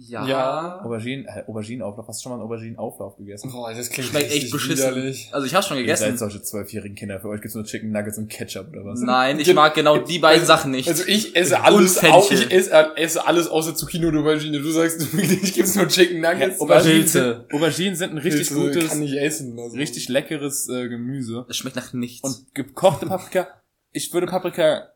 Ja. 0.07 0.25
Ja. 0.27 0.81
Auberginen, 0.83 1.25
äh, 1.25 1.43
Auberginenauflauf. 1.47 2.07
Hast 2.07 2.19
du 2.19 2.23
schon 2.23 2.31
mal 2.31 2.37
einen 2.37 2.45
Auberginenauflauf 2.45 3.17
gegessen? 3.17 3.51
Boah, 3.51 3.71
das 3.73 3.89
klingt 3.89 4.09
Schmeckt 4.09 4.31
echt 4.31 4.51
beschissen. 4.51 4.77
widerlich. 4.77 5.29
Also 5.31 5.45
ich 5.45 5.53
hab's 5.53 5.67
schon 5.67 5.77
Ihr 5.77 5.85
seid 5.95 6.07
gegessen. 6.07 6.17
solche 6.17 6.41
zwölfjährigen 6.41 6.95
Kinder. 6.95 7.19
Für 7.19 7.29
euch 7.29 7.41
gibt's 7.41 7.53
nur 7.53 7.63
Chicken 7.65 7.91
Nuggets 7.91 8.17
und 8.17 8.27
Ketchup 8.29 8.69
oder 8.69 8.83
was? 8.85 8.99
Nein, 9.01 9.39
ich 9.39 9.53
mag 9.53 9.75
genau 9.75 9.97
die 9.99 10.17
beiden 10.17 10.41
Also- 10.41 10.47
Sachen 10.53 10.71
nicht. 10.71 10.87
Also 10.87 11.03
ich 11.07 11.35
esse 11.35 11.61
alles, 11.61 12.03
auch, 12.03 12.31
ich 12.31 12.51
esse, 12.51 12.71
esse 12.97 13.27
alles 13.27 13.47
außer 13.47 13.75
Zucchini 13.75 14.07
und 14.07 14.17
Aubergine. 14.17 14.59
Du 14.59 14.71
sagst, 14.71 15.01
ich 15.17 15.53
gibt's 15.53 15.75
nur 15.75 15.87
Chicken 15.87 16.19
Nuggets. 16.21 16.59
Auberginen, 16.59 16.95
Pilze. 17.01 17.45
sind, 17.47 17.53
Auberginen 17.53 17.95
sind 17.95 18.11
ein 18.13 18.17
richtig 18.17 18.47
Pilze 18.47 18.55
gutes, 18.73 18.89
Kann 18.89 19.03
ich 19.03 19.17
essen. 19.19 19.59
Also. 19.59 19.77
richtig 19.77 20.09
leckeres 20.09 20.67
äh, 20.69 20.89
Gemüse. 20.89 21.45
Es 21.47 21.57
schmeckt 21.57 21.75
nach 21.75 21.93
nichts. 21.93 22.23
Und 22.23 22.55
gekochte 22.55 23.05
Paprika, 23.05 23.47
ich 23.91 24.11
würde 24.13 24.25
Paprika. 24.27 24.89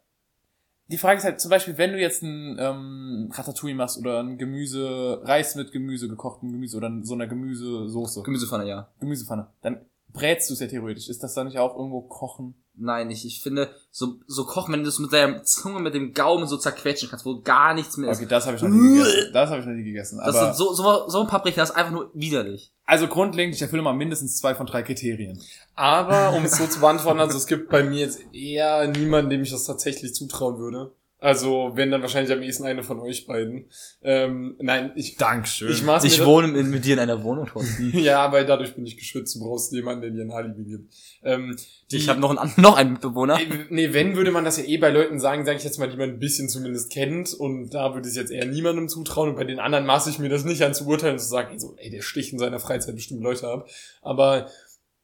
Die 0.90 0.98
Frage 0.98 1.20
ist 1.20 1.24
halt 1.24 1.40
zum 1.40 1.52
Beispiel, 1.52 1.78
wenn 1.78 1.94
du 1.94 2.00
jetzt 2.00 2.24
ein 2.24 2.58
ähm, 2.60 3.30
Ratatouille 3.32 3.76
machst 3.76 4.00
oder 4.00 4.22
ein 4.22 4.38
Gemüse, 4.38 5.22
Reis 5.24 5.56
mit 5.56 5.72
Gemüse, 5.72 6.10
gekochten 6.10 6.52
Gemüse 6.52 6.78
oder 6.78 6.92
so 7.04 7.14
einer 7.14 7.28
Gemüsesoße, 7.28 8.24
Gemüsepfanne, 8.24 8.68
ja. 8.68 8.90
Gemüsepfanne, 9.00 9.48
dann 9.62 9.86
brätst 10.12 10.50
du 10.50 10.56
es 10.56 10.60
ja 10.60 10.68
theoretisch. 10.68 11.08
Ist 11.08 11.22
das 11.22 11.36
dann 11.36 11.48
nicht 11.48 11.60
auch 11.60 11.78
irgendwo 11.78 12.02
kochen? 12.02 12.56
Nein, 12.74 13.12
ich, 13.12 13.26
ich 13.26 13.42
finde, 13.42 13.70
so, 13.92 14.16
so 14.26 14.46
kochen, 14.46 14.74
wenn 14.74 14.84
du 14.84 14.90
es 14.90 15.00
mit 15.00 15.12
deiner 15.12 15.44
Zunge, 15.44 15.80
mit 15.80 15.94
dem 15.94 16.14
Gaumen 16.14 16.48
so 16.48 16.58
zerquetschen 16.58 17.10
kannst, 17.10 17.26
wo 17.26 17.42
gar 17.42 17.74
nichts 17.74 17.98
mehr 17.98 18.10
ist. 18.10 18.18
Okay, 18.18 18.28
das 18.28 18.48
habe 18.48 18.56
ich 18.56 18.64
noch 18.64 18.70
nie 18.70 18.98
gegessen. 18.98 19.34
Das 19.34 19.50
habe 19.50 19.60
ich 19.60 19.66
noch 19.68 19.74
nie 19.74 19.84
gegessen. 19.84 20.18
Das 20.18 20.36
Aber 20.36 20.46
sind 20.46 20.56
so, 20.56 20.74
so, 20.74 21.10
so 21.10 21.22
ein 21.22 21.28
Paprika 21.28 21.62
ist 21.62 21.72
einfach 21.72 21.92
nur 21.92 22.10
widerlich. 22.14 22.74
Also 22.90 23.08
grundlegend, 23.08 23.54
ich 23.54 23.62
erfülle 23.62 23.84
mal 23.84 23.94
mindestens 23.94 24.38
zwei 24.38 24.56
von 24.56 24.66
drei 24.66 24.82
Kriterien. 24.82 25.40
Aber 25.76 26.34
um 26.36 26.44
es 26.44 26.58
so 26.58 26.66
zu 26.66 26.80
beantworten, 26.80 27.20
also 27.20 27.38
es 27.38 27.46
gibt 27.46 27.70
bei 27.70 27.84
mir 27.84 28.00
jetzt 28.00 28.22
eher 28.34 28.88
niemanden, 28.88 29.30
dem 29.30 29.44
ich 29.44 29.52
das 29.52 29.66
tatsächlich 29.66 30.16
zutrauen 30.16 30.58
würde. 30.58 30.92
Also 31.22 31.72
wenn 31.76 31.92
dann 31.92 32.02
wahrscheinlich 32.02 32.32
am 32.32 32.42
ehesten 32.42 32.64
eine 32.64 32.82
von 32.82 33.00
euch 33.00 33.28
beiden. 33.28 33.66
Ähm, 34.02 34.56
nein, 34.60 34.92
ich, 34.96 35.18
Dankeschön. 35.18 35.70
ich 35.70 35.84
maß 35.84 36.06
Ich 36.06 36.24
wohne 36.24 36.48
mit, 36.48 36.68
mit 36.68 36.86
dir 36.86 36.94
in 36.94 37.00
einer 37.00 37.24
Wohnung, 37.24 37.46
Thorsten. 37.46 37.92
Ja, 38.00 38.32
weil 38.32 38.46
dadurch 38.46 38.76
bin 38.76 38.86
ich 38.86 38.96
geschützt. 38.96 39.36
Du 39.36 39.40
brauchst 39.42 39.74
jemanden, 39.74 40.02
der 40.02 40.12
dir 40.12 40.22
ein 40.24 40.32
Alibi 40.32 40.64
gibt. 40.64 40.94
Ähm, 41.24 41.58
die, 41.92 41.98
Ich 41.98 42.08
habe 42.08 42.22
noch 42.22 42.36
einen, 42.36 42.54
noch 42.58 42.78
einen 42.78 42.94
Mitbewohner. 42.94 43.38
Nee, 43.38 43.66
Nee, 43.70 43.94
wenn, 43.94 44.16
würde 44.16 44.32
man 44.32 44.46
das 44.46 44.58
ja 44.58 44.64
eh 44.64 44.78
bei 44.78 44.92
Leuten 44.92 45.20
sagen, 45.20 45.46
sage 45.46 45.58
ich 45.58 45.64
jetzt 45.66 45.78
mal, 45.78 45.90
die 45.90 45.98
man 45.98 46.10
ein 46.10 46.20
bisschen 46.20 46.48
zumindest 46.48 46.90
kennt. 46.92 47.34
Und 47.34 47.72
da 47.72 47.94
würde 47.94 48.08
ich 48.08 48.16
jetzt 48.16 48.32
eher 48.32 48.46
niemandem 48.46 48.88
zutrauen. 48.88 49.30
Und 49.30 49.36
bei 49.36 49.44
den 49.44 49.60
anderen 49.60 49.86
maße 49.86 50.10
ich 50.10 50.20
mir 50.20 50.30
das 50.30 50.46
nicht 50.46 50.64
an 50.64 50.74
zu 50.74 50.88
urteilen 50.88 51.14
und 51.14 51.20
zu 51.20 51.28
sagen, 51.28 51.50
ey, 51.52 51.60
so, 51.60 51.76
ey, 51.78 51.90
der 51.90 52.02
sticht 52.02 52.32
in 52.32 52.40
seiner 52.40 52.60
Freizeit 52.60 52.96
bestimmt 52.96 53.22
Leute 53.22 53.46
ab. 53.48 53.68
Aber 54.02 54.48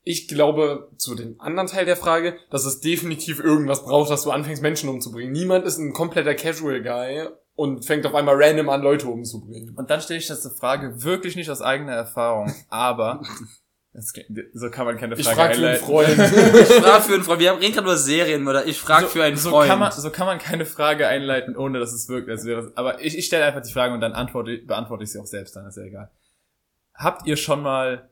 ich 0.08 0.28
glaube, 0.30 0.90
zu 0.98 1.16
dem 1.16 1.42
anderen 1.42 1.68
Teil 1.68 1.84
der 1.86 1.98
Frage, 1.98 2.38
dass 2.52 2.64
es 2.66 2.80
definitiv 2.80 3.40
irgendwas 3.44 3.84
braucht, 3.84 4.10
dass 4.12 4.22
du 4.24 4.32
anfängst, 4.32 4.62
Menschen 4.62 4.88
umzubringen. 4.88 5.32
Niemand 5.34 5.66
ist 5.66 5.78
ein 5.80 5.92
kompletter 5.94 6.36
Casual 6.36 6.82
Guy 6.82 7.28
und 7.56 7.86
fängt 7.86 8.06
auf 8.06 8.14
einmal 8.14 8.36
random 8.42 8.70
an, 8.70 8.82
Leute 8.82 9.08
umzubringen. 9.08 9.74
Und 9.76 9.90
dann 9.90 10.00
stelle 10.02 10.20
ich 10.20 10.28
das 10.28 10.46
eine 10.46 10.54
Frage 10.56 11.04
wirklich 11.04 11.36
nicht 11.36 11.50
aus 11.50 11.62
eigener 11.62 11.94
Erfahrung, 11.94 12.54
aber 12.70 13.22
das, 13.94 14.14
klingt- 14.14 14.28
so 14.54 14.70
kann 14.70 14.86
man 14.86 14.98
keine 14.98 15.16
Ich 15.16 15.26
Frage 15.28 15.56
frage 15.56 15.56
für 15.56 15.60
einen 15.60 15.68
einleiten. 15.68 15.86
Freund. 15.88 16.60
Ich 16.70 16.84
frage 16.84 17.04
für 17.04 17.14
einen 17.16 17.24
Freund. 17.24 17.40
Wir 17.40 17.52
reden 17.54 17.62
gerade 17.74 17.80
über 17.88 17.98
Serienmörder. 17.98 18.66
Ich 18.68 18.78
frage 18.80 19.06
so, 19.06 19.12
für 19.12 19.24
einen 19.24 19.38
so 19.38 19.50
Freund. 19.50 19.70
Kann 19.70 19.80
man, 19.80 19.92
so 19.92 20.10
kann 20.12 20.28
man 20.28 20.38
keine 20.38 20.66
Frage 20.68 21.08
einleiten, 21.08 21.56
ohne 21.58 21.80
dass 21.80 21.94
es 21.94 22.08
wirkt, 22.10 22.30
als 22.30 22.46
wäre 22.46 22.60
es. 22.62 22.78
Aber 22.78 23.02
ich, 23.02 23.18
ich 23.18 23.26
stelle 23.26 23.46
einfach 23.46 23.62
die 23.64 23.74
Frage 23.74 23.94
und 23.96 24.02
dann 24.02 24.14
antworte, 24.14 24.58
beantworte 24.60 25.04
ich 25.04 25.12
sie 25.14 25.20
auch 25.20 25.26
selbst, 25.26 25.56
dann 25.56 25.66
ist 25.66 25.78
ja 25.78 25.84
egal. 25.84 26.12
Habt 26.94 27.26
ihr 27.26 27.38
schon 27.38 27.62
mal 27.64 28.10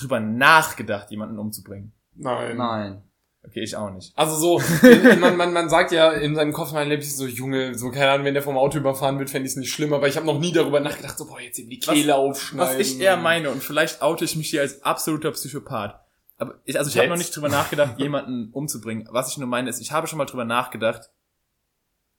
drüber 0.00 0.20
nachgedacht, 0.20 1.10
jemanden 1.10 1.38
umzubringen? 1.38 1.92
Nein. 2.14 2.56
Nein. 2.56 3.02
Okay, 3.48 3.62
ich 3.62 3.76
auch 3.76 3.90
nicht. 3.90 4.12
Also 4.16 4.36
so, 4.36 4.62
man, 5.20 5.36
man, 5.36 5.52
man 5.52 5.68
sagt 5.68 5.92
ja 5.92 6.10
in 6.12 6.34
seinem 6.34 6.52
Kopf, 6.52 6.72
man 6.72 6.88
lebt 6.88 7.04
sich 7.04 7.16
so, 7.16 7.26
Junge, 7.26 7.74
so 7.74 7.90
keine 7.90 8.10
Ahnung, 8.10 8.26
wenn 8.26 8.34
der 8.34 8.42
vom 8.42 8.58
Auto 8.58 8.78
überfahren 8.78 9.18
wird, 9.18 9.30
fände 9.30 9.46
ich 9.46 9.52
es 9.52 9.56
nicht 9.56 9.72
schlimm, 9.72 9.92
aber 9.92 10.08
ich 10.08 10.16
habe 10.16 10.26
noch 10.26 10.38
nie 10.38 10.52
darüber 10.52 10.80
nachgedacht, 10.80 11.16
so, 11.16 11.26
boah, 11.26 11.40
jetzt 11.40 11.58
eben 11.58 11.70
die 11.70 11.78
Kehle 11.78 12.16
aufschneiden. 12.16 12.78
Was 12.78 12.78
ich 12.78 13.00
eher 13.00 13.16
meine, 13.16 13.50
und 13.50 13.62
vielleicht 13.62 14.02
oute 14.02 14.24
ich 14.24 14.36
mich 14.36 14.50
hier 14.50 14.60
als 14.60 14.82
absoluter 14.82 15.30
Psychopath. 15.30 15.98
Aber 16.36 16.60
ich, 16.64 16.78
also 16.78 16.90
ich 16.90 16.98
habe 16.98 17.08
noch 17.08 17.16
nicht 17.16 17.34
drüber 17.34 17.48
nachgedacht, 17.48 17.94
jemanden 17.98 18.50
umzubringen. 18.52 19.08
Was 19.10 19.30
ich 19.30 19.38
nur 19.38 19.48
meine 19.48 19.70
ist, 19.70 19.80
ich 19.80 19.92
habe 19.92 20.06
schon 20.06 20.18
mal 20.18 20.26
drüber 20.26 20.44
nachgedacht, 20.44 21.10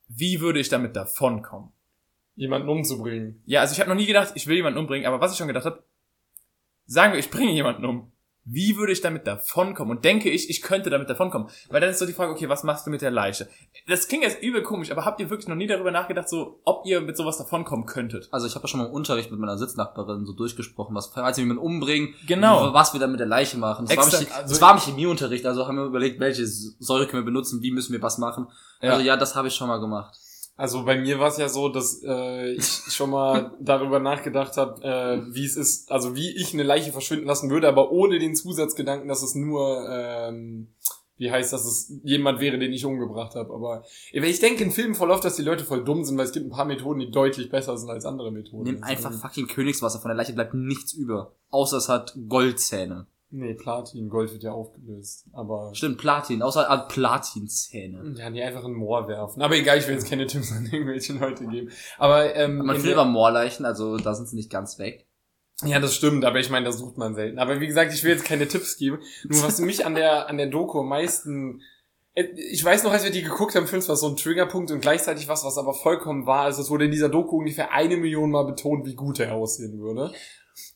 wie 0.08 0.42
würde 0.42 0.60
ich 0.60 0.70
damit 0.70 0.96
davonkommen? 0.96 1.72
Jemanden 2.36 2.70
umzubringen. 2.70 3.44
Ja, 3.46 3.62
also 3.62 3.74
ich 3.74 3.80
habe 3.80 3.90
noch 3.90 3.98
nie 3.98 4.06
gedacht, 4.06 4.32
ich 4.36 4.48
will 4.48 4.56
jemanden 4.56 4.80
umbringen, 4.80 5.06
aber 5.06 5.22
was 5.22 5.34
ich 5.34 5.38
schon 5.38 5.48
gedacht 5.48 5.66
habe, 5.66 5.84
sagen 6.90 7.14
wir, 7.14 7.20
ich 7.20 7.30
bringe 7.30 7.52
jemanden 7.54 7.86
um. 7.86 8.12
wie 8.52 8.78
würde 8.78 8.92
ich 8.94 9.02
damit 9.02 9.28
davonkommen? 9.28 9.96
Und 9.96 10.04
denke 10.06 10.30
ich, 10.32 10.50
ich 10.50 10.64
könnte 10.64 10.90
damit 10.90 11.08
davonkommen. 11.08 11.50
Weil 11.70 11.82
dann 11.82 11.92
ist 11.92 12.00
so 12.00 12.08
die 12.08 12.14
Frage, 12.14 12.32
okay, 12.32 12.50
was 12.50 12.64
machst 12.64 12.88
du 12.88 12.90
mit 12.90 13.02
der 13.04 13.12
Leiche? 13.12 13.48
Das 13.88 14.08
klingt 14.08 14.24
jetzt 14.24 14.42
übel 14.42 14.64
komisch, 14.64 14.90
aber 14.92 15.06
habt 15.06 15.20
ihr 15.20 15.30
wirklich 15.30 15.48
noch 15.48 15.56
nie 15.56 15.68
darüber 15.68 15.92
nachgedacht, 15.92 16.28
so, 16.28 16.60
ob 16.66 16.84
ihr 16.88 17.00
mit 17.02 17.16
sowas 17.16 17.38
davonkommen 17.38 17.86
könntet? 17.86 18.28
Also 18.32 18.48
ich 18.48 18.56
habe 18.56 18.64
ja 18.64 18.68
schon 18.70 18.80
mal 18.80 18.88
im 18.88 18.94
Unterricht 18.94 19.30
mit 19.30 19.40
meiner 19.40 19.58
Sitznachbarin 19.60 20.26
so 20.26 20.34
durchgesprochen, 20.34 20.96
was 20.96 21.08
falls 21.14 21.38
wir 21.38 21.44
jemanden 21.44 21.62
umbringen, 21.64 22.16
Genau. 22.26 22.74
was 22.74 22.94
wir 22.94 23.00
dann 23.00 23.12
mit 23.12 23.20
der 23.20 23.28
Leiche 23.28 23.58
machen. 23.60 23.86
Das, 23.86 23.96
war, 23.98 24.06
Exakt, 24.06 24.24
im, 24.24 24.34
also 24.34 24.50
das 24.54 24.62
war 24.62 24.74
im 24.74 24.80
Chemieunterricht, 24.80 25.46
also 25.46 25.68
haben 25.68 25.78
wir 25.78 25.86
überlegt, 25.86 26.20
welche 26.20 26.48
Säure 26.48 27.06
können 27.06 27.22
wir 27.22 27.26
benutzen, 27.32 27.62
wie 27.62 27.70
müssen 27.72 27.94
wir 27.94 28.02
was 28.02 28.18
machen. 28.18 28.48
Ja. 28.82 28.94
Also 28.94 29.06
ja, 29.06 29.16
das 29.16 29.36
habe 29.36 29.48
ich 29.50 29.54
schon 29.54 29.68
mal 29.68 29.80
gemacht. 29.80 30.16
Also 30.60 30.84
bei 30.84 30.98
mir 30.98 31.20
war 31.20 31.30
es 31.30 31.38
ja 31.38 31.48
so, 31.48 31.70
dass 31.70 32.04
äh, 32.04 32.52
ich 32.52 32.66
schon 32.66 33.12
mal 33.12 33.56
darüber 33.62 34.02
nachgedacht 34.02 34.58
habe, 34.58 34.84
äh, 34.84 35.34
wie 35.34 35.46
es 35.46 35.56
ist, 35.56 35.90
also 35.90 36.18
wie 36.18 36.36
ich 36.36 36.54
eine 36.54 36.64
Leiche 36.64 36.92
verschwinden 36.92 37.28
lassen 37.28 37.50
würde, 37.50 37.70
aber 37.70 37.94
ohne 37.94 38.20
den 38.20 38.36
Zusatzgedanken, 38.36 39.08
dass 39.08 39.24
es 39.24 39.36
nur, 39.36 39.88
ähm, 39.90 40.68
wie 41.16 41.32
heißt 41.32 41.54
das, 41.54 41.64
es 41.64 41.94
jemand 42.04 42.42
wäre, 42.42 42.60
den 42.60 42.74
ich 42.74 42.84
umgebracht 42.84 43.36
habe. 43.36 43.54
Aber 43.54 43.86
ich 44.12 44.40
denke 44.42 44.66
in 44.66 44.72
Filmen 44.72 44.96
voll 44.96 45.12
oft, 45.12 45.24
dass 45.24 45.38
die 45.38 45.44
Leute 45.44 45.64
voll 45.64 45.86
dumm 45.86 46.04
sind, 46.04 46.18
weil 46.18 46.26
es 46.26 46.34
gibt 46.34 46.48
ein 46.48 46.52
paar 46.52 46.66
Methoden, 46.66 47.00
die 47.00 47.10
deutlich 47.10 47.50
besser 47.50 47.78
sind 47.78 47.90
als 47.90 48.04
andere 48.04 48.30
Methoden. 48.30 48.64
Nimm 48.64 48.84
einfach 48.84 49.14
fucking 49.14 49.48
Königswasser, 49.48 50.00
von 50.00 50.10
der 50.10 50.18
Leiche 50.18 50.34
bleibt 50.34 50.56
nichts 50.56 50.92
über. 50.92 51.36
Außer 51.52 51.78
es 51.78 51.88
hat 51.88 52.18
Goldzähne. 52.28 53.08
Nee, 53.32 53.54
Platin, 53.54 54.10
Gold 54.10 54.32
wird 54.34 54.44
ja 54.44 54.52
aufgelöst. 54.54 55.26
Aber 55.34 55.70
Stimmt, 55.76 56.00
Platin, 56.00 56.42
außer 56.42 56.64
er 56.64 56.70
hat 56.70 56.90
Platinzähne. 56.90 58.16
ja, 58.18 58.30
die 58.30 58.42
einfach 58.42 58.64
in 58.66 58.74
Moor 58.74 59.08
werfen. 59.08 59.42
Aber 59.42 59.56
egal, 59.56 59.78
ich 59.78 59.88
will 59.88 59.94
jetzt 59.94 60.10
keine 60.10 60.26
Tipps 60.26 60.52
an 60.52 60.66
irgendwelche 60.72 61.14
Leute 61.14 61.46
geben. 61.46 61.70
Aber 61.98 62.36
ähm, 62.36 62.58
Man 62.58 62.76
in 62.76 62.82
findet 62.82 62.98
aber 62.98 63.10
Moorleichen, 63.10 63.66
also 63.66 63.98
da 63.98 64.16
sind 64.16 64.28
sie 64.30 64.36
nicht 64.36 64.50
ganz 64.50 64.80
weg. 64.80 65.06
Ja, 65.64 65.80
das 65.80 65.94
stimmt, 65.94 66.24
aber 66.26 66.40
ich 66.40 66.50
meine, 66.50 66.66
das 66.66 66.80
sucht 66.80 66.98
man 66.98 67.14
selten. 67.16 67.38
Aber 67.38 67.60
wie 67.60 67.68
gesagt, 67.68 67.94
ich 67.94 68.04
will 68.04 68.12
jetzt 68.14 68.26
keine 68.26 68.48
Tipps 68.48 68.78
geben. 68.78 69.00
Nur 69.26 69.44
was 69.44 69.60
mich 69.60 69.86
an 69.86 69.94
der, 69.94 70.28
an 70.30 70.38
der 70.38 70.48
Doku 70.48 70.80
am 70.80 70.88
meisten, 70.88 71.62
Äh, 72.16 72.24
ich 72.52 72.64
weiß 72.66 72.84
noch, 72.84 72.92
als 72.92 73.04
wir 73.04 73.12
die 73.12 73.22
geguckt 73.22 73.54
haben, 73.56 73.68
für 73.68 73.76
uns 73.76 73.88
war 73.90 73.96
so 73.96 74.08
ein 74.08 74.16
Triggerpunkt 74.16 74.72
und 74.72 74.80
gleichzeitig 74.82 75.28
was, 75.28 75.44
was 75.46 75.58
aber 75.60 75.74
vollkommen 75.76 76.26
war. 76.26 76.46
Also 76.46 76.62
es 76.64 76.70
wurde 76.72 76.86
in 76.86 76.92
dieser 76.92 77.10
Doku 77.10 77.38
ungefähr 77.38 77.72
eine 77.74 77.98
Million 77.98 78.32
Mal 78.32 78.46
betont, 78.46 78.88
wie 78.88 78.96
gut 78.96 79.20
er 79.20 79.34
aussehen 79.36 79.80
würde. 79.80 80.12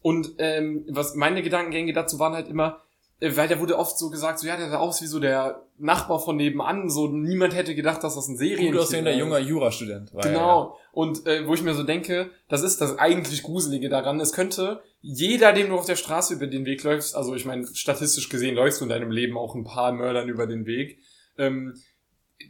Und 0.02 0.36
ähm, 0.38 0.86
was 0.90 1.16
meine 1.16 1.42
Gedankengänge 1.42 1.94
dazu 1.94 2.20
waren 2.20 2.34
halt 2.34 2.48
immer, 2.48 2.82
äh, 3.20 3.36
weil 3.36 3.48
der 3.48 3.60
wurde 3.60 3.78
oft 3.78 3.98
so 3.98 4.10
gesagt, 4.10 4.40
so 4.40 4.48
ja, 4.48 4.58
der 4.58 4.70
sah 4.70 4.78
aus 4.78 5.02
wie 5.02 5.08
so 5.08 5.20
der 5.20 5.64
Nachbar 5.78 6.20
von 6.20 6.36
nebenan, 6.36 6.90
so 6.90 7.08
niemand 7.08 7.56
hätte 7.56 7.74
gedacht, 7.74 8.04
dass 8.04 8.16
das 8.16 8.28
ein 8.28 8.38
Serien 8.38 8.74
Gut 8.74 8.82
aussehender 8.82 9.14
junger 9.14 9.40
Jurastudent. 9.40 10.14
war 10.14 10.24
Genau. 10.24 10.78
Und 10.92 11.26
äh, 11.26 11.48
wo 11.48 11.54
ich 11.54 11.64
mir 11.64 11.74
so 11.74 11.84
denke, 11.84 12.30
das 12.48 12.62
ist 12.62 12.80
das 12.82 13.00
eigentlich 13.00 13.42
Gruselige 13.44 13.90
daran. 13.90 14.20
Es 14.20 14.34
könnte 14.34 14.84
jeder, 15.02 15.52
dem 15.52 15.70
du 15.70 15.76
auf 15.76 15.86
der 15.86 15.96
Straße 15.96 16.34
über 16.34 16.48
den 16.48 16.66
Weg 16.66 16.84
läufst, 16.84 17.16
also 17.16 17.36
ich 17.36 17.46
meine, 17.46 17.66
statistisch 17.74 18.30
gesehen 18.30 18.56
läufst 18.56 18.80
du 18.80 18.86
in 18.86 18.90
deinem 18.90 19.12
Leben 19.12 19.38
auch 19.38 19.56
ein 19.56 19.64
paar 19.64 19.92
Mördern 19.92 20.30
über 20.30 20.46
den 20.46 20.66
Weg. 20.66 21.00
Ähm, 21.38 21.76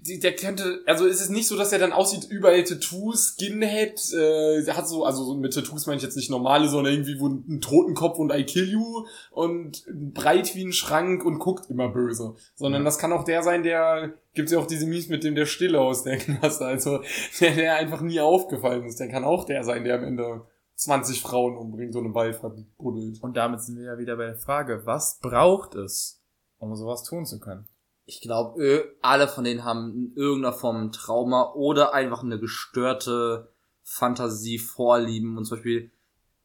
der 0.01 0.35
könnte, 0.35 0.81
also 0.85 1.05
ist 1.05 1.21
es 1.21 1.29
nicht 1.29 1.47
so, 1.47 1.57
dass 1.57 1.71
er 1.71 1.79
dann 1.79 1.93
aussieht, 1.93 2.27
überall 2.29 2.63
Tattoos, 2.63 3.35
Skinhead, 3.35 3.99
äh, 4.13 4.63
der 4.63 4.77
hat 4.77 4.87
so, 4.87 5.05
also 5.05 5.23
so 5.23 5.35
mit 5.35 5.53
Tattoos 5.53 5.85
meine 5.85 5.97
ich 5.97 6.03
jetzt 6.03 6.15
nicht 6.15 6.29
normale, 6.29 6.67
sondern 6.67 6.93
irgendwie 6.93 7.19
wo 7.19 7.27
ein 7.27 7.61
Totenkopf 7.61 8.19
und 8.19 8.31
I 8.33 8.43
kill 8.43 8.69
you 8.69 9.05
und 9.31 9.85
breit 10.13 10.55
wie 10.55 10.65
ein 10.65 10.73
Schrank 10.73 11.25
und 11.25 11.39
guckt 11.39 11.69
immer 11.69 11.89
böse. 11.89 12.35
Sondern 12.55 12.85
das 12.85 12.97
kann 12.97 13.13
auch 13.13 13.23
der 13.23 13.43
sein, 13.43 13.63
der, 13.63 14.13
gibt's 14.33 14.51
ja 14.51 14.59
auch 14.59 14.67
diese 14.67 14.85
Mies 14.85 15.09
mit 15.09 15.23
dem 15.23 15.35
der 15.35 15.45
Stille 15.45 15.79
aus 15.79 16.03
der 16.03 16.17
Klasse, 16.17 16.65
also 16.65 16.99
der, 17.39 17.55
der 17.55 17.75
einfach 17.75 18.01
nie 18.01 18.19
aufgefallen 18.19 18.85
ist. 18.85 18.99
Der 18.99 19.09
kann 19.09 19.23
auch 19.23 19.45
der 19.45 19.63
sein, 19.63 19.83
der 19.83 19.95
am 19.95 20.03
Ende 20.03 20.41
20 20.75 21.21
Frauen 21.21 21.57
umbringt 21.57 21.95
und 21.95 22.05
im 22.05 22.15
Wald 22.15 22.35
verbuddelt. 22.35 23.21
Und 23.21 23.37
damit 23.37 23.61
sind 23.61 23.77
wir 23.77 23.85
ja 23.85 23.97
wieder 23.97 24.17
bei 24.17 24.25
der 24.25 24.35
Frage, 24.35 24.85
was 24.85 25.19
braucht 25.19 25.75
es, 25.75 26.21
um 26.57 26.75
sowas 26.75 27.03
tun 27.03 27.25
zu 27.25 27.39
können? 27.39 27.67
Ich 28.05 28.21
glaube, 28.21 28.95
alle 29.01 29.27
von 29.27 29.43
denen 29.43 29.63
haben 29.63 29.93
in 29.93 30.13
irgendeiner 30.15 30.53
Form 30.53 30.77
ein 30.77 30.91
Trauma 30.91 31.53
oder 31.53 31.93
einfach 31.93 32.23
eine 32.23 32.39
gestörte 32.39 33.49
Fantasie, 33.83 34.59
Vorlieben 34.59 35.37
und 35.37 35.45
zum 35.45 35.57
Beispiel, 35.57 35.91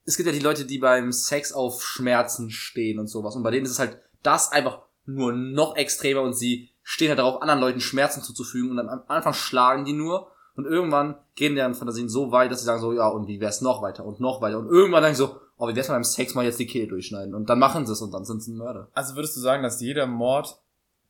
es 0.04 0.16
gibt 0.16 0.26
ja 0.26 0.32
die 0.32 0.38
Leute, 0.38 0.64
die 0.64 0.78
beim 0.78 1.12
Sex 1.12 1.52
auf 1.52 1.82
Schmerzen 1.82 2.50
stehen 2.50 2.98
und 2.98 3.08
sowas 3.08 3.36
und 3.36 3.42
bei 3.42 3.50
denen 3.50 3.66
ist 3.66 3.72
es 3.72 3.78
halt 3.78 3.98
das 4.22 4.52
einfach 4.52 4.80
nur 5.06 5.32
noch 5.32 5.76
extremer 5.76 6.22
und 6.22 6.34
sie 6.34 6.70
stehen 6.82 7.08
halt 7.08 7.18
darauf, 7.18 7.42
anderen 7.42 7.60
Leuten 7.60 7.80
Schmerzen 7.80 8.22
zuzufügen 8.22 8.70
und 8.70 8.78
am 8.78 9.02
Anfang 9.08 9.34
schlagen 9.34 9.84
die 9.84 9.92
nur 9.92 10.30
und 10.56 10.66
irgendwann 10.66 11.16
gehen 11.34 11.54
deren 11.54 11.74
Fantasien 11.74 12.08
so 12.08 12.32
weit, 12.32 12.50
dass 12.50 12.60
sie 12.60 12.66
sagen 12.66 12.80
so, 12.80 12.92
ja, 12.92 13.08
und 13.08 13.28
wie 13.28 13.40
wär's 13.40 13.60
noch 13.60 13.82
weiter 13.82 14.04
und 14.04 14.20
noch 14.20 14.40
weiter 14.40 14.58
und 14.58 14.68
irgendwann 14.68 15.02
dann 15.02 15.14
so, 15.14 15.40
oh, 15.56 15.68
wie 15.68 15.76
wär's 15.76 15.88
mal 15.88 15.94
beim 15.94 16.04
Sex 16.04 16.34
mal 16.34 16.44
jetzt 16.44 16.58
die 16.58 16.66
Kehle 16.66 16.88
durchschneiden 16.88 17.34
und 17.34 17.48
dann 17.48 17.58
machen 17.58 17.86
sie 17.86 17.92
es 17.92 18.00
und 18.00 18.12
dann 18.12 18.24
sind 18.24 18.42
sie 18.42 18.52
ein 18.52 18.58
Mörder. 18.58 18.88
Also 18.92 19.14
würdest 19.14 19.36
du 19.36 19.40
sagen, 19.40 19.62
dass 19.62 19.80
jeder 19.80 20.06
Mord, 20.06 20.58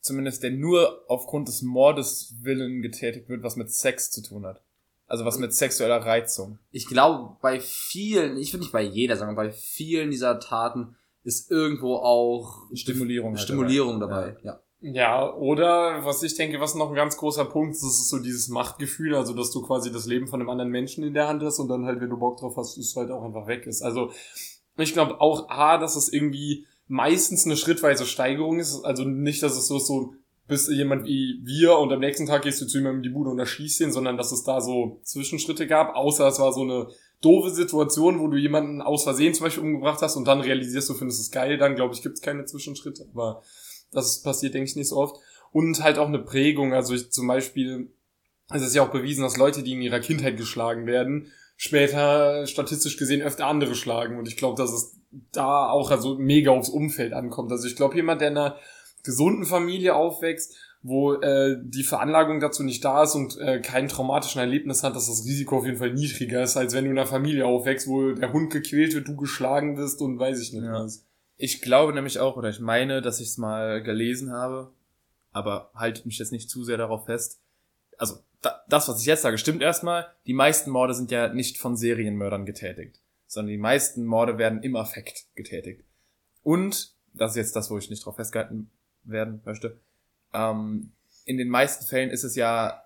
zumindest 0.00 0.42
der 0.42 0.50
nur 0.50 1.04
aufgrund 1.08 1.48
des 1.48 1.62
Mordes 1.62 2.34
willen 2.42 2.82
getätigt 2.82 3.28
wird, 3.28 3.42
was 3.42 3.56
mit 3.56 3.72
Sex 3.72 4.10
zu 4.10 4.22
tun 4.22 4.46
hat? 4.46 4.62
Also 5.06 5.24
was 5.24 5.38
mit 5.38 5.54
sexueller 5.54 6.04
Reizung? 6.04 6.58
ich 6.70 6.86
glaube, 6.86 7.36
bei 7.40 7.60
vielen, 7.60 8.36
ich 8.36 8.52
würde 8.52 8.64
nicht 8.64 8.72
bei 8.72 8.82
jeder 8.82 9.16
sagen, 9.16 9.34
bei 9.34 9.50
vielen 9.50 10.10
dieser 10.10 10.38
Taten 10.38 10.96
ist 11.24 11.50
irgendwo 11.50 11.96
auch 11.96 12.66
Stimulierung 12.74 13.32
halt 13.32 13.40
Stimulierung 13.40 14.00
dabei. 14.00 14.32
dabei. 14.32 14.40
Ja. 14.42 14.60
Ja, 14.80 15.34
oder 15.34 16.04
was 16.04 16.22
ich 16.22 16.36
denke, 16.36 16.60
was 16.60 16.76
noch 16.76 16.90
ein 16.90 16.94
ganz 16.94 17.16
großer 17.16 17.44
Punkt 17.46 17.74
ist, 17.74 17.82
ist 17.82 18.10
so 18.10 18.20
dieses 18.20 18.46
Machtgefühl, 18.46 19.16
also 19.16 19.34
dass 19.34 19.50
du 19.50 19.60
quasi 19.60 19.90
das 19.90 20.06
Leben 20.06 20.28
von 20.28 20.40
einem 20.40 20.50
anderen 20.50 20.70
Menschen 20.70 21.02
in 21.02 21.14
der 21.14 21.26
Hand 21.26 21.42
hast 21.42 21.58
und 21.58 21.66
dann 21.66 21.84
halt, 21.84 22.00
wenn 22.00 22.10
du 22.10 22.16
Bock 22.16 22.38
drauf 22.38 22.56
hast, 22.56 22.78
es 22.78 22.94
halt 22.94 23.10
auch 23.10 23.24
einfach 23.24 23.48
weg 23.48 23.66
ist. 23.66 23.82
Also 23.82 24.12
ich 24.76 24.92
glaube 24.92 25.20
auch 25.20 25.48
A, 25.50 25.78
dass 25.78 25.96
es 25.96 26.12
irgendwie 26.12 26.67
meistens 26.88 27.44
eine 27.44 27.56
schrittweise 27.56 28.06
Steigerung 28.06 28.58
ist, 28.58 28.84
also 28.84 29.04
nicht, 29.04 29.42
dass 29.42 29.56
es 29.56 29.68
so 29.68 29.78
so 29.78 30.14
bist 30.48 30.68
du 30.68 30.72
jemand 30.72 31.06
wie 31.06 31.40
wir 31.44 31.76
und 31.76 31.92
am 31.92 32.00
nächsten 32.00 32.26
Tag 32.26 32.42
gehst 32.42 32.60
du 32.60 32.66
zu 32.66 32.78
jemandem 32.78 33.00
in 33.00 33.02
die 33.02 33.14
Bude 33.14 33.30
und 33.30 33.38
erschießt 33.38 33.82
ihn, 33.82 33.92
sondern 33.92 34.16
dass 34.16 34.32
es 34.32 34.44
da 34.44 34.62
so 34.62 34.98
Zwischenschritte 35.04 35.66
gab, 35.66 35.94
außer 35.94 36.26
es 36.26 36.40
war 36.40 36.52
so 36.52 36.62
eine 36.62 36.88
doofe 37.20 37.50
Situation, 37.50 38.18
wo 38.18 38.28
du 38.28 38.38
jemanden 38.38 38.80
aus 38.80 39.04
Versehen 39.04 39.34
zum 39.34 39.44
Beispiel 39.44 39.64
umgebracht 39.64 40.00
hast 40.00 40.16
und 40.16 40.26
dann 40.26 40.40
realisierst 40.40 40.88
du, 40.88 40.94
findest 40.94 41.20
es 41.20 41.30
geil, 41.30 41.58
dann 41.58 41.74
glaube 41.74 41.94
ich, 41.94 42.02
gibt 42.02 42.14
es 42.14 42.22
keine 42.22 42.46
Zwischenschritte, 42.46 43.06
aber 43.12 43.42
das 43.92 44.22
passiert, 44.22 44.54
denke 44.54 44.70
ich, 44.70 44.76
nicht 44.76 44.88
so 44.88 44.96
oft. 44.96 45.16
Und 45.50 45.82
halt 45.82 45.98
auch 45.98 46.08
eine 46.08 46.18
Prägung. 46.18 46.74
Also 46.74 46.94
ich 46.94 47.10
zum 47.10 47.26
Beispiel, 47.26 47.90
es 48.50 48.62
ist 48.62 48.74
ja 48.74 48.82
auch 48.82 48.90
bewiesen, 48.90 49.22
dass 49.22 49.38
Leute, 49.38 49.62
die 49.62 49.72
in 49.72 49.82
ihrer 49.82 50.00
Kindheit 50.00 50.36
geschlagen 50.36 50.86
werden, 50.86 51.32
später 51.58 52.46
statistisch 52.46 52.96
gesehen 52.96 53.20
öfter 53.20 53.46
andere 53.46 53.74
schlagen. 53.74 54.16
Und 54.16 54.28
ich 54.28 54.36
glaube, 54.36 54.56
dass 54.56 54.72
es 54.72 54.96
da 55.32 55.68
auch 55.68 55.90
also 55.90 56.16
mega 56.16 56.52
aufs 56.52 56.68
Umfeld 56.68 57.12
ankommt. 57.12 57.50
Also 57.50 57.66
ich 57.66 57.76
glaube, 57.76 57.96
jemand, 57.96 58.20
der 58.20 58.28
in 58.28 58.38
einer 58.38 58.56
gesunden 59.02 59.44
Familie 59.44 59.96
aufwächst, 59.96 60.56
wo 60.82 61.14
äh, 61.14 61.56
die 61.60 61.82
Veranlagung 61.82 62.38
dazu 62.38 62.62
nicht 62.62 62.84
da 62.84 63.02
ist 63.02 63.16
und 63.16 63.36
äh, 63.38 63.60
kein 63.60 63.88
traumatischen 63.88 64.40
Erlebnis 64.40 64.84
hat, 64.84 64.94
dass 64.94 65.08
das 65.08 65.24
Risiko 65.26 65.58
auf 65.58 65.66
jeden 65.66 65.78
Fall 65.78 65.92
niedriger 65.92 66.44
ist, 66.44 66.56
als 66.56 66.74
wenn 66.74 66.84
du 66.84 66.90
in 66.90 66.98
einer 66.98 67.08
Familie 67.08 67.44
aufwächst, 67.44 67.88
wo 67.88 68.12
der 68.12 68.32
Hund 68.32 68.52
gequält 68.52 68.94
wird, 68.94 69.08
du 69.08 69.16
geschlagen 69.16 69.76
wirst 69.76 70.00
und 70.00 70.20
weiß 70.20 70.40
ich 70.40 70.52
nicht 70.52 70.62
Ja. 70.62 70.74
was. 70.74 71.04
Ich 71.36 71.60
glaube 71.60 71.92
nämlich 71.92 72.20
auch, 72.20 72.36
oder 72.36 72.50
ich 72.50 72.60
meine, 72.60 73.02
dass 73.02 73.18
ich 73.18 73.28
es 73.28 73.38
mal 73.38 73.82
gelesen 73.82 74.32
habe, 74.32 74.70
aber 75.32 75.72
haltet 75.74 76.06
mich 76.06 76.18
jetzt 76.18 76.32
nicht 76.32 76.48
zu 76.48 76.62
sehr 76.62 76.76
darauf 76.76 77.06
fest. 77.06 77.40
Also, 77.96 78.14
das, 78.68 78.88
was 78.88 79.00
ich 79.00 79.06
jetzt 79.06 79.22
sage, 79.22 79.38
stimmt 79.38 79.62
erstmal. 79.62 80.06
Die 80.26 80.32
meisten 80.34 80.70
Morde 80.70 80.94
sind 80.94 81.10
ja 81.10 81.28
nicht 81.32 81.58
von 81.58 81.76
Serienmördern 81.76 82.46
getätigt, 82.46 83.00
sondern 83.26 83.50
die 83.50 83.58
meisten 83.58 84.04
Morde 84.04 84.38
werden 84.38 84.62
im 84.62 84.76
Affekt 84.76 85.26
getätigt. 85.34 85.84
Und, 86.42 86.94
das 87.14 87.32
ist 87.32 87.36
jetzt 87.36 87.56
das, 87.56 87.70
wo 87.70 87.78
ich 87.78 87.90
nicht 87.90 88.04
drauf 88.04 88.16
festgehalten 88.16 88.70
werden 89.04 89.40
möchte, 89.44 89.80
ähm, 90.32 90.92
in 91.24 91.36
den 91.36 91.48
meisten 91.48 91.84
Fällen 91.84 92.10
ist 92.10 92.24
es 92.24 92.36
ja 92.36 92.84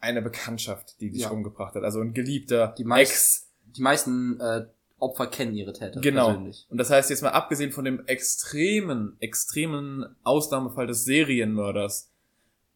eine 0.00 0.22
Bekanntschaft, 0.22 1.00
die 1.00 1.10
dich 1.10 1.22
Ja. 1.22 1.30
umgebracht 1.30 1.74
hat. 1.74 1.82
Also 1.82 2.00
ein 2.00 2.14
Geliebter, 2.14 2.74
Die 2.78 2.84
meist- 2.84 3.10
Ex, 3.12 3.48
Die 3.76 3.82
meisten 3.82 4.40
äh, 4.40 4.66
Opfer 4.98 5.26
kennen 5.26 5.54
ihre 5.54 5.72
Täter 5.72 6.00
Genau. 6.00 6.26
persönlich. 6.28 6.66
Und 6.70 6.78
das 6.78 6.90
heißt 6.90 7.10
jetzt 7.10 7.22
mal 7.22 7.30
abgesehen 7.30 7.72
von 7.72 7.84
dem 7.84 8.06
extremen, 8.06 9.16
extremen 9.20 10.16
Ausnahmefall 10.22 10.86
des 10.86 11.04
Serienmörders 11.04 12.10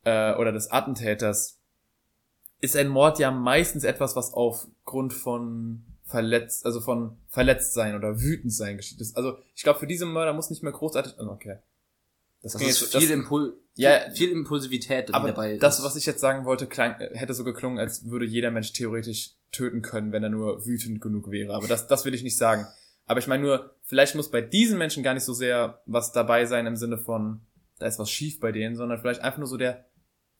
äh, 0.05 0.35
oder 0.35 0.53
des 0.53 0.71
Attentäters, 0.71 1.59
ist 2.63 2.77
ein 2.77 2.89
Mord 2.89 3.19
ja 3.19 3.31
meistens 3.31 3.85
etwas, 3.85 4.17
was 4.17 4.33
aufgrund 4.33 5.13
von 5.13 5.85
verletzt, 6.05 6.65
also 6.65 6.81
von 6.81 7.17
Verletztsein 7.29 7.95
oder 7.97 8.21
Wütendsein 8.21 8.77
geschieht. 8.79 9.01
Das- 9.01 9.15
Also 9.15 9.37
ich 9.55 9.63
glaube, 9.63 9.79
für 9.81 9.87
diese 9.87 10.07
Mörder 10.07 10.33
muss 10.33 10.49
nicht 10.51 10.63
mehr 10.63 10.73
großartig. 10.73 11.15
oh, 11.19 11.27
Okay. 11.27 11.59
Das, 12.43 12.55
Das 12.55 12.63
ist 12.63 12.81
jetzt- 12.81 12.93
viel, 12.97 13.01
das, 13.03 13.11
Impul 13.11 13.57
Ja, 13.77 14.01
viel, 14.07 14.15
viel 14.17 14.31
Impulsivität 14.33 15.09
die 15.11 15.15
aber 15.15 15.29
dabei 15.29 15.59
das, 15.59 15.79
ist. 15.79 15.85
was 15.85 15.95
ich 15.97 16.07
jetzt 16.07 16.21
sagen 16.21 16.45
wollte, 16.45 16.67
klang, 16.67 16.97
hätte 17.13 17.35
so 17.35 17.45
geklungen, 17.45 17.79
als 17.79 18.09
würde 18.11 18.25
jeder 18.27 18.51
Mensch 18.51 18.73
theoretisch 18.73 19.37
töten 19.53 19.81
können, 19.81 20.11
wenn 20.13 20.23
er 20.25 20.29
nur 20.29 20.67
wütend 20.67 21.01
genug 21.01 21.31
wäre. 21.31 21.55
Aber 21.55 21.69
das, 21.69 21.87
das 21.87 22.05
will 22.05 22.15
ich 22.15 22.23
nicht 22.25 22.37
sagen. 22.37 22.67
Aber 23.07 23.21
ich 23.21 23.27
meine 23.29 23.43
nur, 23.45 23.75
vielleicht 23.83 24.15
muss 24.17 24.31
bei 24.31 24.41
diesen 24.41 24.77
Menschen 24.79 25.03
gar 25.03 25.15
nicht 25.15 25.25
so 25.25 25.33
sehr 25.35 25.83
was 25.87 26.11
dabei 26.13 26.47
sein 26.47 26.67
im 26.67 26.77
Sinne 26.77 26.99
von, 26.99 27.41
da 27.79 27.87
ist 27.87 27.99
was 27.99 28.11
schief 28.11 28.41
bei 28.41 28.51
denen, 28.53 28.75
sondern 28.77 28.99
vielleicht 29.01 29.21
einfach 29.21 29.39
nur 29.39 29.47
so 29.49 29.57
der 29.57 29.85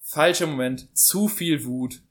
falsche 0.01 0.47
Moment, 0.49 0.97
zu 0.97 1.29
viel 1.29 1.65
Wut, 1.65 2.03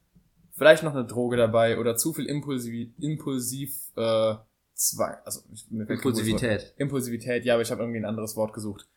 vielleicht 0.61 0.83
noch 0.83 0.93
eine 0.93 1.05
Droge 1.05 1.37
dabei 1.37 1.79
oder 1.79 1.95
zu 1.95 2.13
viel 2.13 2.27
impulsiv, 2.27 2.89
impulsiv 2.99 3.71
äh, 3.95 4.35
Zwang, 4.75 5.15
also 5.25 5.41
ich- 5.51 5.65
mir. 5.71 5.89
Impulsivität. 5.89 6.75
Impulsivität, 6.77 7.45
ja, 7.45 7.55
aber 7.55 7.63
ich 7.63 7.71
habe 7.71 7.81
irgendwie 7.81 7.99
ein 7.99 8.05
anderes 8.05 8.35
Wort 8.35 8.53
gesucht. 8.53 8.87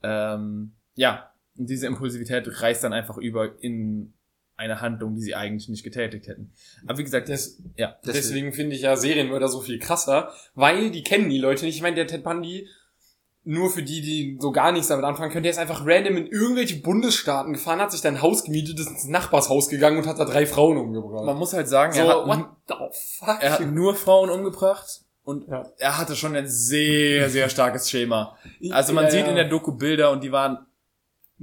Ähm, 0.00 0.74
ja, 0.94 1.32
und 1.56 1.68
diese 1.68 1.88
Impulsivität 1.88 2.46
reißt 2.62 2.84
dann 2.84 2.92
einfach 2.92 3.16
über 3.18 3.60
in 3.60 4.12
eine 4.56 4.80
Handlung, 4.80 5.16
die 5.16 5.20
sie 5.22 5.34
eigentlich 5.34 5.68
nicht 5.68 5.82
getätigt 5.82 6.28
hätten. 6.28 6.52
Aber 6.86 6.98
wie 6.98 7.04
gesagt, 7.04 7.28
Das, 7.28 7.60
ja, 7.76 7.96
Deswegen 8.06 8.52
finde 8.52 8.76
ich 8.76 8.82
ja 8.82 8.96
Serienmörder 8.96 9.48
so 9.48 9.60
viel 9.60 9.80
krasser, 9.80 10.30
weil 10.54 10.92
die 10.92 11.02
kennen 11.02 11.30
die 11.30 11.38
Leute 11.38 11.64
nicht. 11.64 11.74
Ich 11.74 11.82
meine, 11.82 11.96
der 11.96 12.06
Ted 12.06 12.22
Bundy, 12.22 12.68
nur 13.48 13.70
für 13.70 13.82
die, 13.82 14.02
die 14.02 14.36
so 14.40 14.52
gar 14.52 14.72
nichts 14.72 14.88
damit 14.88 15.06
anfangen 15.06 15.32
können, 15.32 15.42
der 15.42 15.52
ist 15.52 15.58
einfach 15.58 15.80
random 15.86 16.18
in 16.18 16.26
irgendwelche 16.26 16.76
Bundesstaaten 16.82 17.54
gefahren, 17.54 17.80
hat 17.80 17.90
sich 17.92 18.02
dann 18.02 18.16
ein 18.16 18.22
Haus 18.22 18.44
gemietet, 18.44 18.78
ist 18.78 18.90
ins 18.90 19.06
Nachbarshaus 19.06 19.70
gegangen 19.70 19.96
und 19.96 20.06
hat 20.06 20.18
da 20.18 20.26
drei 20.26 20.44
Frauen 20.44 20.76
umgebracht. 20.76 21.24
man 21.24 21.38
muss 21.38 21.54
halt 21.54 21.66
sagen, 21.66 21.94
so, 21.94 22.00
er, 22.00 22.08
hat, 22.08 22.26
what 22.26 22.46
the 22.68 22.74
fuck? 23.18 23.38
er 23.40 23.52
hat 23.52 23.66
nur 23.72 23.94
Frauen 23.94 24.28
umgebracht 24.28 25.00
und 25.24 25.48
Ja. 25.48 25.66
er 25.78 25.96
hatte 25.96 26.14
schon 26.14 26.36
ein 26.36 26.46
sehr, 26.46 27.30
sehr 27.30 27.48
starkes 27.48 27.88
Schema. 27.88 28.36
Also 28.70 28.92
man 28.92 29.04
Ja, 29.04 29.10
sieht 29.12 29.20
ja. 29.24 29.28
in 29.28 29.36
der 29.36 29.48
Doku 29.48 29.72
Bilder 29.72 30.10
und 30.10 30.22
die 30.22 30.30
waren 30.30 30.66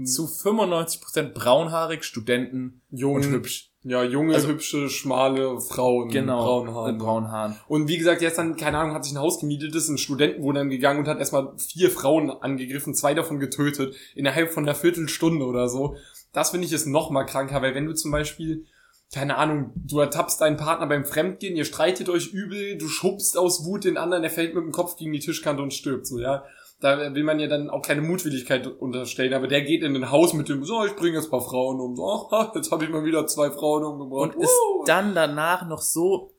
zu 0.03 0.25
95% 0.27 1.33
braunhaarig, 1.33 2.03
Studenten 2.03 2.81
Jung, 2.91 3.15
und 3.15 3.25
hübsch. 3.25 3.71
Ja, 3.87 4.03
junge, 4.03 4.33
Also- 4.33 4.47
hübsche, 4.47 4.89
schmale 4.89 5.61
Frauen. 5.61 6.09
Genau, 6.09 6.43
braunen 6.43 6.73
Haaren. 6.73 6.91
mit 6.91 7.01
braunen 7.01 7.31
Haaren. 7.31 7.55
Und 7.67 7.87
wie 7.87 7.97
gesagt, 7.99 8.23
dann, 8.37 8.55
keine 8.55 8.79
Ahnung, 8.79 8.95
hat 8.95 9.05
sich 9.05 9.13
ein 9.13 9.19
Haus 9.19 9.39
gemietet, 9.39 9.75
ist 9.75 9.89
ein 9.89 9.99
Studentenwohnheim 9.99 10.69
gegangen 10.69 11.01
und 11.01 11.07
hat 11.07 11.19
erstmal 11.19 11.53
vier 11.57 11.91
Frauen 11.91 12.31
angegriffen, 12.31 12.95
zwei 12.95 13.13
davon 13.13 13.39
getötet, 13.39 13.95
innerhalb 14.15 14.51
von 14.51 14.63
einer 14.63 14.73
Viertelstunde 14.73 15.45
oder 15.45 15.69
so. 15.69 15.95
Das 16.33 16.49
finde 16.49 16.65
ich 16.65 16.73
ist 16.73 16.87
noch 16.87 17.11
mal 17.11 17.25
kranker, 17.25 17.61
weil 17.61 17.75
wenn 17.75 17.85
du 17.85 17.93
zum 17.93 18.09
Beispiel, 18.11 18.65
keine 19.13 19.37
Ahnung, 19.37 19.71
du 19.75 19.99
ertappst 19.99 20.41
deinen 20.41 20.57
Partner 20.57 20.87
beim 20.87 21.05
Fremdgehen, 21.05 21.55
ihr 21.55 21.65
streitet 21.65 22.09
euch 22.09 22.33
übel, 22.33 22.79
du 22.79 22.87
schubst 22.87 23.37
aus 23.37 23.65
Wut 23.65 23.83
den 23.85 23.97
anderen, 23.97 24.23
der 24.23 24.31
fällt 24.31 24.55
mit 24.55 24.63
dem 24.63 24.71
Kopf 24.71 24.97
gegen 24.97 25.13
die 25.13 25.19
Tischkante 25.19 25.61
und 25.61 25.73
stirbt, 25.73 26.07
so, 26.07 26.17
ja. 26.19 26.43
Da 26.85 27.15
will 27.15 27.23
man 27.23 27.39
ja 27.39 27.47
dann 27.47 27.71
auch 27.71 27.81
keine 27.81 28.01
Mutwilligkeit 28.01 28.67
unterstellen, 28.67 29.33
aber 29.33 29.47
der 29.47 29.63
geht 29.63 29.81
in 29.81 29.95
ein 29.95 30.11
Haus 30.11 30.33
mit 30.33 30.49
dem, 30.49 30.63
so, 30.63 30.85
ich 30.85 30.95
bringe 30.95 31.15
jetzt 31.15 31.25
ein 31.25 31.31
paar 31.31 31.41
Frauen 31.41 31.79
um, 31.79 31.95
so, 31.95 32.29
jetzt 32.53 32.71
habe 32.71 32.83
ich 32.83 32.91
mal 32.91 33.03
wieder 33.03 33.25
zwei 33.25 33.49
Frauen 33.49 33.83
umgebracht. 33.83 34.35
Und 34.35 34.43
ist 34.43 34.51
Uh. 34.51 34.83
dann 34.85 35.15
danach 35.15 35.67
noch 35.67 35.81
so, 35.81 36.31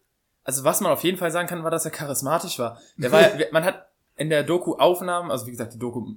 also 0.44 0.62
was 0.62 0.80
man 0.80 0.92
auf 0.92 1.02
jeden 1.02 1.18
Fall 1.18 1.32
sagen 1.32 1.48
kann, 1.48 1.64
war, 1.64 1.72
dass 1.72 1.84
er 1.84 1.90
charismatisch 1.90 2.60
war. 2.60 2.80
Der 2.96 3.10
war, 3.10 3.28
man 3.50 3.64
hat 3.64 3.88
in 4.14 4.30
der 4.30 4.44
Doku 4.44 4.74
Aufnahmen, 4.74 5.32
also 5.32 5.48
wie 5.48 5.50
gesagt, 5.50 5.74
die 5.74 5.80
Doku, 5.80 6.14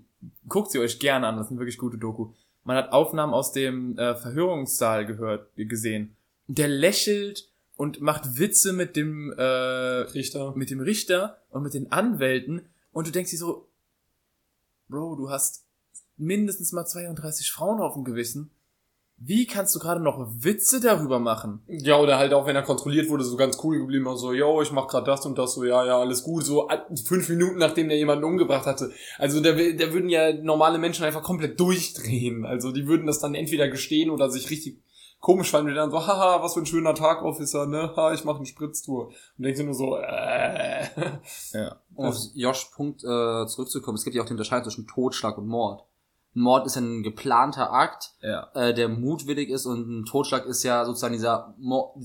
guckt 0.47 0.69
sie 0.69 0.77
euch 0.77 0.99
gerne 0.99 1.25
an, 1.25 1.37
das 1.37 1.47
sind 1.47 1.57
wirklich 1.57 1.79
gute 1.79 1.97
Doku. 1.97 2.29
Man 2.63 2.77
hat 2.77 2.93
Aufnahmen 2.93 3.33
aus 3.33 3.51
dem 3.51 3.97
äh, 3.97 4.13
Verhörungssaal 4.13 5.07
gehört, 5.07 5.47
gesehen. 5.55 6.15
Der 6.45 6.67
lächelt 6.67 7.49
und 7.77 7.99
macht 7.99 8.37
Witze 8.37 8.73
mit 8.73 8.95
dem, 8.95 9.33
äh, 9.35 9.41
Richter. 9.41 10.53
mit 10.55 10.69
dem 10.69 10.81
Richter 10.81 11.39
und 11.49 11.63
mit 11.63 11.73
den 11.73 11.91
Anwälten 11.91 12.69
und 12.91 13.07
du 13.07 13.11
denkst 13.11 13.31
dir 13.31 13.37
so, 13.37 13.68
Bro, 14.89 15.15
du 15.15 15.29
hast 15.29 15.65
mindestens 16.17 16.71
mal 16.71 16.85
32 16.85 17.51
Frauen 17.51 17.79
auf 17.79 17.93
dem 17.93 18.03
Gewissen. 18.03 18.51
Wie 19.21 19.45
kannst 19.45 19.75
du 19.75 19.79
gerade 19.79 19.99
noch 20.01 20.25
Witze 20.43 20.79
darüber 20.79 21.19
machen? 21.19 21.61
Ja, 21.67 21.99
oder 21.99 22.17
halt 22.17 22.33
auch, 22.33 22.45
wenn 22.47 22.55
er 22.55 22.63
kontrolliert 22.63 23.09
wurde, 23.09 23.25
so 23.25 23.35
ganz 23.35 23.57
cool 23.63 23.77
geblieben, 23.77 24.07
so, 24.15 24.31
yo, 24.31 24.61
ich 24.61 24.71
mach 24.71 24.87
grad 24.87 25.07
das 25.09 25.25
und 25.25 25.37
das, 25.37 25.55
so, 25.55 25.65
ja, 25.65 25.85
ja, 25.85 25.99
alles 25.99 26.23
gut, 26.23 26.45
so 26.45 26.69
a- 26.69 26.87
fünf 27.05 27.27
Minuten, 27.27 27.57
nachdem 27.57 27.89
der 27.89 27.97
jemanden 27.97 28.23
umgebracht 28.23 28.65
hatte. 28.65 28.93
Also 29.17 29.41
da, 29.41 29.51
da 29.51 29.93
würden 29.93 30.07
ja 30.09 30.31
normale 30.33 30.77
Menschen 30.79 31.03
einfach 31.03 31.21
komplett 31.21 31.59
durchdrehen. 31.59 32.45
Also 32.45 32.71
die 32.71 32.87
würden 32.87 33.07
das 33.07 33.19
dann 33.19 33.35
entweder 33.35 33.67
gestehen 33.67 34.09
oder 34.09 34.31
sich 34.31 34.49
richtig 34.49 34.77
komisch 35.19 35.51
fanden, 35.51 35.69
die 35.69 35.75
dann 35.75 35.91
so, 35.91 36.05
haha, 36.05 36.41
was 36.41 36.53
für 36.53 36.61
ein 36.61 36.65
schöner 36.65 36.95
Tag, 36.95 37.21
Officer, 37.23 37.65
ne, 37.65 37.93
ha, 37.95 38.13
ich 38.13 38.23
mach 38.23 38.37
eine 38.37 38.45
Spritztour. 38.45 39.07
Und 39.07 39.15
denkst 39.43 39.59
du 39.59 39.65
nur 39.65 39.73
so, 39.73 39.97
äh, 39.97 40.87
Ja. 41.53 41.81
Um 41.95 42.05
auf 42.07 42.15
Josh 42.33 42.65
Punkt 42.73 43.03
äh, 43.03 43.45
zurückzukommen, 43.47 43.95
es 43.95 44.03
gibt 44.03 44.15
ja 44.15 44.21
auch 44.21 44.27
die 44.27 44.31
Unterscheidung 44.33 44.65
zwischen 44.65 44.87
Totschlag 44.87 45.37
und 45.37 45.47
Mord. 45.47 45.83
Ein 46.35 46.41
Mord 46.41 46.65
ist 46.65 46.77
ein 46.77 47.03
geplanter 47.03 47.71
Akt, 47.73 48.13
Ja. 48.21 48.49
äh, 48.53 48.73
der 48.73 48.87
mutwillig 48.87 49.49
ist 49.49 49.65
und 49.65 49.89
ein 50.01 50.05
Totschlag 50.05 50.45
ist 50.45 50.63
ja 50.63 50.85
sozusagen 50.85 51.13
dieser 51.13 51.53
Mord, 51.57 51.97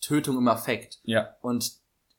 Tötung 0.00 0.36
im 0.36 0.48
Affekt. 0.48 1.00
Ja. 1.04 1.28
Und 1.42 1.72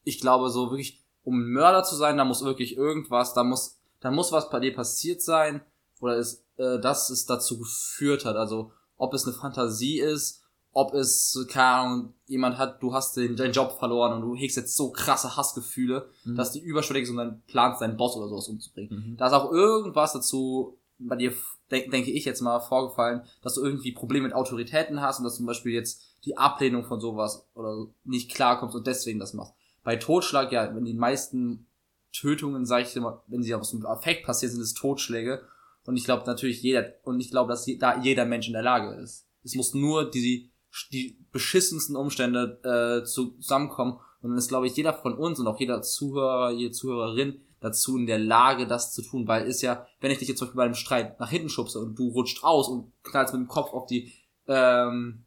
ich 0.04 0.20
glaube 0.20 0.50
so 0.50 0.70
wirklich, 0.72 1.02
um 1.24 1.52
Mörder 1.52 1.84
zu 1.84 1.96
sein, 1.96 2.18
da 2.18 2.26
muss 2.26 2.44
wirklich 2.44 2.76
irgendwas, 2.76 3.34
da 3.34 3.44
muss, 3.44 3.80
da 4.02 4.12
muss 4.12 4.32
was 4.32 4.50
bei 4.50 4.60
dir 4.60 4.74
passiert 4.74 5.22
sein 5.22 5.62
oder 6.02 6.18
ist, 6.18 6.44
äh, 6.58 6.80
dass 6.80 7.10
es 7.10 7.26
dazu 7.26 7.60
geführt 7.60 8.26
hat. 8.26 8.36
Also 8.36 8.72
ob 8.98 9.14
es 9.14 9.26
eine 9.26 9.34
Fantasie 9.34 10.00
ist, 10.00 10.42
ob 10.72 10.94
es, 10.96 11.46
keine 11.50 11.66
Ahnung, 11.68 12.14
jemand 12.26 12.58
hat, 12.58 12.82
du 12.82 12.94
hast 12.94 13.16
den, 13.16 13.36
deinen 13.36 13.54
Job 13.54 13.74
verloren 13.78 14.14
und 14.14 14.22
du 14.22 14.36
hegst 14.36 14.58
jetzt 14.58 14.76
so 14.76 14.92
krasse 14.92 15.38
Hassgefühle, 15.38 16.10
Mhm. 16.26 16.36
dass 16.36 16.52
die 16.52 16.62
überschwellig 16.62 17.06
sind 17.06 17.20
und 17.20 17.26
dann 17.26 17.42
planst, 17.46 17.82
deinen 17.82 17.96
Boss 17.98 18.16
oder 18.16 18.28
sowas 18.28 18.48
umzubringen. 18.48 19.12
Mhm. 19.12 19.18
Da 19.18 19.28
ist 19.28 19.34
auch 19.34 19.52
irgendwas 19.52 20.14
dazu 20.14 20.80
bei 20.98 21.16
dir, 21.16 21.34
denk, 21.70 21.92
denke 21.92 22.12
ich 22.12 22.26
jetzt 22.26 22.42
mal, 22.42 22.60
vorgefallen, 22.60 23.22
dass 23.42 23.56
du 23.56 23.64
irgendwie 23.64 23.92
Probleme 23.92 24.28
mit 24.28 24.36
Autoritäten 24.36 25.02
hast 25.02 25.20
und 25.20 25.26
dass 25.26 25.36
zum 25.38 25.46
Beispiel 25.46 25.74
jetzt 25.74 26.02
die 26.26 26.38
Ablehnung 26.38 26.86
von 26.86 27.00
sowas 27.00 27.46
oder 27.54 27.88
nicht 28.04 28.34
klarkommst 28.34 28.76
und 28.76 28.88
deswegen 28.88 29.20
das 29.20 29.34
machst. 29.34 29.54
Bei 29.84 29.96
Totschlag, 29.98 30.52
ja, 30.52 30.74
wenn 30.74 30.86
die 30.86 30.94
meisten 30.94 31.68
Tötungen, 32.14 32.66
sag 32.66 32.84
ich 32.84 32.96
immer, 32.96 33.24
wenn 33.28 33.44
sie 33.44 33.54
aus 33.54 33.72
dem 33.72 33.86
Affekt 33.86 34.26
passieren, 34.26 34.54
sind 34.54 34.62
es 34.62 34.74
Totschläge. 34.74 35.44
Und 35.86 35.98
ich 35.98 36.06
glaube 36.06 36.26
natürlich 36.26 36.62
jeder, 36.62 36.86
und 37.04 37.20
ich 37.20 37.30
glaube, 37.32 37.50
dass 37.52 37.66
je- 37.66 37.78
da 37.78 38.00
jeder 38.02 38.26
Mensch 38.26 38.48
in 38.48 38.54
der 38.54 38.62
Lage 38.64 38.94
ist. 39.02 39.28
Es 39.44 39.56
muss 39.56 39.74
nur 39.74 40.10
die, 40.10 40.52
die 40.92 41.20
beschissensten 41.32 41.96
Umstände 41.96 42.60
äh, 42.64 43.06
zusammenkommen. 43.06 44.00
Und 44.22 44.30
dann 44.30 44.38
ist, 44.38 44.48
glaube 44.48 44.68
ich, 44.68 44.76
jeder 44.78 44.94
von 44.94 45.18
uns 45.18 45.40
und 45.40 45.48
auch 45.48 45.60
jeder 45.60 45.82
Zuhörer, 45.82 46.52
jede 46.52 46.72
Zuhörerin 46.72 47.42
dazu 47.60 47.98
in 47.98 48.06
der 48.06 48.20
Lage, 48.20 48.68
das 48.68 48.94
zu 48.94 49.02
tun. 49.02 49.28
Weil 49.28 49.46
ist 49.46 49.62
ja, 49.62 49.86
wenn 50.00 50.12
ich 50.12 50.20
dich 50.20 50.30
jetzt 50.30 50.38
zum 50.40 50.48
Beispiel 50.48 50.58
bei 50.58 50.64
einem 50.66 50.76
Streit 50.76 51.20
nach 51.20 51.30
hinten 51.30 51.50
schubse 51.50 51.80
und 51.80 52.00
du 52.00 52.08
rutscht 52.10 52.44
aus 52.44 52.70
und 52.70 52.94
knallst 53.04 53.34
mit 53.34 53.42
dem 53.42 53.48
Kopf 53.50 53.74
auf 53.74 53.86
die 53.86 54.14
ähm, 54.48 55.26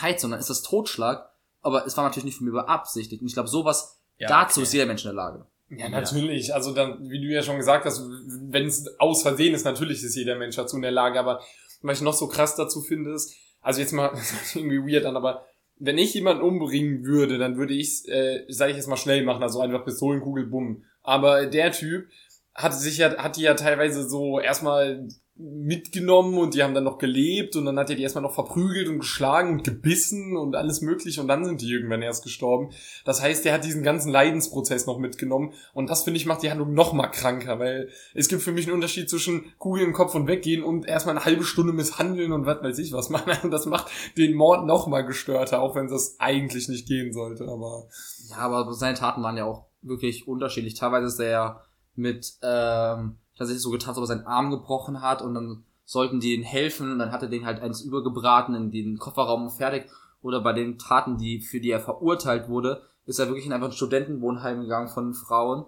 Heizung, 0.00 0.32
dann 0.32 0.40
ist 0.40 0.50
das 0.50 0.62
Totschlag. 0.62 1.30
Aber 1.62 1.86
es 1.86 1.96
war 1.96 2.04
natürlich 2.04 2.24
nicht 2.24 2.36
von 2.38 2.46
mir 2.46 2.52
beabsichtigt. 2.52 3.20
Und 3.22 3.28
ich 3.28 3.34
glaube, 3.34 3.48
sowas 3.48 4.00
Ja, 4.18 4.28
dazu 4.28 4.58
okay. 4.60 4.62
ist 4.66 4.72
jeder 4.72 4.86
Mensch 4.86 5.02
in 5.04 5.08
der 5.08 5.14
Lage. 5.14 5.46
Ja, 5.70 5.88
natürlich. 5.88 6.52
Also 6.52 6.74
dann, 6.74 7.08
wie 7.08 7.20
du 7.20 7.28
ja 7.28 7.42
schon 7.42 7.56
gesagt 7.56 7.84
hast, 7.84 8.02
wenn 8.48 8.66
es 8.66 8.98
aus 8.98 9.22
Versehen 9.22 9.54
ist, 9.54 9.64
natürlich 9.64 10.02
ist 10.02 10.16
jeder 10.16 10.36
Mensch 10.36 10.56
dazu 10.56 10.76
in 10.76 10.82
der 10.82 10.90
Lage. 10.90 11.18
Aber 11.18 11.40
was 11.82 11.98
ich 11.98 12.04
noch 12.04 12.12
so 12.12 12.26
krass 12.26 12.56
dazu 12.56 12.82
finde, 12.82 13.12
ist, 13.12 13.34
also 13.60 13.80
jetzt 13.80 13.92
mal, 13.92 14.08
das 14.14 14.32
hört 14.32 14.56
irgendwie 14.56 14.92
weird 14.92 15.06
an, 15.06 15.16
aber 15.16 15.46
wenn 15.78 15.96
ich 15.96 16.12
jemanden 16.12 16.42
umbringen 16.42 17.04
würde, 17.04 17.38
dann 17.38 17.56
würde 17.56 17.72
ich 17.72 18.06
äh, 18.08 18.44
sage 18.48 18.72
ich 18.72 18.76
jetzt 18.76 18.88
mal 18.88 18.96
schnell 18.96 19.24
machen, 19.24 19.42
also 19.42 19.60
einfach 19.60 19.84
Pistolenkugel, 19.84 20.46
bumm. 20.46 20.84
Aber 21.02 21.46
der 21.46 21.72
Typ 21.72 22.08
hat 22.54 22.74
sich 22.74 22.98
ja, 22.98 23.16
hat 23.16 23.36
die 23.36 23.42
ja 23.42 23.54
teilweise 23.54 24.08
so 24.08 24.40
erstmal 24.40 25.08
mitgenommen 25.42 26.36
und 26.38 26.54
die 26.54 26.62
haben 26.62 26.74
dann 26.74 26.84
noch 26.84 26.98
gelebt 26.98 27.56
und 27.56 27.64
dann 27.64 27.78
hat 27.78 27.88
er 27.88 27.96
die 27.96 28.02
erstmal 28.02 28.22
noch 28.22 28.34
verprügelt 28.34 28.88
und 28.88 28.98
geschlagen 28.98 29.50
und 29.50 29.64
gebissen 29.64 30.36
und 30.36 30.54
alles 30.54 30.82
mögliche 30.82 31.20
und 31.20 31.28
dann 31.28 31.44
sind 31.44 31.62
die 31.62 31.70
irgendwann 31.70 32.02
erst 32.02 32.24
gestorben. 32.24 32.70
Das 33.04 33.22
heißt, 33.22 33.44
der 33.44 33.54
hat 33.54 33.64
diesen 33.64 33.82
ganzen 33.82 34.12
Leidensprozess 34.12 34.86
noch 34.86 34.98
mitgenommen 34.98 35.52
und 35.72 35.88
das 35.88 36.04
finde 36.04 36.18
ich 36.18 36.26
macht 36.26 36.42
die 36.42 36.50
Handlung 36.50 36.74
noch 36.74 36.92
mal 36.92 37.08
kranker, 37.08 37.58
weil 37.58 37.88
es 38.14 38.28
gibt 38.28 38.42
für 38.42 38.52
mich 38.52 38.66
einen 38.66 38.74
Unterschied 38.74 39.08
zwischen 39.08 39.52
Kugel 39.58 39.82
im 39.82 39.92
Kopf 39.92 40.14
und 40.14 40.26
weggehen 40.26 40.62
und 40.62 40.86
erstmal 40.86 41.16
eine 41.16 41.24
halbe 41.24 41.44
Stunde 41.44 41.72
misshandeln 41.72 42.32
und 42.32 42.44
was 42.44 42.62
weiß 42.62 42.78
ich 42.78 42.92
was 42.92 43.08
machen. 43.08 43.32
Und 43.42 43.50
das 43.50 43.66
macht 43.66 43.90
den 44.18 44.34
Mord 44.34 44.66
noch 44.66 44.86
mal 44.86 45.02
gestörter, 45.02 45.62
auch 45.62 45.74
wenn 45.74 45.88
das 45.88 46.16
eigentlich 46.18 46.68
nicht 46.68 46.86
gehen 46.86 47.12
sollte, 47.12 47.44
aber 47.44 47.88
Ja, 48.30 48.38
aber 48.38 48.72
seine 48.74 48.96
Taten 48.96 49.22
waren 49.22 49.36
ja 49.36 49.44
auch 49.44 49.66
wirklich 49.82 50.28
unterschiedlich. 50.28 50.74
Teilweise 50.74 51.06
ist 51.06 51.20
er 51.20 51.30
ja 51.30 51.64
mit, 51.94 52.34
ähm, 52.42 53.18
tatsächlich 53.40 53.62
so 53.62 53.70
getan, 53.70 53.88
als 53.88 53.98
ob 53.98 54.04
er 54.04 54.08
seinen 54.08 54.26
Arm 54.26 54.50
gebrochen 54.50 55.00
hat 55.00 55.22
und 55.22 55.34
dann 55.34 55.64
sollten 55.86 56.20
die 56.20 56.34
ihm 56.34 56.42
helfen 56.42 56.92
und 56.92 56.98
dann 56.98 57.10
hat 57.10 57.22
er 57.22 57.28
den 57.28 57.46
halt 57.46 57.60
eins 57.60 57.80
übergebraten 57.80 58.54
in 58.54 58.70
den 58.70 58.98
Kofferraum 58.98 59.44
und 59.44 59.50
fertig. 59.50 59.90
Oder 60.20 60.42
bei 60.42 60.52
den 60.52 60.78
Taten, 60.78 61.16
die, 61.16 61.40
für 61.40 61.58
die 61.58 61.70
er 61.70 61.80
verurteilt 61.80 62.48
wurde, 62.48 62.82
ist 63.06 63.18
er 63.18 63.28
wirklich 63.28 63.46
in 63.46 63.52
einfach 63.54 63.68
ein 63.68 63.72
Studentenwohnheim 63.72 64.60
gegangen 64.60 64.88
von 64.88 65.14
Frauen, 65.14 65.64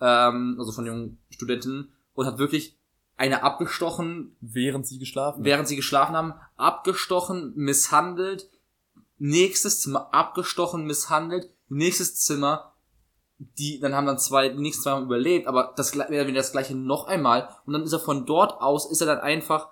ähm, 0.00 0.56
also 0.58 0.70
von 0.70 0.84
jungen 0.84 1.18
Studentinnen 1.30 1.88
und 2.12 2.26
hat 2.26 2.36
wirklich 2.36 2.78
eine 3.16 3.42
abgestochen, 3.42 4.36
Während 4.40 4.86
sie 4.86 4.98
geschlafen 4.98 5.38
haben. 5.38 5.44
während 5.44 5.66
sie 5.66 5.76
geschlafen 5.76 6.14
haben, 6.14 6.34
abgestochen, 6.56 7.54
misshandelt, 7.56 8.50
nächstes 9.16 9.80
Zimmer 9.80 10.12
abgestochen, 10.12 10.84
misshandelt, 10.84 11.48
nächstes 11.68 12.16
Zimmer, 12.16 12.73
die, 13.38 13.80
dann 13.80 13.94
haben 13.94 14.06
dann 14.06 14.18
zwei, 14.18 14.48
die 14.48 14.60
nächsten 14.60 14.82
zwei 14.82 14.90
haben 14.92 15.06
überlebt, 15.06 15.46
aber 15.46 15.72
das 15.76 15.96
weniger 15.96 16.32
das 16.32 16.52
gleiche 16.52 16.74
noch 16.74 17.06
einmal 17.06 17.48
und 17.66 17.72
dann 17.72 17.82
ist 17.82 17.92
er 17.92 18.00
von 18.00 18.26
dort 18.26 18.60
aus, 18.60 18.90
ist 18.90 19.00
er 19.00 19.06
dann 19.06 19.18
einfach 19.18 19.70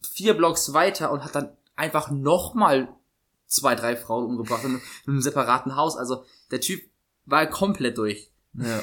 vier 0.00 0.36
Blocks 0.36 0.72
weiter 0.72 1.10
und 1.10 1.24
hat 1.24 1.34
dann 1.34 1.56
einfach 1.74 2.10
nochmal 2.10 2.88
zwei, 3.46 3.74
drei 3.74 3.96
Frauen 3.96 4.26
umgebracht 4.26 4.64
in, 4.64 4.74
in 5.06 5.12
einem 5.12 5.20
separaten 5.22 5.76
Haus, 5.76 5.96
also 5.96 6.24
der 6.50 6.60
Typ 6.60 6.82
war 7.24 7.46
komplett 7.46 7.98
durch. 7.98 8.30
Ja. 8.54 8.82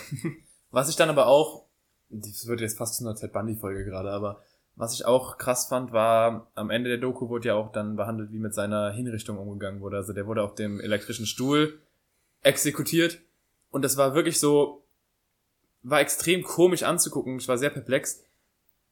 Was 0.71 0.89
ich 0.89 0.95
dann 0.95 1.09
aber 1.09 1.27
auch, 1.27 1.65
das 2.09 2.47
wird 2.47 2.61
jetzt 2.61 2.77
fast 2.77 2.95
zu 2.95 3.05
einer 3.05 3.15
Ted 3.15 3.31
Bundy-Folge 3.31 3.85
gerade, 3.85 4.11
aber 4.11 4.41
was 4.75 4.93
ich 4.93 5.05
auch 5.05 5.37
krass 5.37 5.67
fand, 5.67 5.93
war, 5.93 6.51
am 6.55 6.69
Ende 6.69 6.89
der 6.89 6.97
Doku 6.97 7.29
wurde 7.29 7.47
ja 7.47 7.55
auch 7.55 7.71
dann 7.71 7.95
behandelt, 7.95 8.31
wie 8.31 8.39
mit 8.39 8.53
seiner 8.53 8.91
Hinrichtung 8.91 9.37
umgegangen 9.37 9.79
wurde. 9.79 9.97
Also 9.97 10.11
der 10.11 10.27
wurde 10.27 10.43
auf 10.43 10.53
dem 10.53 10.81
elektrischen 10.81 11.25
Stuhl 11.25 11.79
exekutiert. 12.41 13.19
Und 13.75 13.81
das 13.81 13.97
war 13.97 14.15
wirklich 14.15 14.39
so, 14.39 14.85
war 15.83 15.99
extrem 15.99 16.43
komisch 16.43 16.83
anzugucken. 16.83 17.37
Ich 17.39 17.47
war 17.49 17.57
sehr 17.57 17.69
perplex, 17.69 18.21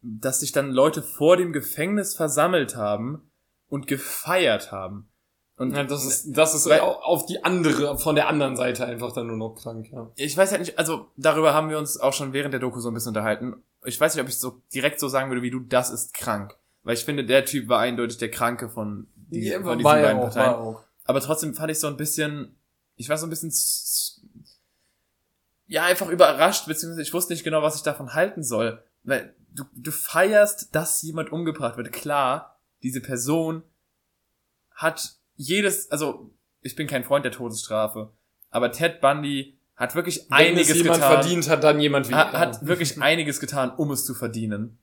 dass 0.01 0.41
sich 0.41 0.51
dann 0.51 0.71
Leute 0.71 1.01
vor 1.01 1.37
dem 1.37 1.53
Gefängnis 1.53 2.15
versammelt 2.15 2.75
haben 2.75 3.31
und 3.69 3.87
gefeiert 3.87 4.73
haben. 4.73 5.07
Und 5.55 5.71
Ja, 5.73 5.85
das 5.85 6.03
ist, 6.03 6.33
das 6.37 6.53
ist 6.53 6.67
Weil- 6.67 6.81
au- 6.81 6.99
auf 6.99 7.25
die 7.27 7.45
andere, 7.45 7.97
von 7.97 8.15
der 8.15 8.27
anderen 8.27 8.57
Seite 8.57 8.85
einfach 8.85 9.13
dann 9.13 9.27
nur 9.27 9.37
noch 9.37 9.55
krank, 9.55 9.87
ja. 9.93 10.11
ich 10.17 10.35
weiß 10.35 10.51
halt 10.51 10.59
nicht, 10.59 10.77
also 10.77 11.07
darüber 11.15 11.53
haben 11.53 11.69
wir 11.69 11.77
uns 11.77 11.97
auch 11.97 12.11
schon 12.11 12.33
während 12.33 12.51
der 12.51 12.59
Doku 12.59 12.81
so 12.81 12.89
ein 12.89 12.93
bisschen 12.93 13.11
unterhalten. 13.11 13.63
Ich 13.85 13.97
weiß 13.97 14.13
nicht, 14.15 14.21
ob 14.21 14.27
ich 14.27 14.37
so 14.37 14.61
direkt 14.73 14.99
so 14.99 15.07
sagen 15.07 15.29
würde 15.31 15.43
wie 15.43 15.51
du, 15.51 15.61
das 15.61 15.91
ist 15.91 16.13
krank. 16.13 16.57
Weil 16.83 16.95
ich 16.95 17.05
finde, 17.05 17.23
der 17.23 17.45
Typ 17.45 17.69
war 17.69 17.79
eindeutig 17.79 18.17
der 18.17 18.31
Kranke 18.31 18.67
von, 18.67 19.07
die, 19.15 19.49
von 19.51 19.77
diesen 19.77 19.85
ja 19.85 20.01
beiden 20.01 20.17
auch, 20.19 20.33
Parteien. 20.33 20.75
Aber 21.05 21.21
trotzdem 21.21 21.53
fand 21.53 21.71
ich 21.71 21.79
so 21.79 21.87
ein 21.87 21.95
bisschen, 21.95 22.57
ich 22.97 23.07
war 23.07 23.17
so 23.17 23.25
ein 23.25 23.29
bisschen, 23.29 23.51
ja, 25.73 25.85
einfach 25.85 26.07
überrascht, 26.07 26.67
beziehungsweise 26.67 27.01
ich 27.01 27.15
wusste 27.15 27.33
nicht 27.33 27.43
genau, 27.43 27.63
was 27.63 27.75
ich 27.75 27.81
davon 27.81 28.13
halten 28.13 28.43
soll. 28.43 28.83
Weil 29.01 29.33
du, 29.49 29.63
du 29.73 29.89
feierst, 29.89 30.75
dass 30.75 31.01
jemand 31.01 31.31
umgebracht 31.31 31.77
wird. 31.77 31.91
Klar, 31.91 32.59
diese 32.83 33.01
Person 33.01 33.63
hat 34.75 35.15
jedes, 35.35 35.89
also 35.89 36.29
ich 36.61 36.75
bin 36.75 36.85
kein 36.85 37.03
Freund 37.03 37.25
der 37.25 37.31
Todesstrafe, 37.31 38.13
aber 38.51 38.71
Ted 38.71 39.01
Bundy 39.01 39.57
hat 39.75 39.95
wirklich 39.95 40.27
Wenn 40.29 40.49
einiges 40.49 40.69
es 40.69 40.77
jemand 40.77 41.01
getan 41.01 41.11
verdient 41.11 41.49
hat, 41.49 41.63
dann 41.63 41.79
jemand 41.79 42.07
wie 42.07 42.13
hat, 42.13 42.33
hat 42.33 42.67
wirklich 42.67 42.95
einiges 43.01 43.39
getan, 43.39 43.71
um 43.71 43.89
es 43.89 44.05
zu 44.05 44.13
verdienen. 44.13 44.77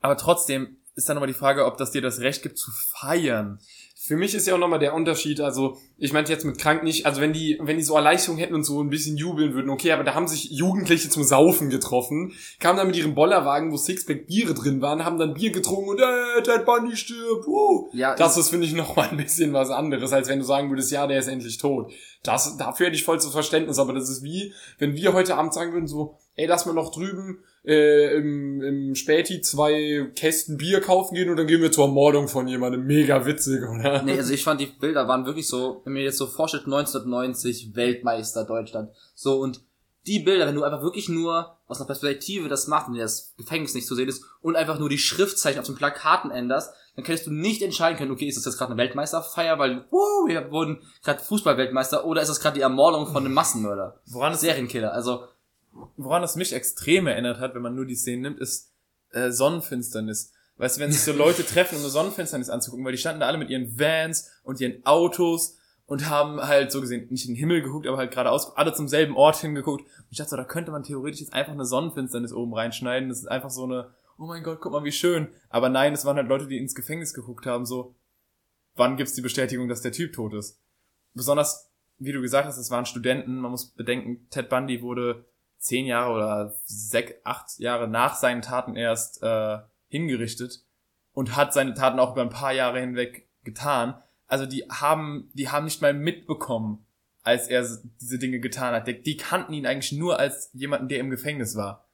Aber 0.00 0.16
trotzdem 0.16 0.78
ist 0.94 1.10
dann 1.10 1.16
nochmal 1.16 1.28
die 1.28 1.34
Frage, 1.34 1.66
ob 1.66 1.76
das 1.76 1.90
dir 1.90 2.00
das 2.00 2.20
Recht 2.20 2.42
gibt 2.42 2.56
zu 2.56 2.70
feiern. 2.70 3.60
Für 4.06 4.16
mich 4.16 4.34
ist 4.34 4.46
ja 4.46 4.54
auch 4.54 4.58
nochmal 4.58 4.78
der 4.78 4.94
Unterschied, 4.94 5.40
also 5.40 5.78
ich 5.98 6.12
meinte 6.12 6.30
jetzt 6.30 6.44
mit 6.44 6.58
krank 6.58 6.84
nicht, 6.84 7.06
also 7.06 7.20
wenn 7.20 7.32
die, 7.32 7.58
wenn 7.60 7.76
die 7.76 7.82
so 7.82 7.96
Erleichterung 7.96 8.38
hätten 8.38 8.54
und 8.54 8.62
so 8.62 8.80
ein 8.80 8.88
bisschen 8.88 9.16
jubeln 9.16 9.52
würden, 9.52 9.68
okay, 9.68 9.90
aber 9.90 10.04
da 10.04 10.14
haben 10.14 10.28
sich 10.28 10.50
Jugendliche 10.50 11.08
zum 11.08 11.24
Saufen 11.24 11.70
getroffen, 11.70 12.32
kamen 12.60 12.76
dann 12.76 12.86
mit 12.86 12.96
ihrem 12.96 13.16
Bollerwagen, 13.16 13.72
wo 13.72 13.76
Sixpack 13.76 14.28
Biere 14.28 14.54
drin 14.54 14.80
waren, 14.80 15.04
haben 15.04 15.18
dann 15.18 15.34
Bier 15.34 15.50
getrunken 15.50 15.90
und 15.90 16.00
äh, 16.00 16.42
Ted 16.42 16.64
Bundy 16.64 16.96
stirbt, 16.96 17.48
uh. 17.48 17.88
Ja, 17.92 18.14
Das 18.14 18.36
ist, 18.36 18.50
finde 18.50 18.66
ich, 18.66 18.74
nochmal 18.74 19.08
ein 19.08 19.16
bisschen 19.16 19.52
was 19.52 19.70
anderes, 19.70 20.12
als 20.12 20.28
wenn 20.28 20.38
du 20.38 20.44
sagen 20.44 20.70
würdest, 20.70 20.92
ja, 20.92 21.08
der 21.08 21.18
ist 21.18 21.26
endlich 21.26 21.58
tot. 21.58 21.92
Das, 22.22 22.56
dafür 22.56 22.86
hätte 22.86 22.96
ich 22.96 23.04
voll 23.04 23.20
zu 23.20 23.30
Verständnis, 23.30 23.80
aber 23.80 23.92
das 23.92 24.08
ist 24.08 24.22
wie, 24.22 24.52
wenn 24.78 24.94
wir 24.94 25.14
heute 25.14 25.36
Abend 25.36 25.52
sagen 25.52 25.72
würden, 25.72 25.88
so, 25.88 26.16
ey, 26.36 26.46
lass 26.46 26.66
mal 26.66 26.74
noch 26.74 26.92
drüben 26.92 27.42
äh, 27.64 28.16
im, 28.16 28.62
im 28.62 28.94
Späti 28.94 29.40
zwei 29.40 30.10
Kästen 30.14 30.56
Bier 30.56 30.80
kaufen 30.80 31.14
gehen 31.14 31.30
und 31.30 31.36
dann 31.36 31.46
gehen 31.46 31.62
wir 31.62 31.72
zur 31.72 31.86
Ermordung 31.86 32.28
von 32.28 32.46
jemandem. 32.46 32.86
Mega 32.86 33.26
witzig, 33.26 33.62
oder? 33.62 34.02
Nee, 34.02 34.18
also 34.18 34.32
ich 34.32 34.44
fand 34.44 34.60
die 34.60 34.66
Bilder 34.66 35.08
waren 35.08 35.26
wirklich 35.26 35.48
so, 35.48 35.82
wenn 35.84 35.94
mir 35.94 36.02
jetzt 36.02 36.18
so 36.18 36.26
vorstellt, 36.26 36.64
1990 36.64 37.74
Weltmeister 37.74 38.44
Deutschland. 38.44 38.90
So 39.14 39.40
und 39.40 39.62
die 40.06 40.20
Bilder, 40.20 40.46
wenn 40.46 40.54
du 40.54 40.62
einfach 40.62 40.82
wirklich 40.82 41.08
nur 41.08 41.56
aus 41.66 41.78
einer 41.78 41.86
Perspektive 41.86 42.48
das 42.48 42.68
machst, 42.68 42.88
wenn 42.88 42.96
das 42.96 43.34
Gefängnis 43.36 43.74
nicht 43.74 43.88
zu 43.88 43.96
sehen 43.96 44.08
ist 44.08 44.24
und 44.40 44.54
einfach 44.54 44.78
nur 44.78 44.88
die 44.88 44.98
Schriftzeichen 44.98 45.58
auf 45.58 45.66
den 45.66 45.74
Plakaten 45.74 46.30
änderst, 46.30 46.72
dann 46.94 47.04
könntest 47.04 47.26
du 47.26 47.32
nicht 47.32 47.60
entscheiden 47.60 47.98
können, 47.98 48.12
okay, 48.12 48.26
ist 48.26 48.36
das 48.36 48.44
jetzt 48.44 48.56
gerade 48.56 48.72
eine 48.72 48.80
Weltmeisterfeier, 48.80 49.58
weil 49.58 49.84
wow, 49.90 50.28
wir 50.28 50.50
wurden 50.50 50.80
gerade 51.02 51.22
Fußballweltmeister 51.22 52.06
oder 52.06 52.22
ist 52.22 52.28
das 52.28 52.40
gerade 52.40 52.54
die 52.54 52.62
Ermordung 52.62 53.06
von 53.06 53.24
einem 53.24 53.34
Massenmörder, 53.34 54.00
Woran 54.06 54.32
es, 54.32 54.40
Serienkiller. 54.40 54.92
Also 54.92 55.24
woran 55.96 56.22
es 56.22 56.36
mich 56.36 56.52
extrem 56.52 57.06
erinnert 57.06 57.38
hat, 57.38 57.54
wenn 57.54 57.62
man 57.62 57.74
nur 57.74 57.86
die 57.86 57.94
Szenen 57.94 58.22
nimmt, 58.22 58.40
ist 58.40 58.72
äh, 59.12 59.30
Sonnenfinsternis. 59.30 60.32
Weißt 60.58 60.76
du, 60.76 60.80
wenn 60.80 60.92
sich 60.92 61.02
so 61.02 61.12
Leute 61.12 61.44
treffen, 61.44 61.76
um 61.76 61.82
eine 61.82 61.90
Sonnenfinsternis 61.90 62.48
anzugucken, 62.48 62.84
weil 62.84 62.92
die 62.92 62.98
standen 62.98 63.20
da 63.20 63.26
alle 63.26 63.38
mit 63.38 63.50
ihren 63.50 63.78
Vans 63.78 64.30
und 64.42 64.60
ihren 64.60 64.84
Autos 64.86 65.58
und 65.86 66.08
haben 66.08 66.40
halt 66.40 66.72
so 66.72 66.80
gesehen 66.80 67.06
nicht 67.10 67.26
in 67.26 67.34
den 67.34 67.38
Himmel 67.38 67.62
geguckt, 67.62 67.86
aber 67.86 67.98
halt 67.98 68.10
geradeaus 68.10 68.56
alle 68.56 68.72
zum 68.72 68.88
selben 68.88 69.16
Ort 69.16 69.36
hingeguckt. 69.36 69.82
Und 69.82 70.06
ich 70.10 70.18
dachte 70.18 70.30
so, 70.30 70.36
da 70.36 70.44
könnte 70.44 70.72
man 70.72 70.82
theoretisch 70.82 71.20
jetzt 71.20 71.32
einfach 71.32 71.52
eine 71.52 71.64
Sonnenfinsternis 71.64 72.32
oben 72.32 72.54
reinschneiden. 72.54 73.08
Das 73.08 73.18
ist 73.18 73.26
einfach 73.26 73.50
so 73.50 73.64
eine, 73.64 73.94
oh 74.18 74.26
mein 74.26 74.42
Gott, 74.42 74.60
guck 74.60 74.72
mal, 74.72 74.84
wie 74.84 74.92
schön. 74.92 75.28
Aber 75.48 75.68
nein, 75.68 75.92
es 75.92 76.04
waren 76.04 76.16
halt 76.16 76.28
Leute, 76.28 76.46
die 76.46 76.58
ins 76.58 76.74
Gefängnis 76.74 77.14
geguckt 77.14 77.46
haben, 77.46 77.66
so, 77.66 77.94
wann 78.74 78.96
gibt's 78.96 79.14
die 79.14 79.22
Bestätigung, 79.22 79.68
dass 79.68 79.82
der 79.82 79.92
Typ 79.92 80.12
tot 80.12 80.34
ist? 80.34 80.58
Besonders, 81.14 81.70
wie 81.98 82.12
du 82.12 82.20
gesagt 82.20 82.46
hast, 82.46 82.58
es 82.58 82.70
waren 82.70 82.86
Studenten. 82.86 83.38
Man 83.38 83.50
muss 83.50 83.66
bedenken, 83.66 84.26
Ted 84.30 84.48
Bundy 84.48 84.82
wurde 84.82 85.24
zehn 85.66 85.86
Jahre 85.86 86.14
oder 86.14 86.54
sechs, 86.64 87.12
acht 87.24 87.58
Jahre 87.58 87.88
nach 87.88 88.14
seinen 88.14 88.42
Taten 88.42 88.76
erst 88.76 89.22
äh, 89.22 89.58
hingerichtet 89.88 90.62
und 91.12 91.36
hat 91.36 91.52
seine 91.52 91.74
Taten 91.74 91.98
auch 91.98 92.12
über 92.12 92.22
ein 92.22 92.30
paar 92.30 92.52
Jahre 92.52 92.80
hinweg 92.80 93.28
getan. 93.42 94.00
Also 94.26 94.46
die 94.46 94.64
haben, 94.70 95.30
die 95.34 95.48
haben 95.48 95.64
nicht 95.64 95.82
mal 95.82 95.92
mitbekommen, 95.92 96.86
als 97.22 97.48
er 97.48 97.66
diese 98.00 98.18
Dinge 98.18 98.38
getan 98.38 98.74
hat. 98.74 98.86
Die, 98.86 99.02
die 99.02 99.16
kannten 99.16 99.52
ihn 99.52 99.66
eigentlich 99.66 99.92
nur 99.92 100.18
als 100.18 100.50
jemanden, 100.52 100.88
der 100.88 101.00
im 101.00 101.10
Gefängnis 101.10 101.56
war. 101.56 101.88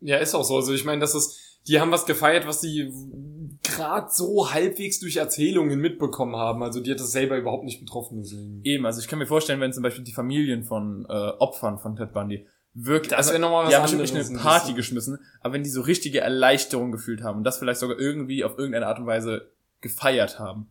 Ja, 0.00 0.16
ist 0.18 0.34
auch 0.34 0.44
so. 0.44 0.56
Also 0.56 0.74
ich 0.74 0.84
meine, 0.84 1.00
das 1.00 1.14
ist, 1.14 1.60
die 1.68 1.80
haben 1.80 1.92
was 1.92 2.06
gefeiert, 2.06 2.46
was 2.46 2.60
sie 2.60 2.92
gerade 3.62 4.08
so 4.10 4.52
halbwegs 4.52 4.98
durch 4.98 5.16
Erzählungen 5.16 5.80
mitbekommen 5.80 6.36
haben. 6.36 6.62
Also 6.62 6.80
die 6.80 6.90
hat 6.90 7.00
das 7.00 7.12
selber 7.12 7.36
überhaupt 7.36 7.64
nicht 7.64 7.80
betroffen, 7.80 8.18
deswegen. 8.18 8.60
Eben, 8.64 8.84
also 8.86 9.00
ich 9.00 9.06
kann 9.06 9.18
mir 9.20 9.26
vorstellen, 9.26 9.60
wenn 9.60 9.72
zum 9.72 9.84
Beispiel 9.84 10.04
die 10.04 10.12
Familien 10.12 10.64
von 10.64 11.06
äh, 11.08 11.12
Opfern 11.38 11.78
von 11.78 11.96
Ted 11.96 12.12
Bundy 12.12 12.46
wirklich, 12.74 13.10
Das 13.10 13.28
wäre 13.30 13.38
nochmal 13.38 13.64
was 13.64 13.70
die 13.70 13.76
haben 13.76 13.82
bestimmt 13.82 14.02
nicht 14.02 14.14
eine 14.14 14.38
ein 14.38 14.42
Party 14.42 14.60
bisschen. 14.66 14.76
geschmissen, 14.76 15.18
aber 15.40 15.54
wenn 15.54 15.62
die 15.62 15.70
so 15.70 15.80
richtige 15.80 16.20
Erleichterung 16.20 16.92
gefühlt 16.92 17.22
haben 17.22 17.38
und 17.38 17.44
das 17.44 17.58
vielleicht 17.58 17.80
sogar 17.80 17.98
irgendwie 17.98 18.44
auf 18.44 18.58
irgendeine 18.58 18.86
Art 18.86 18.98
und 18.98 19.06
Weise 19.06 19.50
gefeiert 19.80 20.38
haben. 20.38 20.68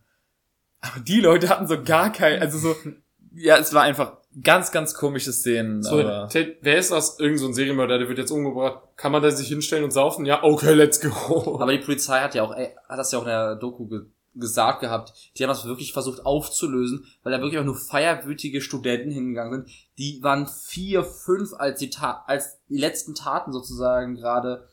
Aber 0.82 1.00
die 1.00 1.22
Leute 1.22 1.50
hatten 1.50 1.68
so 1.68 1.82
gar 1.82 2.12
kein, 2.12 2.42
also 2.42 2.58
so, 2.58 2.76
ja, 3.34 3.58
es 3.58 3.74
war 3.74 3.84
einfach 3.84 4.18
ganz, 4.44 4.72
ganz 4.72 4.96
komische 4.96 5.32
Szenen. 5.32 5.84
So, 5.84 6.00
aber 6.00 6.28
Ted, 6.30 6.58
wer 6.62 6.78
ist 6.78 6.92
das? 6.92 7.20
Irgend 7.20 7.40
so 7.40 7.48
ein 7.48 7.54
Serienmörder, 7.54 8.00
der 8.00 8.10
wird 8.10 8.18
jetzt 8.18 8.32
umgebracht. 8.32 8.82
Kann 8.96 9.12
man 9.12 9.22
da 9.22 9.30
sich 9.32 9.48
hinstellen 9.48 9.84
und 9.84 9.92
saufen? 9.92 10.26
Ja, 10.26 10.44
okay, 10.44 10.74
let's 10.74 11.00
go. 11.00 11.58
Aber 11.62 11.72
die 11.72 11.78
Polizei 11.84 12.20
hat 12.20 12.36
ja 12.36 12.44
auch, 12.44 12.56
ey, 12.56 12.76
hat 12.90 12.98
das 12.98 13.12
ja 13.12 13.20
auch 13.20 13.24
in 13.24 13.30
der 13.30 13.56
Doku 13.56 13.88
ge 13.88 14.02
gesagt 14.36 14.82
gehabt, 14.82 15.14
die 15.38 15.44
haben 15.44 15.50
das 15.50 15.66
wirklich 15.66 15.94
versucht 15.94 16.26
aufzulösen, 16.26 17.06
weil 17.24 17.32
da 17.32 17.40
wirklich 17.40 17.60
auch 17.60 17.66
nur 17.66 17.76
feierwütige 17.76 18.62
Studenten 18.62 19.12
hingegangen 19.12 19.66
sind. 19.66 19.70
Die 19.98 20.24
waren 20.24 20.48
vier, 20.48 21.04
fünf, 21.04 21.54
als 21.54 21.80
die, 21.80 21.90
Ta 21.90 22.24
als 22.28 22.60
die 22.70 22.78
letzten 22.78 23.16
Taten 23.16 23.52
sozusagen 23.52 24.16
gerade 24.16 24.68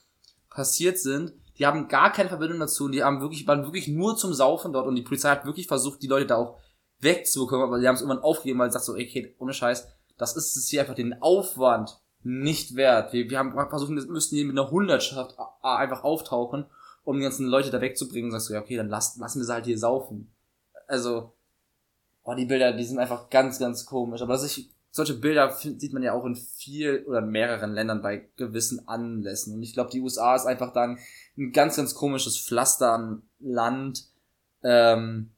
passiert 0.48 0.98
sind. 0.98 1.32
Die 1.58 1.66
haben 1.66 1.88
gar 1.88 2.10
keine 2.10 2.30
Verbindung 2.30 2.60
dazu 2.60 2.84
und 2.86 2.92
die 2.92 3.02
haben 3.02 3.20
wirklich, 3.20 3.46
waren 3.46 3.64
wirklich 3.64 3.88
nur 3.88 4.16
zum 4.16 4.32
Saufen 4.32 4.72
dort 4.72 4.86
und 4.86 4.94
die 4.96 5.02
Polizei 5.02 5.30
hat 5.30 5.44
wirklich 5.44 5.66
versucht, 5.66 6.02
die 6.02 6.08
Leute 6.08 6.26
da 6.26 6.36
auch 6.36 6.58
wegzubekommen, 7.00 7.66
aber 7.66 7.78
die 7.78 7.86
haben 7.86 7.94
es 7.94 8.02
irgendwann 8.02 8.22
aufgegeben, 8.22 8.58
weil 8.58 8.70
sie 8.70 8.74
sagt 8.74 8.84
so, 8.84 8.92
okay, 8.92 9.34
ohne 9.38 9.52
Scheiß, 9.52 9.88
das 10.16 10.36
ist 10.36 10.56
es 10.56 10.68
hier 10.68 10.80
einfach 10.80 10.94
den 10.94 11.20
Aufwand 11.22 11.98
nicht 12.22 12.76
wert. 12.76 13.12
Wir, 13.12 13.28
wir 13.30 13.38
haben 13.38 13.52
versucht, 13.70 13.90
wir 13.90 14.06
müssten 14.06 14.36
hier 14.36 14.44
mit 14.44 14.58
einer 14.58 14.70
Hundertschaft 14.70 15.36
einfach 15.62 16.04
auftauchen, 16.04 16.66
um 17.10 17.16
die 17.16 17.24
ganzen 17.24 17.46
Leute 17.46 17.70
da 17.70 17.80
wegzubringen. 17.80 18.30
Sagst 18.30 18.48
du, 18.48 18.54
ja, 18.54 18.60
okay, 18.60 18.76
dann 18.76 18.88
lass, 18.88 19.16
lassen 19.16 19.40
wir 19.40 19.44
sie 19.44 19.52
halt 19.52 19.66
hier 19.66 19.78
saufen. 19.78 20.32
Also, 20.86 21.34
oh, 22.22 22.34
die 22.34 22.46
Bilder, 22.46 22.72
die 22.72 22.84
sind 22.84 22.98
einfach 22.98 23.30
ganz, 23.30 23.58
ganz 23.58 23.84
komisch. 23.84 24.22
Aber 24.22 24.42
ich, 24.42 24.70
solche 24.90 25.14
Bilder 25.14 25.52
sieht 25.52 25.92
man 25.92 26.02
ja 26.02 26.12
auch 26.12 26.24
in 26.24 26.36
viel 26.36 27.04
oder 27.06 27.18
in 27.18 27.30
mehreren 27.30 27.72
Ländern 27.72 28.02
bei 28.02 28.28
gewissen 28.36 28.86
Anlässen. 28.88 29.54
Und 29.54 29.62
ich 29.62 29.72
glaube, 29.72 29.90
die 29.90 30.00
USA 30.00 30.36
ist 30.36 30.46
einfach 30.46 30.72
dann 30.72 30.98
ein 31.36 31.52
ganz, 31.52 31.76
ganz 31.76 31.94
komisches 31.94 32.38
Pflaster 32.38 32.92
an 32.92 33.22
Land, 33.40 34.06
ähm, 34.62 35.30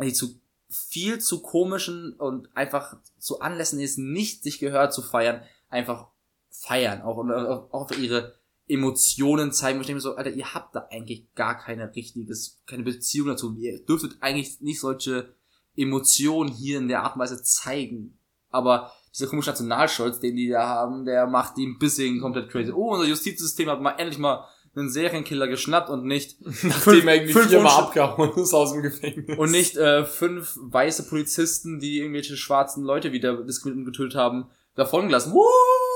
die 0.00 0.12
zu 0.12 0.40
viel 0.68 1.18
zu 1.18 1.42
komischen 1.42 2.14
und 2.14 2.48
einfach 2.56 2.96
zu 3.18 3.40
Anlässen, 3.40 3.78
die 3.78 3.84
es 3.84 3.96
nicht 3.96 4.42
sich 4.42 4.58
gehört 4.60 4.94
zu 4.94 5.02
feiern, 5.02 5.42
einfach 5.68 6.06
feiern, 6.48 7.02
auch, 7.02 7.16
und 7.16 7.32
auch 7.32 7.72
auch 7.72 7.90
ihre 7.92 8.39
Emotionen 8.70 9.52
zeigen. 9.52 9.78
Und 9.78 9.82
ich 9.82 9.86
denke 9.86 9.96
mir 9.96 10.02
so, 10.02 10.16
Alter, 10.16 10.30
ihr 10.30 10.54
habt 10.54 10.74
da 10.74 10.86
eigentlich 10.90 11.32
gar 11.34 11.58
keine 11.58 11.94
richtiges, 11.94 12.62
keine 12.66 12.84
Beziehung 12.84 13.28
dazu. 13.28 13.54
Ihr 13.58 13.84
dürftet 13.84 14.16
eigentlich 14.20 14.60
nicht 14.60 14.80
solche 14.80 15.34
Emotionen 15.76 16.50
hier 16.50 16.78
in 16.78 16.88
der 16.88 17.02
Art 17.02 17.16
und 17.16 17.20
Weise 17.20 17.42
zeigen. 17.42 18.18
Aber 18.50 18.92
dieser 19.14 19.28
komische 19.28 19.50
Nationalstolz, 19.50 20.20
den 20.20 20.36
die 20.36 20.48
da 20.48 20.66
haben, 20.66 21.04
der 21.04 21.26
macht 21.26 21.56
die 21.56 21.66
ein 21.66 21.78
bisschen 21.78 22.20
komplett 22.20 22.50
crazy. 22.50 22.72
Oh, 22.72 22.92
unser 22.92 23.06
Justizsystem 23.06 23.68
hat 23.68 23.80
mal 23.80 23.94
endlich 23.98 24.18
mal 24.18 24.44
einen 24.76 24.88
Serienkiller 24.88 25.48
geschnappt 25.48 25.90
und 25.90 26.04
nicht 26.04 26.36
Nachdem 26.62 27.08
er 27.08 27.16
irgendwie 27.16 27.32
fünf 27.32 27.48
viermal 27.48 27.84
abgehauen 27.84 28.32
ist 28.36 28.54
aus 28.54 28.72
dem 28.72 28.82
Gefängnis. 28.82 29.36
und 29.36 29.50
nicht 29.50 29.76
äh, 29.76 30.04
fünf 30.04 30.56
weiße 30.60 31.08
Polizisten, 31.08 31.80
die 31.80 31.98
irgendwelche 31.98 32.36
schwarzen 32.36 32.84
Leute 32.84 33.12
wieder 33.12 33.42
diskriminiert 33.42 33.86
und 33.86 33.92
getötet 33.92 34.16
haben, 34.16 34.46
davon 34.76 35.06
gelassen. 35.06 35.32
Woo! 35.32 35.46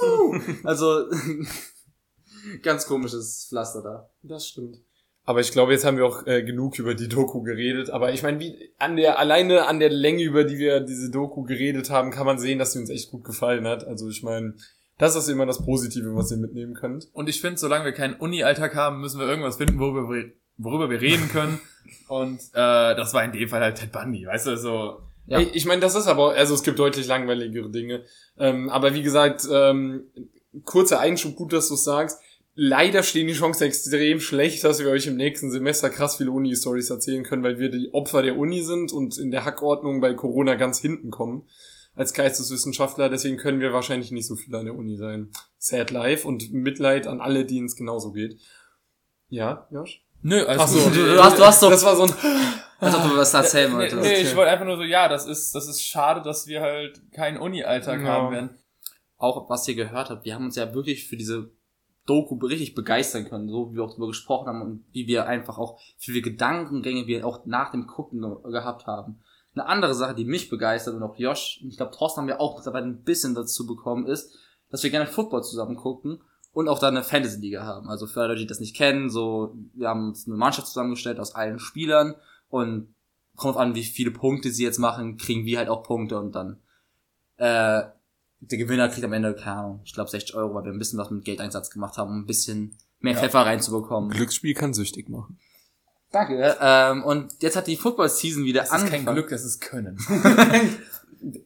Also 0.64 1.05
ganz 2.62 2.86
komisches 2.86 3.47
Pflaster 3.49 3.82
da. 3.82 4.11
Das 4.22 4.49
stimmt. 4.49 4.78
Aber 5.26 5.40
ich 5.40 5.53
glaube, 5.53 5.72
jetzt 5.72 5.84
haben 5.84 5.97
wir 5.97 6.05
auch 6.05 6.26
äh, 6.26 6.42
genug 6.42 6.78
über 6.78 6.95
die 6.95 7.09
Doku 7.09 7.42
geredet. 7.42 7.88
Aber 7.90 8.12
ich 8.12 8.22
meine, 8.22 8.38
wie 8.40 8.70
an 8.78 8.97
der 8.97 9.18
alleine 9.18 9.66
an 9.66 9.80
der 9.80 9.88
Länge, 9.88 10.22
über 10.22 10.45
die 10.45 10.59
wir 10.59 10.80
diese 10.80 11.11
Doku 11.11 11.45
geredet 11.45 11.88
haben, 11.88 12.11
kann 12.11 12.26
man 12.26 12.38
sehen, 12.38 12.59
dass 12.59 12.72
sie 12.72 12.78
uns 12.78 12.90
echt 12.90 13.11
gut 13.11 13.24
gefallen 13.24 13.66
hat. 13.66 13.86
Also 13.86 14.09
ich 14.09 14.22
meine, 14.22 14.55
das 14.99 15.16
ist 15.16 15.28
immer 15.28 15.47
das 15.47 15.64
Positive, 15.64 16.14
was 16.14 16.30
ihr 16.30 16.36
mitnehmen 16.36 16.74
könnt. 16.74 17.09
Und 17.14 17.28
ich 17.28 17.40
finde, 17.40 17.59
solange 17.59 17.86
wir 17.86 17.92
keinen 17.92 18.14
Uni-Alltag 18.14 18.74
haben, 18.74 19.01
müssen 19.01 19.18
wir 19.18 19.26
irgendwas 19.26 19.57
finden, 19.57 19.78
worüber 19.78 20.09
wir, 20.11 20.32
worüber 20.59 20.90
wir 20.90 21.01
reden 21.01 21.28
können. 21.30 21.59
Und 22.09 22.40
äh, 22.53 22.95
das 22.95 23.14
war 23.14 23.24
in 23.24 23.32
dem 23.32 23.49
Fall 23.49 23.61
halt 23.61 23.76
Ted 23.76 23.92
Bundy, 23.92 24.26
weißt 24.26 24.47
du, 24.47 24.57
so. 24.57 25.01
Ja. 25.26 25.40
Ich, 25.40 25.55
ich 25.55 25.66
meine, 25.66 25.80
das 25.80 25.95
ist 25.95 26.07
aber, 26.07 26.34
also 26.34 26.55
es 26.55 26.62
gibt 26.62 26.78
deutlich 26.78 27.07
langweiligere 27.07 27.70
Dinge. 27.70 28.05
Ähm, 28.38 28.68
aber 28.68 28.95
wie 28.95 29.03
gesagt, 29.03 29.49
ähm, 29.51 30.05
kurzer 30.64 31.01
Einschub, 31.01 31.34
gut, 31.34 31.53
dass 31.53 31.68
du 31.68 31.76
sagst. 31.76 32.20
Leider 32.57 33.03
stehen 33.03 33.27
die 33.27 33.33
Chancen 33.33 33.65
extrem 33.65 34.21
schlecht, 34.21 34.63
dass 34.63 34.79
wir 34.79 34.89
euch 34.89 35.07
im 35.09 35.17
nächsten 35.17 35.51
Semester 35.51 35.91
krass 35.91 36.17
viele 36.17 36.31
Uni-Stories 36.31 36.89
erzählen 36.91 37.25
können, 37.25 37.43
weil 37.43 37.59
wir 37.59 37.69
die 37.69 37.93
Opfer 37.93 38.23
der 38.23 38.37
Uni 38.39 38.63
sind 38.63 38.93
und 38.93 39.19
in 39.19 39.33
der 39.33 39.45
Hackordnung 39.45 40.01
bei 40.01 40.15
Corona 40.15 40.55
ganz 40.55 40.79
hinten 40.79 41.11
kommen 41.11 41.49
als 41.97 42.13
Geisteswissenschaftler. 42.15 43.09
Deswegen 43.09 43.39
können 43.39 43.61
wir 43.61 43.73
wahrscheinlich 43.73 44.13
nicht 44.13 44.27
so 44.29 44.37
viel 44.37 44.55
an 44.55 44.67
der 44.67 44.77
Uni 44.77 44.97
sein. 44.97 45.31
Sad 45.59 45.91
life 45.91 46.27
und 46.29 46.53
Mitleid 46.53 47.09
an 47.09 47.21
alle, 47.21 47.45
denen 47.45 47.67
es 47.67 47.75
genauso 47.75 48.13
geht. 48.13 48.39
Ja, 49.29 49.67
Josh? 49.73 50.05
Nö, 50.23 50.45
also 50.45 50.63
Ach 50.63 50.69
so, 50.69 50.91
Du, 50.91 51.05
du 51.07 51.23
hast, 51.23 51.39
du 51.39 51.45
hast 51.45 51.61
so, 51.61 51.69
das 51.71 51.85
war 51.85 51.97
so 51.97 52.05
ein 52.05 52.13
als 52.81 52.95
ob 52.95 53.03
du 53.03 53.17
was 53.17 53.33
erzählen 53.35 53.71
nee, 53.73 53.79
wolltest. 53.79 54.03
nee, 54.03 54.23
ich 54.23 54.37
wollte 54.37 54.51
einfach 54.51 54.67
nur 54.67 54.77
so, 54.77 54.83
ja, 54.83 55.09
das 55.09 55.27
ist, 55.27 55.55
das 55.55 55.67
ist 55.69 55.83
schade, 55.83 56.23
dass 56.23 56.47
wir 56.47 56.61
halt 56.61 57.01
keinen 57.13 57.39
Uni-Alltag 57.39 58.01
Ja. 58.03 58.07
haben 58.07 58.33
werden. 58.33 58.51
Auch 59.17 59.49
was 59.49 59.67
ihr 59.69 59.75
gehört 59.75 60.11
habt, 60.11 60.25
wir 60.25 60.35
haben 60.35 60.45
uns 60.45 60.57
ja 60.57 60.75
wirklich 60.75 61.09
für 61.09 61.17
diese 61.17 61.51
Doku 62.07 62.35
richtig 62.47 62.75
begeistern 62.75 63.29
können, 63.29 63.49
so 63.49 63.71
wie 63.71 63.77
wir 63.77 63.85
auch 63.85 63.91
darüber 63.91 64.09
gesprochen 64.09 64.49
haben 64.49 64.63
und 64.63 64.85
wie 64.93 65.07
wir 65.07 65.27
einfach 65.27 65.59
auch, 65.59 65.81
wie 65.99 66.13
viele 66.13 66.23
Gedankengänge 66.23 67.07
wir 67.07 67.27
auch 67.27 67.47
nach 67.47 67.71
dem 67.71 67.87
Gucken 67.87 68.21
ge- 68.21 68.53
gehabt 68.53 68.87
haben. 68.87 69.21
Eine 69.55 69.67
andere 69.67 69.95
Sache, 69.95 70.15
die 70.15 70.25
mich 70.25 70.51
begeistert 70.51 70.95
und 70.95 71.03
auch 71.03 71.17
Josh, 71.17 71.63
ich 71.67 71.77
glaube, 71.77 71.97
Thorsten 71.97 72.21
haben 72.21 72.29
wir 72.29 72.41
auch 72.41 72.57
mittlerweile 72.57 72.87
ein 72.87 73.03
bisschen 73.03 73.35
dazu 73.35 73.67
bekommen, 73.67 74.07
ist, 74.07 74.37
dass 74.71 74.83
wir 74.83 74.91
gerne 74.91 75.07
Football 75.07 75.45
zusammen 75.45 75.77
gucken 75.77 76.21
und 76.53 76.69
auch 76.69 76.79
da 76.79 76.89
eine 76.89 77.05
Fantasy-Liga 77.05 77.65
haben. 77.65 77.89
Also 77.89 78.07
für 78.07 78.23
alle, 78.23 78.35
die 78.35 78.47
das 78.47 78.61
nicht 78.61 78.77
kennen, 78.77 79.09
so, 79.11 79.57
wir 79.73 79.89
haben 79.89 80.09
uns 80.09 80.27
eine 80.27 80.37
Mannschaft 80.37 80.69
zusammengestellt 80.69 81.21
aus 81.21 81.35
allen 81.35 81.59
Spielern 81.59 82.17
und 82.49 82.95
kommt 83.37 83.57
an, 83.57 83.75
wie 83.75 83.83
viele 83.83 84.11
Punkte 84.11 84.51
sie 84.51 84.65
jetzt 84.65 84.79
machen, 84.79 85.17
kriegen 85.17 85.45
wir 85.45 85.59
halt 85.59 85.69
auch 85.69 85.83
Punkte 85.83 86.19
und 86.19 86.35
dann, 86.35 86.61
äh, 87.37 87.83
der 88.51 88.59
Gewinner 88.59 88.88
kriegt 88.88 89.05
am 89.05 89.12
Ende, 89.12 89.34
keine 89.34 89.57
Ahnung, 89.57 89.80
ich 89.84 89.92
glaube 89.95 90.11
60 90.11 90.34
Euro, 90.34 90.55
weil 90.55 90.64
wir 90.64 90.72
ein 90.72 90.78
bisschen 90.78 90.99
was 90.99 91.11
mit 91.11 91.24
Geldeinsatz 91.24 91.70
gemacht 91.70 91.97
haben, 91.97 92.11
um 92.11 92.20
ein 92.20 92.26
bisschen 92.26 92.76
mehr 93.01 93.14
Ja. 93.14 93.20
Pfeffer 93.20 93.40
reinzubekommen. 93.40 94.11
Glücksspiel 94.11 94.55
kann 94.55 94.72
süchtig 94.74 95.09
machen. 95.09 95.38
Danke. 96.12 96.57
Ähm, 96.61 97.03
und 97.05 97.32
jetzt 97.40 97.57
hat 97.57 97.66
die 97.66 97.76
Football-Season 97.76 98.45
wieder 98.45 98.61
Das 98.61 98.68
ist 98.70 98.74
kein 98.84 98.84
angefangen. 98.95 99.16
Glück, 99.16 99.30
das 99.30 99.45
ist 99.45 99.61
Können. 99.61 99.99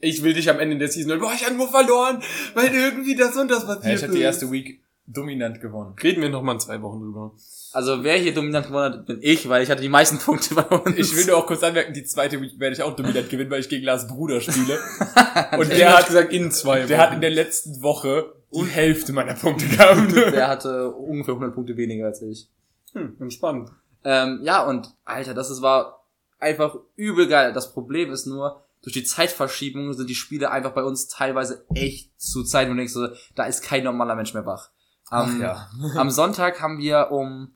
Ich 0.01 0.25
will 0.25 0.33
dich 0.35 0.51
am 0.51 0.59
Ende 0.59 0.77
der 0.77 0.89
Season, 0.89 1.17
boah, 1.21 1.33
ich 1.33 1.45
habe 1.47 1.55
nur 1.55 1.69
verloren, 1.71 2.21
weil 2.55 2.75
irgendwie 2.75 3.15
das 3.15 3.37
und 3.37 3.49
das 3.49 3.65
passiert 3.65 3.85
Ja, 3.85 3.93
ich 3.95 4.03
habe 4.03 4.13
die 4.13 4.19
ist. 4.19 4.25
erste 4.25 4.51
Week 4.51 4.83
dominant 5.09 5.61
gewonnen. 5.61 5.95
Reden 6.03 6.23
wir 6.23 6.29
noch 6.29 6.43
mal 6.43 6.53
in 6.53 6.61
zwei 6.61 6.81
Wochen 6.83 7.01
drüber. 7.01 7.33
Also 7.73 8.05
wer 8.05 8.17
hier 8.17 8.35
dominant 8.35 8.67
gewonnen 8.67 8.93
hat, 8.93 9.07
bin 9.07 9.19
ich, 9.23 9.49
weil 9.49 9.63
ich 9.63 9.71
hatte 9.71 9.83
die 9.83 9.89
meisten 9.89 10.19
Punkte 10.25 10.55
bei 10.55 10.63
uns. 10.63 10.97
Ich 10.97 11.17
will 11.17 11.27
nur 11.27 11.39
auch 11.39 11.47
kurz 11.47 11.63
anmerken, 11.63 11.93
die 11.95 12.05
zweite 12.05 12.41
Week 12.41 12.59
werde 12.61 12.77
ich 12.77 12.83
auch 12.83 12.95
dominant 12.95 13.29
gewinnen, 13.31 13.51
weil 13.51 13.61
ich 13.61 13.69
gegen 13.69 13.85
Lars 13.85 14.07
Bruder 14.07 14.41
spiele. 14.41 14.79
Und 15.59 15.71
Der 15.71 15.97
hat 15.97 16.07
gesagt, 16.07 16.33
in 16.33 16.51
zwei 16.51 16.85
der 16.85 16.99
hat 16.99 17.13
in 17.13 17.21
der 17.21 17.31
letzten 17.31 17.83
Woche 17.83 18.33
die 18.53 18.65
Hälfte 18.65 19.13
meiner 19.13 19.35
Punkte 19.35 19.67
gehabt. 19.67 20.13
der 20.15 20.49
hatte 20.49 20.91
ungefähr 20.91 21.35
100 21.35 21.55
Punkte 21.55 21.77
weniger 21.77 22.07
als 22.07 22.23
ich. 22.23 22.49
hm, 22.93 23.17
entspannt. 23.21 23.71
Ähm, 24.05 24.41
ja, 24.43 24.65
und 24.65 24.95
Alter, 25.05 25.35
das 25.35 25.51
ist, 25.51 25.61
war 25.61 26.05
einfach 26.39 26.77
übel 26.97 27.29
geil. 27.29 27.53
Das 27.53 27.73
Problem 27.73 28.11
ist 28.13 28.27
nur, 28.27 28.63
durch 28.83 28.95
die 28.95 29.05
Zeitverschiebung 29.05 29.93
sind 29.93 30.09
die 30.09 30.15
Spiele 30.15 30.51
einfach 30.51 30.73
bei 30.73 30.83
uns 30.85 31.09
teilweise 31.09 31.65
echt 31.75 32.19
zu 32.21 32.45
Zeit, 32.45 32.69
wo 32.69 32.73
du 32.73 32.77
denkst, 32.79 32.93
so, 32.93 33.09
da 33.35 33.45
ist 33.45 33.63
kein 33.63 33.85
normaler 33.85 34.15
Mensch 34.15 34.35
mehr 34.35 34.47
wach. 34.47 34.71
Am, 35.11 35.35
Ach 35.37 35.41
ja. 35.41 35.71
am 36.01 36.11
Sonntag 36.11 36.61
haben 36.61 36.79
wir 36.79 37.11
um 37.11 37.53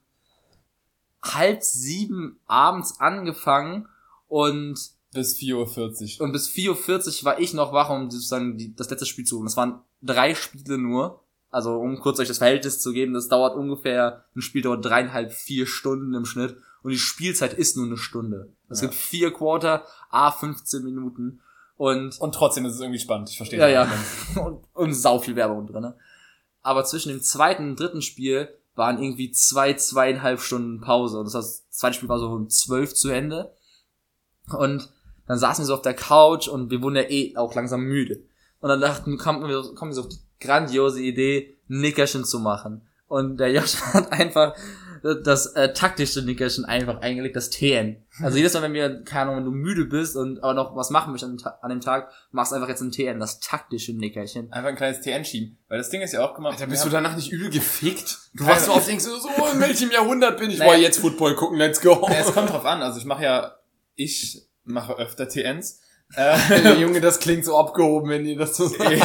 halb 1.22 1.62
sieben 1.62 2.40
abends 2.46 2.98
angefangen 3.00 3.88
und, 4.28 4.78
Bis 5.12 5.36
4.40 5.36 6.18
Uhr. 6.20 6.24
und 6.26 6.32
bis 6.32 6.48
4.40 6.48 7.20
Uhr 7.20 7.24
war 7.26 7.38
ich 7.38 7.54
noch 7.54 7.72
wach, 7.72 7.90
um 7.90 8.10
sozusagen 8.10 8.56
die, 8.56 8.74
das 8.74 8.90
letzte 8.90 9.06
Spiel 9.06 9.24
zu 9.24 9.36
holen. 9.36 9.46
Das 9.46 9.56
waren 9.56 9.80
drei 10.00 10.34
Spiele 10.34 10.78
nur. 10.78 11.20
Also 11.50 11.76
um 11.76 12.00
kurz 12.00 12.18
euch 12.18 12.28
das 12.28 12.38
Verhältnis 12.38 12.80
zu 12.80 12.92
geben, 12.94 13.12
das 13.12 13.28
dauert 13.28 13.54
ungefähr, 13.54 14.24
ein 14.34 14.40
Spiel 14.40 14.62
dauert 14.62 14.82
dreieinhalb, 14.84 15.32
vier 15.32 15.66
Stunden 15.66 16.14
im 16.14 16.24
Schnitt 16.24 16.56
und 16.82 16.90
die 16.92 16.98
Spielzeit 16.98 17.52
ist 17.52 17.76
nur 17.76 17.84
eine 17.84 17.98
Stunde. 17.98 18.48
Es 18.70 18.80
Ja. 18.80 18.86
gibt 18.86 18.98
vier 18.98 19.32
Quarter, 19.34 19.84
a 20.08 20.30
15 20.30 20.82
Minuten 20.82 21.40
und 21.76 22.18
Und 22.20 22.34
trotzdem 22.34 22.64
ist 22.64 22.74
es 22.76 22.80
irgendwie 22.80 22.98
spannend. 22.98 23.28
Ich 23.28 23.36
verstehe 23.36 23.58
ja, 23.70 23.84
das 23.84 24.34
ja. 24.34 24.40
und, 24.46 24.64
und 24.72 24.94
sau 24.94 25.18
viel 25.18 25.36
Werbung 25.36 25.66
drinne. 25.66 25.94
Aber 26.62 26.84
zwischen 26.84 27.10
dem 27.10 27.22
zweiten 27.22 27.70
und 27.70 27.80
dritten 27.80 28.02
Spiel 28.02 28.48
waren 28.74 29.02
irgendwie 29.02 29.32
zwei, 29.32 29.74
zweieinhalb 29.74 30.40
Stunden 30.40 30.80
Pause. 30.80 31.18
Und 31.18 31.26
das, 31.26 31.34
heißt, 31.34 31.64
das 31.68 31.78
zweite 31.78 31.94
Spiel 31.94 32.08
war 32.08 32.18
so 32.18 32.28
um 32.28 32.48
zwölf 32.48 32.94
zu 32.94 33.10
Ende. 33.10 33.54
Und 34.56 34.90
dann 35.26 35.38
saßen 35.38 35.62
wir 35.62 35.66
so 35.66 35.74
auf 35.74 35.82
der 35.82 35.94
Couch 35.94 36.48
und 36.48 36.70
wir 36.70 36.82
wurden 36.82 36.96
ja 36.96 37.02
eh 37.02 37.36
auch 37.36 37.54
langsam 37.54 37.82
müde. 37.82 38.24
Und 38.60 38.68
dann 38.68 38.80
dachten, 38.80 39.18
kommen 39.18 39.48
wir, 39.48 39.62
kommen 39.74 39.90
wir 39.90 39.94
so 39.94 40.02
auf 40.02 40.08
die 40.08 40.20
grandiose 40.40 41.02
Idee, 41.02 41.58
Nickerchen 41.68 42.24
zu 42.24 42.38
machen. 42.38 42.86
Und 43.06 43.38
der 43.38 43.52
Josh 43.52 43.76
hat 43.92 44.12
einfach 44.12 44.54
das 45.24 45.46
äh, 45.54 45.72
taktische 45.72 46.22
Nickerchen 46.22 46.64
einfach 46.64 47.00
eingelegt, 47.00 47.34
das 47.36 47.50
TN. 47.50 47.96
Also 48.22 48.36
jedes 48.36 48.54
Mal, 48.54 48.62
wenn 48.62 48.72
wir, 48.72 49.02
keine 49.04 49.22
Ahnung, 49.30 49.36
wenn 49.38 49.44
du 49.44 49.50
müde 49.50 49.84
bist 49.86 50.16
und 50.16 50.42
aber 50.42 50.54
noch 50.54 50.76
was 50.76 50.90
machen 50.90 51.12
möchtest 51.12 51.44
an, 51.46 51.52
an 51.60 51.70
dem 51.70 51.80
Tag, 51.80 52.10
machst 52.30 52.52
einfach 52.52 52.68
jetzt 52.68 52.80
ein 52.82 52.90
TN, 52.92 53.18
das 53.20 53.40
taktische 53.40 53.92
Nickerchen. 53.92 54.52
Einfach 54.52 54.68
ein 54.70 54.76
kleines 54.76 55.00
TN 55.00 55.24
schieben. 55.24 55.58
Weil 55.68 55.78
das 55.78 55.90
Ding 55.90 56.02
ist 56.02 56.12
ja 56.12 56.24
auch 56.24 56.34
gemacht. 56.34 56.54
Alter, 56.54 56.66
bist 56.68 56.82
du 56.84 56.88
wir 56.88 56.92
danach 56.92 57.16
nicht 57.16 57.32
übel 57.32 57.50
gefickt? 57.50 58.18
Du 58.34 58.46
warst 58.46 58.66
so 58.66 58.72
auf 58.72 58.86
denkst 58.86 59.04
du 59.04 59.10
so, 59.18 59.28
in 59.52 59.60
welchem 59.60 59.90
Jahrhundert 59.90 60.38
bin 60.38 60.50
ich? 60.50 60.58
Naja. 60.58 60.72
Boah, 60.72 60.78
jetzt 60.78 60.98
Football 60.98 61.34
gucken, 61.34 61.58
let's 61.58 61.80
go. 61.80 62.00
haben- 62.02 62.12
Ja, 62.12 62.20
es 62.20 62.32
kommt 62.32 62.50
drauf 62.50 62.64
an. 62.64 62.82
Also 62.82 62.98
ich 62.98 63.04
mache 63.04 63.24
ja, 63.24 63.56
ich 63.96 64.42
mache 64.64 64.94
öfter 64.98 65.28
TNs. 65.28 65.80
Äh, 66.14 66.74
Junge, 66.78 67.00
das 67.00 67.20
klingt 67.20 67.42
so 67.42 67.56
abgehoben, 67.56 68.10
wenn 68.10 68.26
ihr 68.26 68.36
das 68.36 68.54
so 68.54 68.66
sagt. 68.68 69.00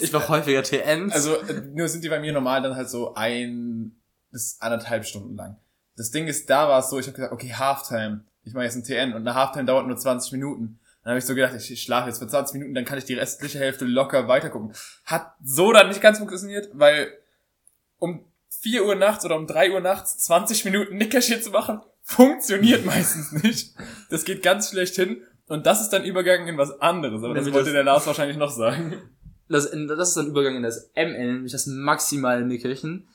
Ich 0.00 0.12
mache 0.12 0.28
häufiger 0.28 0.62
TNs. 0.62 1.12
also 1.12 1.34
äh, 1.34 1.60
nur 1.74 1.88
sind 1.88 2.04
die 2.04 2.08
bei 2.08 2.20
mir 2.20 2.32
normal 2.32 2.62
dann 2.62 2.76
halt 2.76 2.88
so 2.88 3.14
ein 3.14 3.96
bis 4.30 4.56
anderthalb 4.60 5.04
Stunden 5.06 5.36
lang. 5.36 5.56
Das 5.96 6.10
Ding 6.10 6.26
ist, 6.26 6.50
da 6.50 6.68
war 6.68 6.80
es 6.80 6.90
so, 6.90 6.98
ich 6.98 7.06
habe 7.06 7.16
gesagt, 7.16 7.32
okay, 7.32 7.54
Halftime. 7.54 8.24
Ich 8.44 8.52
mache 8.54 8.64
jetzt 8.64 8.76
ein 8.76 8.84
TN 8.84 9.12
und 9.14 9.26
eine 9.26 9.34
Halftime 9.34 9.64
dauert 9.64 9.86
nur 9.86 9.96
20 9.96 10.32
Minuten. 10.32 10.78
Dann 11.02 11.12
habe 11.12 11.18
ich 11.18 11.24
so 11.24 11.34
gedacht, 11.34 11.54
ich, 11.54 11.82
schlafe 11.82 12.08
jetzt 12.08 12.18
für 12.18 12.26
20 12.28 12.54
Minuten, 12.54 12.74
dann 12.74 12.84
kann 12.84 12.98
ich 12.98 13.04
die 13.04 13.14
restliche 13.14 13.58
Hälfte 13.58 13.84
locker 13.84 14.28
weitergucken. 14.28 14.72
Hat 15.04 15.32
so 15.42 15.72
dann 15.72 15.88
nicht 15.88 16.00
ganz 16.00 16.18
funktioniert, 16.18 16.68
weil 16.74 17.12
um 17.98 18.24
4 18.60 18.84
Uhr 18.84 18.94
nachts 18.94 19.24
oder 19.24 19.36
um 19.36 19.46
3 19.46 19.72
Uhr 19.72 19.80
nachts 19.80 20.18
20 20.18 20.64
Minuten 20.64 20.96
Nickerchen 20.96 21.40
zu 21.42 21.50
machen, 21.50 21.80
funktioniert 22.02 22.84
meistens 22.84 23.32
nicht. 23.42 23.74
Das 24.10 24.24
geht 24.24 24.42
ganz 24.42 24.70
schlecht 24.70 24.94
hin. 24.96 25.22
Und 25.48 25.64
das 25.66 25.80
ist 25.80 25.90
dann 25.90 26.04
übergegangen 26.04 26.48
in 26.48 26.58
was 26.58 26.80
anderes. 26.80 27.22
Aber 27.22 27.34
das 27.34 27.44
wollte 27.46 27.66
das- 27.66 27.72
der 27.72 27.84
Lars 27.84 28.06
wahrscheinlich 28.06 28.36
noch 28.36 28.50
sagen. 28.50 28.94
das, 29.48 29.70
das 29.70 30.08
ist 30.08 30.16
dann 30.16 30.26
Übergang 30.26 30.56
in 30.56 30.62
das 30.64 30.90
MN, 30.96 31.12
nämlich 31.34 31.52
das 31.52 31.66
maximale 31.66 32.44
Nickerchen. 32.44 33.06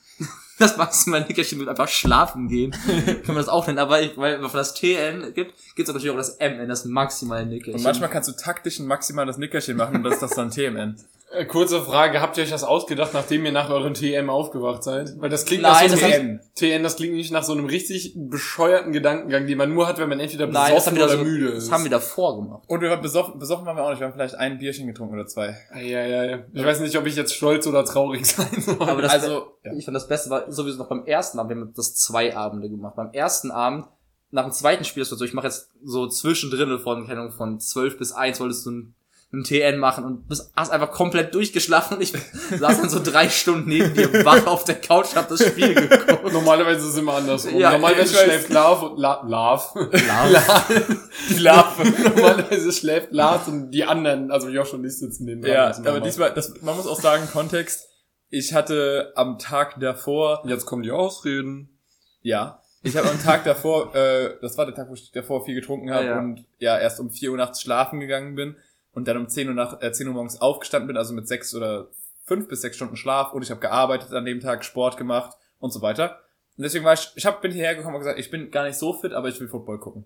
Das 0.62 0.76
maximale 0.76 1.26
Nickerchen 1.26 1.58
wird 1.58 1.68
einfach 1.68 1.88
schlafen 1.88 2.48
gehen. 2.48 2.70
Kann 2.96 3.34
man 3.34 3.36
das 3.36 3.48
auch 3.48 3.66
nennen. 3.66 3.80
Aber 3.80 4.00
ich, 4.00 4.16
weil 4.16 4.42
es 4.44 4.52
das 4.52 4.74
TN 4.74 5.34
gibt, 5.34 5.54
gibt 5.74 5.88
es 5.88 5.94
natürlich 5.94 6.10
auch 6.10 6.16
das 6.16 6.38
MN, 6.38 6.68
das 6.68 6.84
maximale 6.84 7.46
Nickerchen. 7.46 7.74
Und 7.74 7.82
manchmal 7.82 8.08
kannst 8.08 8.28
du 8.28 8.32
taktisch 8.32 8.78
ein 8.78 8.86
maximales 8.86 9.38
Nickerchen 9.38 9.76
machen 9.76 9.96
und 9.96 10.04
das 10.04 10.14
ist 10.14 10.22
das 10.22 10.30
dann 10.30 10.50
TMN. 10.50 10.96
Äh, 11.32 11.46
Kurze 11.46 11.80
Frage, 11.82 12.20
habt 12.20 12.36
ihr 12.36 12.44
euch 12.44 12.50
das 12.50 12.62
ausgedacht, 12.64 13.14
nachdem 13.14 13.44
ihr 13.44 13.52
nach 13.52 13.70
eurem 13.70 13.94
TM 13.94 14.28
aufgewacht 14.28 14.82
seid? 14.82 15.14
Weil 15.18 15.30
das 15.30 15.44
klingt 15.44 15.62
Nein, 15.62 15.72
nach 15.90 15.96
so 15.96 15.96
das 15.96 16.14
einem 16.14 16.40
TN, 16.54 16.82
das 16.82 16.96
klingt 16.96 17.14
nicht 17.14 17.32
nach 17.32 17.42
so 17.42 17.52
einem 17.52 17.64
richtig 17.66 18.14
bescheuerten 18.16 18.92
Gedankengang, 18.92 19.46
den 19.46 19.56
man 19.58 19.72
nur 19.72 19.86
hat, 19.86 19.98
wenn 19.98 20.08
man 20.08 20.20
entweder 20.20 20.46
Nein, 20.46 20.74
das 20.74 20.86
haben, 20.86 20.94
besoffen 20.94 20.96
wir 20.96 21.06
da 21.06 21.14
oder 21.14 21.18
so, 21.18 21.24
müde 21.24 21.54
das 21.54 21.64
ist. 21.64 21.72
haben 21.72 21.84
wir 21.84 21.90
davor 21.90 22.36
gemacht. 22.36 22.64
Und 22.66 22.80
wir 22.80 22.90
waren 22.90 23.00
besoffen, 23.00 23.38
besoffen 23.38 23.64
waren 23.66 23.76
wir 23.76 23.84
auch 23.84 23.90
nicht. 23.90 24.00
Wir 24.00 24.06
haben 24.06 24.14
vielleicht 24.14 24.34
ein 24.34 24.58
Bierchen 24.58 24.86
getrunken 24.86 25.14
oder 25.14 25.26
zwei. 25.26 25.56
ja, 25.74 26.04
ja, 26.06 26.24
ja. 26.24 26.38
Ich 26.52 26.64
weiß 26.64 26.80
nicht, 26.80 26.96
ob 26.98 27.06
ich 27.06 27.16
jetzt 27.16 27.34
stolz 27.34 27.66
oder 27.66 27.84
traurig 27.84 28.26
sein 28.26 28.48
soll. 28.60 28.76
Aber 28.80 29.00
das, 29.02 29.12
Also, 29.12 29.46
ja. 29.64 29.72
ich 29.72 29.84
fand 29.84 29.94
das 29.96 30.08
Beste 30.08 30.28
war 30.30 30.50
sowieso 30.52 30.78
noch 30.78 30.88
beim 30.88 31.04
ersten 31.06 31.38
Abend. 31.38 31.50
Wir 31.50 31.56
haben 31.62 31.72
das 31.74 31.94
zwei 31.94 32.36
Abende 32.36 32.68
gemacht. 32.68 32.94
Beim 32.96 33.10
ersten 33.12 33.50
Abend, 33.50 33.86
nach 34.30 34.44
dem 34.44 34.52
zweiten 34.52 34.84
Spiel, 34.84 35.02
das 35.02 35.10
war 35.10 35.18
so, 35.18 35.24
ich 35.24 35.34
mache 35.34 35.46
jetzt 35.46 35.70
so 35.84 36.06
zwischendrin 36.08 36.78
von, 36.78 37.06
keine 37.06 37.20
Ahnung, 37.20 37.32
von 37.32 37.58
12 37.60 37.98
bis 37.98 38.12
1 38.12 38.40
wolltest 38.40 38.66
du 38.66 38.70
ein, 38.70 38.94
ein 39.32 39.44
TN 39.44 39.78
machen 39.78 40.04
und 40.04 40.28
bist, 40.28 40.52
hast 40.54 40.70
einfach 40.70 40.90
komplett 40.90 41.34
durchgeschlafen 41.34 41.96
und 41.96 42.02
ich 42.02 42.12
saß 42.12 42.80
dann 42.82 42.90
so 42.90 43.02
drei 43.02 43.30
Stunden 43.30 43.66
neben 43.68 43.94
dir 43.94 44.24
wach 44.26 44.46
auf 44.46 44.64
der 44.64 44.74
Couch, 44.74 45.14
hab 45.14 45.28
das 45.28 45.46
Spiel 45.46 45.74
geguckt. 45.74 46.32
Normalerweise 46.32 46.80
ist 46.80 46.92
es 46.92 46.98
immer 46.98 47.14
andersrum. 47.14 47.58
Ja, 47.58 47.72
Normalerweise 47.72 48.14
schläft 48.14 48.50
Love 48.50 48.90
und 48.90 48.98
La 48.98 49.22
Love. 49.22 49.90
die 51.30 51.38
Larve. 51.38 51.84
Normalerweise 51.84 52.72
schläft 52.72 53.12
Lars 53.12 53.48
und 53.48 53.70
die 53.70 53.84
anderen, 53.84 54.30
also 54.30 54.48
Josh 54.50 54.74
und 54.74 54.84
ich 54.84 54.98
sitzen 54.98 55.24
neben 55.24 55.42
ja, 55.46 55.70
dran. 55.72 55.86
aber 55.86 56.00
diesmal, 56.00 56.34
das, 56.34 56.52
man 56.60 56.76
muss 56.76 56.86
auch 56.86 57.00
sagen, 57.00 57.26
Kontext. 57.32 57.88
Ich 58.28 58.52
hatte 58.54 59.12
am 59.14 59.38
Tag 59.38 59.80
davor, 59.80 60.42
Jetzt 60.46 60.66
kommen 60.66 60.82
die 60.82 60.90
Ausreden. 60.90 61.78
ja, 62.20 62.58
ich 62.82 62.96
habe 62.96 63.08
am 63.08 63.22
Tag 63.22 63.44
davor, 63.44 63.94
äh, 63.94 64.34
das 64.42 64.58
war 64.58 64.66
der 64.66 64.74
Tag, 64.74 64.88
wo 64.90 64.94
ich 64.94 65.12
davor 65.12 65.44
viel 65.44 65.54
getrunken 65.54 65.90
habe 65.92 66.04
Ja, 66.04 66.10
ja. 66.10 66.18
und 66.18 66.44
ja, 66.58 66.78
erst 66.78 66.98
um 66.98 67.10
4 67.10 67.30
Uhr 67.30 67.36
nachts 67.36 67.62
schlafen 67.62 68.00
gegangen 68.00 68.34
bin 68.34 68.56
und 68.92 69.08
dann 69.08 69.16
um 69.16 69.28
10 69.28 69.48
Uhr, 69.48 69.54
nach, 69.54 69.80
äh, 69.82 69.92
10 69.92 70.06
Uhr 70.08 70.14
morgens 70.14 70.40
aufgestanden 70.40 70.86
bin, 70.86 70.96
also 70.96 71.12
mit 71.14 71.26
sechs 71.28 71.54
oder 71.54 71.88
fünf 72.24 72.48
bis 72.48 72.60
sechs 72.60 72.76
Stunden 72.76 72.96
Schlaf 72.96 73.32
und 73.32 73.42
ich 73.42 73.50
habe 73.50 73.60
gearbeitet 73.60 74.12
an 74.12 74.24
dem 74.24 74.40
Tag, 74.40 74.64
Sport 74.64 74.96
gemacht 74.96 75.36
und 75.58 75.72
so 75.72 75.82
weiter. 75.82 76.20
Und 76.56 76.64
deswegen 76.64 76.84
war 76.84 76.92
ich, 76.92 77.10
ich 77.14 77.24
hab, 77.26 77.40
bin 77.42 77.50
hierher 77.52 77.74
gekommen 77.74 77.94
und 77.96 78.00
gesagt, 78.00 78.18
ich 78.18 78.30
bin 78.30 78.50
gar 78.50 78.64
nicht 78.64 78.76
so 78.78 78.92
fit, 78.92 79.12
aber 79.12 79.28
ich 79.28 79.40
will 79.40 79.48
Football 79.48 79.78
gucken. 79.78 80.04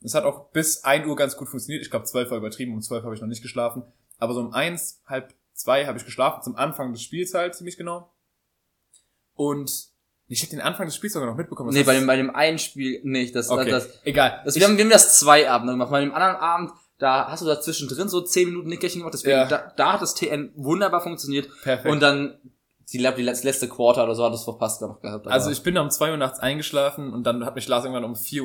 Das 0.00 0.14
hat 0.14 0.24
auch 0.24 0.48
bis 0.50 0.82
1 0.84 1.06
Uhr 1.06 1.14
ganz 1.14 1.36
gut 1.36 1.48
funktioniert. 1.48 1.82
Ich 1.82 1.90
glaube, 1.90 2.06
12 2.06 2.30
war 2.30 2.38
übertrieben, 2.38 2.72
um 2.74 2.82
12 2.82 3.04
habe 3.04 3.14
ich 3.14 3.20
noch 3.20 3.28
nicht 3.28 3.42
geschlafen. 3.42 3.84
Aber 4.18 4.34
so 4.34 4.40
um 4.40 4.52
eins, 4.52 5.00
halb 5.06 5.32
zwei 5.54 5.86
habe 5.86 5.98
ich 5.98 6.04
geschlafen, 6.04 6.42
zum 6.42 6.56
Anfang 6.56 6.92
des 6.92 7.02
Spiels 7.02 7.34
halt, 7.34 7.54
ziemlich 7.54 7.76
genau. 7.76 8.10
Und 9.34 9.88
ich 10.28 10.42
hätte 10.42 10.52
den 10.52 10.60
Anfang 10.60 10.86
des 10.86 10.96
Spiels 10.96 11.12
sogar 11.12 11.28
noch 11.28 11.36
mitbekommen. 11.36 11.68
was 11.68 11.74
Nee, 11.74 11.80
das- 11.80 11.86
bei 11.86 11.94
dem, 11.94 12.06
bei 12.06 12.16
dem 12.16 12.30
einen 12.34 12.58
Spiel 12.58 13.00
nicht. 13.04 13.34
Das, 13.34 13.50
Okay, 13.50 13.70
das, 13.70 14.00
egal. 14.04 14.40
das, 14.44 14.56
Ich- 14.56 14.60
wir, 14.62 14.68
haben, 14.68 14.76
wir 14.76 14.84
haben 14.84 14.90
das 14.90 15.18
zwei 15.18 15.48
Abende 15.50 15.74
gemacht. 15.74 15.90
Bei 15.90 16.00
dem 16.00 16.14
anderen 16.14 16.36
Abend, 16.36 16.72
da 17.02 17.26
hast 17.28 17.42
du 17.42 17.46
da 17.46 17.60
zwischendrin 17.60 18.08
so 18.08 18.20
zehn 18.20 18.48
Minuten 18.48 18.68
Nickerchen 18.68 19.00
gemacht. 19.00 19.14
Deswegen, 19.14 19.32
Ja. 19.36 19.46
da, 19.46 19.72
da 19.76 19.94
hat 19.94 20.02
das 20.02 20.14
TN 20.14 20.52
wunderbar 20.54 21.00
funktioniert. 21.00 21.48
Perfekt. 21.62 21.92
Und 21.92 22.00
dann, 22.00 22.38
ich 22.88 22.98
glaube, 23.00 23.16
die 23.16 23.22
letzte, 23.24 23.68
Quarter 23.68 24.04
oder 24.04 24.14
so 24.14 24.24
hat 24.24 24.32
es 24.34 24.44
verpasst 24.44 24.82
noch 24.82 25.00
gehabt. 25.00 25.26
Also 25.26 25.50
ich 25.50 25.62
bin 25.64 25.76
um 25.78 25.90
2 25.90 26.12
Uhr 26.12 26.16
nachts 26.16 26.38
eingeschlafen 26.38 27.12
und 27.12 27.24
dann 27.24 27.44
hat 27.44 27.56
mich 27.56 27.66
Lars 27.66 27.84
irgendwann 27.84 28.04
um 28.04 28.14
4.40 28.14 28.44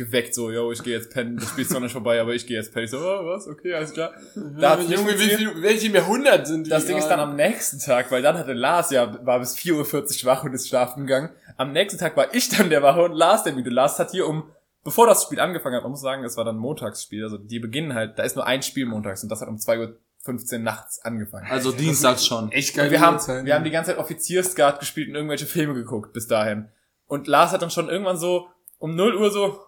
Uhr 0.00 0.06
geweckt, 0.06 0.34
so, 0.34 0.50
yo, 0.50 0.72
ich 0.72 0.82
gehe 0.82 0.96
jetzt 0.96 1.12
pennen, 1.12 1.36
das 1.36 1.50
Spiel 1.50 1.62
ist 1.62 1.72
noch 1.72 1.80
nicht 1.80 1.92
vorbei, 1.92 2.20
aber 2.20 2.34
ich 2.34 2.46
gehe 2.46 2.56
jetzt 2.56 2.72
pennen. 2.72 2.86
Ich 2.86 2.90
so, 2.90 2.98
oh, 2.98 3.26
was, 3.26 3.46
okay, 3.46 3.74
alles 3.74 3.92
klar. 3.92 4.10
Da 4.34 4.76
nicht 4.76 4.90
Junge, 4.90 5.12
wie 5.12 5.28
viel, 5.28 5.62
welche 5.62 5.86
im 5.86 5.94
Jahrhundert 5.94 6.46
sind 6.48 6.66
die? 6.66 6.70
Das 6.70 6.86
Ding 6.86 6.96
ist 6.96 7.06
dann 7.06 7.20
am 7.20 7.36
nächsten 7.36 7.78
Tag, 7.78 8.10
weil 8.10 8.22
dann 8.22 8.36
hatte 8.36 8.52
Lars 8.52 8.90
ja, 8.90 9.24
war 9.24 9.38
bis 9.38 9.54
4.40 9.56 10.24
Uhr 10.24 10.30
wach 10.32 10.42
und 10.42 10.54
ist 10.54 10.68
schlafen 10.68 11.06
gegangen. 11.06 11.28
Am 11.56 11.72
nächsten 11.72 12.00
Tag 12.00 12.16
war 12.16 12.34
ich 12.34 12.48
dann 12.48 12.68
der 12.68 12.82
Wache 12.82 13.02
und 13.02 13.12
Lars 13.12 13.44
der 13.44 13.52
müde. 13.52 13.70
Lars 13.70 13.98
hat 13.98 14.10
hier 14.10 14.26
um, 14.26 14.50
bevor 14.86 15.08
das 15.08 15.24
Spiel 15.24 15.40
angefangen 15.40 15.74
hat, 15.74 15.82
man 15.82 15.90
muss 15.90 16.00
sagen, 16.00 16.22
es 16.22 16.36
war 16.36 16.44
dann 16.44 16.58
Montagsspiel, 16.58 17.24
also 17.24 17.38
die 17.38 17.58
beginnen 17.58 17.92
halt, 17.92 18.20
da 18.20 18.22
ist 18.22 18.36
nur 18.36 18.46
ein 18.46 18.62
Spiel 18.62 18.86
montags 18.86 19.20
und 19.24 19.28
das 19.28 19.40
hat 19.40 19.48
um 19.48 19.56
2.15 19.56 20.52
Uhr 20.52 20.58
nachts 20.60 21.04
angefangen. 21.04 21.50
also 21.50 21.72
dienstags 21.72 22.24
schon. 22.24 22.52
echt 22.52 22.76
geil. 22.76 22.92
wir 22.92 23.00
haben, 23.00 23.18
wir 23.44 23.52
haben 23.52 23.64
die 23.64 23.72
ganze 23.72 23.90
Zeit 23.90 23.98
Offiziersguard 23.98 24.78
gespielt 24.78 25.08
und 25.08 25.16
irgendwelche 25.16 25.46
Filme 25.46 25.74
geguckt 25.74 26.12
bis 26.12 26.28
dahin. 26.28 26.68
Und 27.08 27.26
Lars 27.26 27.50
hat 27.50 27.62
dann 27.62 27.70
schon 27.70 27.88
irgendwann 27.88 28.16
so 28.16 28.46
um 28.78 28.94
0 28.94 29.16
Uhr 29.16 29.32
so, 29.32 29.58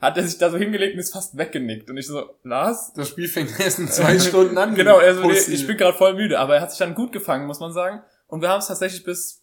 hat 0.00 0.16
er 0.16 0.22
sich 0.26 0.38
da 0.38 0.48
so 0.48 0.56
hingelegt 0.56 0.94
und 0.94 1.00
ist 1.00 1.12
fast 1.12 1.36
weggenickt. 1.36 1.90
Und 1.90 1.98
ich 1.98 2.06
so, 2.06 2.30
Lars? 2.42 2.94
das 2.94 3.10
Spiel 3.10 3.28
fängt 3.28 3.60
erst 3.60 3.78
in 3.78 3.88
zwei 3.88 4.18
Stunden 4.18 4.56
an. 4.56 4.74
Genau, 4.74 5.00
so, 5.00 5.20
nee, 5.20 5.34
Pussy. 5.34 5.52
ich 5.52 5.66
bin 5.66 5.76
gerade 5.76 5.98
voll 5.98 6.14
müde. 6.14 6.38
Aber 6.38 6.56
er 6.56 6.62
hat 6.62 6.70
sich 6.70 6.78
dann 6.78 6.94
gut 6.94 7.12
gefangen, 7.12 7.46
muss 7.46 7.60
man 7.60 7.74
sagen. 7.74 8.02
Und 8.26 8.40
wir 8.40 8.48
haben 8.48 8.60
es 8.60 8.68
tatsächlich 8.68 9.04
bis, 9.04 9.42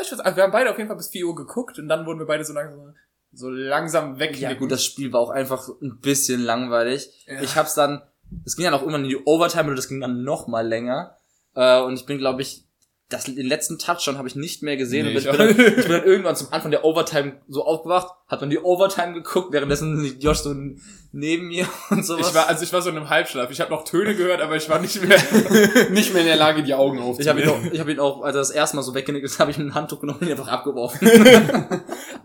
ich 0.00 0.10
weiß, 0.10 0.18
also 0.18 0.36
wir 0.36 0.42
haben 0.42 0.52
beide 0.52 0.70
auf 0.70 0.78
jeden 0.78 0.88
Fall 0.88 0.96
bis 0.96 1.10
4 1.10 1.26
Uhr 1.26 1.36
geguckt 1.36 1.78
und 1.78 1.86
dann 1.86 2.06
wurden 2.06 2.18
wir 2.18 2.26
beide 2.26 2.44
so 2.44 2.52
langsam, 2.52 2.94
so 3.32 3.48
langsam 3.48 4.14
Ja 4.14 4.20
weggenickt. 4.20 4.60
gut, 4.60 4.70
das 4.70 4.84
Spiel 4.84 5.12
war 5.12 5.20
auch 5.20 5.30
einfach 5.30 5.68
ein 5.80 5.98
bisschen 6.00 6.42
langweilig. 6.42 7.26
Ich 7.42 7.56
hab's 7.56 7.74
dann, 7.74 8.02
es 8.44 8.56
ging 8.56 8.64
dann 8.64 8.74
auch 8.74 8.80
irgendwann 8.80 9.04
in 9.04 9.10
die 9.10 9.24
Overtime 9.24 9.70
und 9.70 9.76
das 9.76 9.88
ging 9.88 10.00
dann 10.00 10.22
noch 10.22 10.46
mal 10.46 10.66
länger. 10.66 11.16
Äh, 11.54 11.80
und 11.80 11.94
ich 11.94 12.06
bin, 12.06 12.18
glaube 12.18 12.42
ich, 12.42 12.64
das, 13.12 13.24
den 13.24 13.46
letzten 13.46 13.78
Touchdown 13.78 14.18
habe 14.18 14.28
ich 14.28 14.36
nicht 14.36 14.62
mehr 14.62 14.76
gesehen. 14.76 15.06
Nee, 15.06 15.12
und 15.12 15.18
ich, 15.18 15.28
bin 15.28 15.38
dann, 15.38 15.50
ich 15.50 15.56
bin 15.56 15.88
dann 15.88 16.04
irgendwann 16.04 16.36
zum 16.36 16.52
Anfang 16.52 16.70
der 16.70 16.84
Overtime 16.84 17.40
so 17.48 17.64
aufgewacht, 17.64 18.14
hat 18.26 18.42
dann 18.42 18.50
die 18.50 18.58
Overtime 18.58 19.12
geguckt, 19.12 19.52
währenddessen 19.52 20.18
Josh 20.18 20.38
so 20.38 20.54
neben 21.12 21.48
mir 21.48 21.66
und 21.90 22.04
sowas. 22.04 22.28
ich 22.28 22.34
war, 22.34 22.48
also 22.48 22.64
ich 22.64 22.72
war 22.72 22.80
so 22.80 22.90
in 22.90 22.96
einem 22.96 23.10
Halbschlaf. 23.10 23.50
Ich 23.50 23.60
habe 23.60 23.70
noch 23.70 23.84
Töne 23.84 24.14
gehört, 24.14 24.40
aber 24.40 24.56
ich 24.56 24.68
war 24.68 24.78
nicht 24.78 25.02
mehr. 25.02 25.18
nicht 25.90 26.12
mehr 26.12 26.22
in 26.22 26.28
der 26.28 26.36
Lage, 26.36 26.62
die 26.62 26.74
Augen 26.74 26.98
ich 27.18 27.28
habe 27.28 27.40
ihn, 27.40 27.48
aufzunehmen. 27.48 27.68
auch, 27.68 27.72
ich 27.72 27.80
hab 27.80 27.88
ihn 27.88 28.00
auch, 28.00 28.22
als 28.22 28.34
er 28.34 28.40
das 28.40 28.50
erste 28.50 28.76
Mal 28.76 28.82
so 28.82 28.94
weggenickt 28.94 29.24
ist, 29.24 29.38
habe 29.38 29.50
ich 29.50 29.58
ein 29.58 29.74
Handtuch 29.74 30.00
genommen 30.00 30.20
und 30.20 30.26
ihn 30.26 30.32
einfach 30.32 30.48
abgeworfen. 30.48 31.08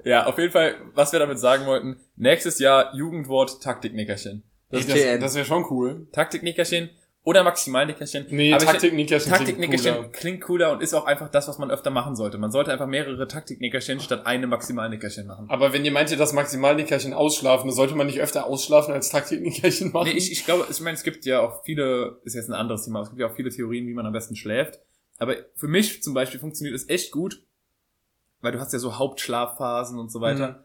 ja, 0.03 0.25
auf 0.25 0.37
jeden 0.37 0.51
Fall, 0.51 0.75
was 0.93 1.11
wir 1.11 1.19
damit 1.19 1.39
sagen 1.39 1.65
wollten, 1.65 1.99
nächstes 2.15 2.59
Jahr 2.59 2.95
Jugendwort 2.95 3.61
Taktiknickerchen. 3.61 4.43
Das, 4.69 4.85
TN. 4.85 5.21
das 5.21 5.35
wäre 5.35 5.45
schon 5.45 5.65
cool. 5.69 6.07
Taktiknickerchen 6.11 6.89
oder 7.27 7.43
Maximalnickerchen. 7.43 8.27
Nee, 8.29 8.53
Aber 8.53 8.63
Taktik-Nickerchen 8.63 9.33
klingt 9.33 9.37
Taktiknickerchen 9.37 9.95
cooler. 9.95 10.09
klingt 10.13 10.41
cooler 10.45 10.71
und 10.71 10.81
ist 10.81 10.93
auch 10.93 11.03
einfach 11.03 11.27
das, 11.27 11.49
was 11.49 11.57
man 11.57 11.69
öfter 11.69 11.89
machen 11.89 12.15
sollte. 12.15 12.37
Man 12.37 12.51
sollte 12.51 12.71
einfach 12.71 12.87
mehrere 12.87 13.27
Taktiknickerchen 13.27 13.99
statt 13.99 14.25
eine 14.25 14.47
Maximalnickerchen 14.47 15.27
machen. 15.27 15.49
Aber 15.49 15.73
wenn 15.73 15.83
ihr 15.83 15.91
meint, 15.91 16.09
ihr 16.09 16.15
das 16.15 16.31
Maximalnickerchen 16.31 17.13
ausschlafen, 17.13 17.67
dann 17.67 17.75
sollte 17.75 17.95
man 17.95 18.07
nicht 18.07 18.21
öfter 18.21 18.45
ausschlafen 18.45 18.93
als 18.93 19.09
Taktiknickerchen 19.09 19.91
machen. 19.91 20.07
Nee, 20.07 20.17
ich, 20.17 20.31
ich 20.31 20.45
glaube, 20.45 20.67
ich 20.71 20.79
meine, 20.79 20.95
es 20.95 21.03
gibt 21.03 21.25
ja 21.25 21.41
auch 21.41 21.65
viele, 21.65 22.21
ist 22.23 22.35
jetzt 22.35 22.47
ein 22.47 22.53
anderes 22.53 22.85
Thema, 22.85 23.01
es 23.01 23.09
gibt 23.09 23.19
ja 23.19 23.27
auch 23.27 23.35
viele 23.35 23.49
Theorien, 23.49 23.87
wie 23.87 23.93
man 23.93 24.05
am 24.05 24.13
besten 24.13 24.37
schläft. 24.37 24.79
Aber 25.17 25.35
für 25.53 25.67
mich 25.67 26.01
zum 26.01 26.13
Beispiel 26.13 26.39
funktioniert 26.39 26.77
es 26.77 26.87
echt 26.87 27.11
gut, 27.11 27.43
weil 28.39 28.53
du 28.53 28.59
hast 28.61 28.71
ja 28.71 28.79
so 28.79 28.97
Hauptschlafphasen 28.99 29.99
und 29.99 30.13
so 30.13 30.21
weiter. 30.21 30.47
Mhm. 30.47 30.63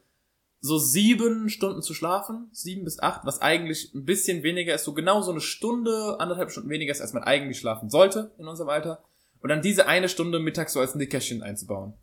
So 0.65 0.79
sieben 0.79 1.49
Stunden 1.49 1.83
zu 1.83 1.93
schlafen, 1.93 2.49
sieben 2.53 2.85
bis 2.85 3.01
acht, 3.01 3.23
was 3.25 3.43
eigentlich 3.43 3.93
ein 3.95 4.05
bisschen 4.05 4.45
weniger 4.45 4.73
ist, 4.75 4.85
so 4.85 4.95
genau 4.95 5.21
so 5.21 5.33
eine 5.33 5.41
Stunde, 5.41 6.17
anderthalb 6.21 6.53
Stunden 6.53 6.71
weniger 6.71 6.93
ist, 6.93 7.01
als 7.01 7.13
man 7.13 7.25
eigentlich 7.25 7.59
schlafen 7.59 7.91
sollte 7.91 8.31
in 8.39 8.47
unserem 8.47 8.71
Alter. 8.71 9.03
Und 9.41 9.49
dann 9.49 9.61
diese 9.61 9.89
eine 9.89 10.09
Stunde 10.09 10.39
mittags 10.39 10.73
so 10.73 10.81
als 10.81 10.95
Nickerchen 10.95 11.43
einzubauen. 11.43 11.95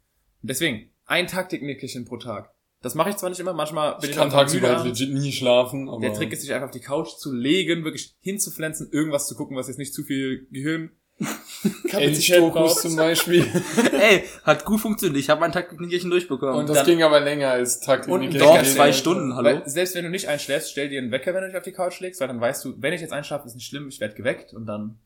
Und 0.41 0.49
deswegen, 0.49 0.91
ein 1.05 1.27
Taktik-Nickerchen 1.27 2.03
pro 2.03 2.17
Tag. 2.17 2.53
Das 2.81 2.95
mache 2.95 3.11
ich 3.11 3.15
zwar 3.15 3.29
nicht 3.29 3.39
immer, 3.39 3.53
manchmal 3.53 3.93
bin 3.93 4.09
ich 4.09 4.11
ich, 4.11 4.17
kann 4.17 4.29
tagsüber 4.29 4.75
halt 4.75 4.85
legit 4.85 5.13
nie 5.13 5.31
schlafen, 5.31 5.87
aber 5.87 6.01
Der 6.01 6.13
Trick 6.13 6.33
ist, 6.33 6.41
sich 6.41 6.53
einfach 6.53 6.67
auf 6.67 6.73
die 6.73 6.81
Couch 6.81 7.15
zu 7.17 7.33
legen, 7.33 7.85
wirklich 7.85 8.15
hinzuflenzen, 8.19 8.89
irgendwas 8.91 9.27
zu 9.27 9.35
gucken, 9.35 9.55
was 9.55 9.69
jetzt 9.69 9.77
nicht 9.77 9.93
zu 9.93 10.03
viel 10.03 10.47
Gehirn 10.51 10.91
Elchdokus 11.91 12.81
zum 12.81 12.95
Beispiel. 12.95 13.45
Ey, 13.99 14.23
hat 14.43 14.65
gut 14.65 14.79
funktioniert. 14.79 15.19
Ich 15.19 15.29
habe 15.29 15.41
mein 15.41 15.51
Taktiknickerchen 15.51 16.09
durchbekommen. 16.09 16.55
Und 16.55 16.69
das 16.69 16.77
dann- 16.79 16.85
ging 16.85 17.03
aber 17.03 17.19
länger 17.19 17.49
als 17.51 17.77
Und 17.77 17.83
Taktiknickerchen. 17.85 18.39
Doch, 18.39 18.63
zwei. 18.63 18.93
Stunden, 18.93 19.35
hallo? 19.35 19.45
Weil 19.45 19.69
selbst 19.69 19.95
wenn 19.95 20.03
du 20.03 20.09
nicht 20.09 20.27
einschläfst, 20.27 20.71
stell 20.71 20.89
dir 20.89 20.99
einen 21.01 21.11
Wecker, 21.11 21.33
wenn 21.33 21.41
du 21.41 21.47
dich 21.47 21.57
auf 21.57 21.63
die 21.63 21.71
Couch 21.71 21.99
legst, 21.99 22.21
weil 22.21 22.27
dann 22.27 22.39
weißt 22.41 22.65
du, 22.65 22.73
wenn 22.77 22.93
ich 22.93 23.01
jetzt 23.01 23.13
einschlafe, 23.13 23.47
ist 23.47 23.55
nicht 23.55 23.67
schlimm, 23.67 23.87
ich 23.89 23.99
werde 23.99 24.15
geweckt 24.15 24.53
und 24.53 24.65
dann 24.65 24.99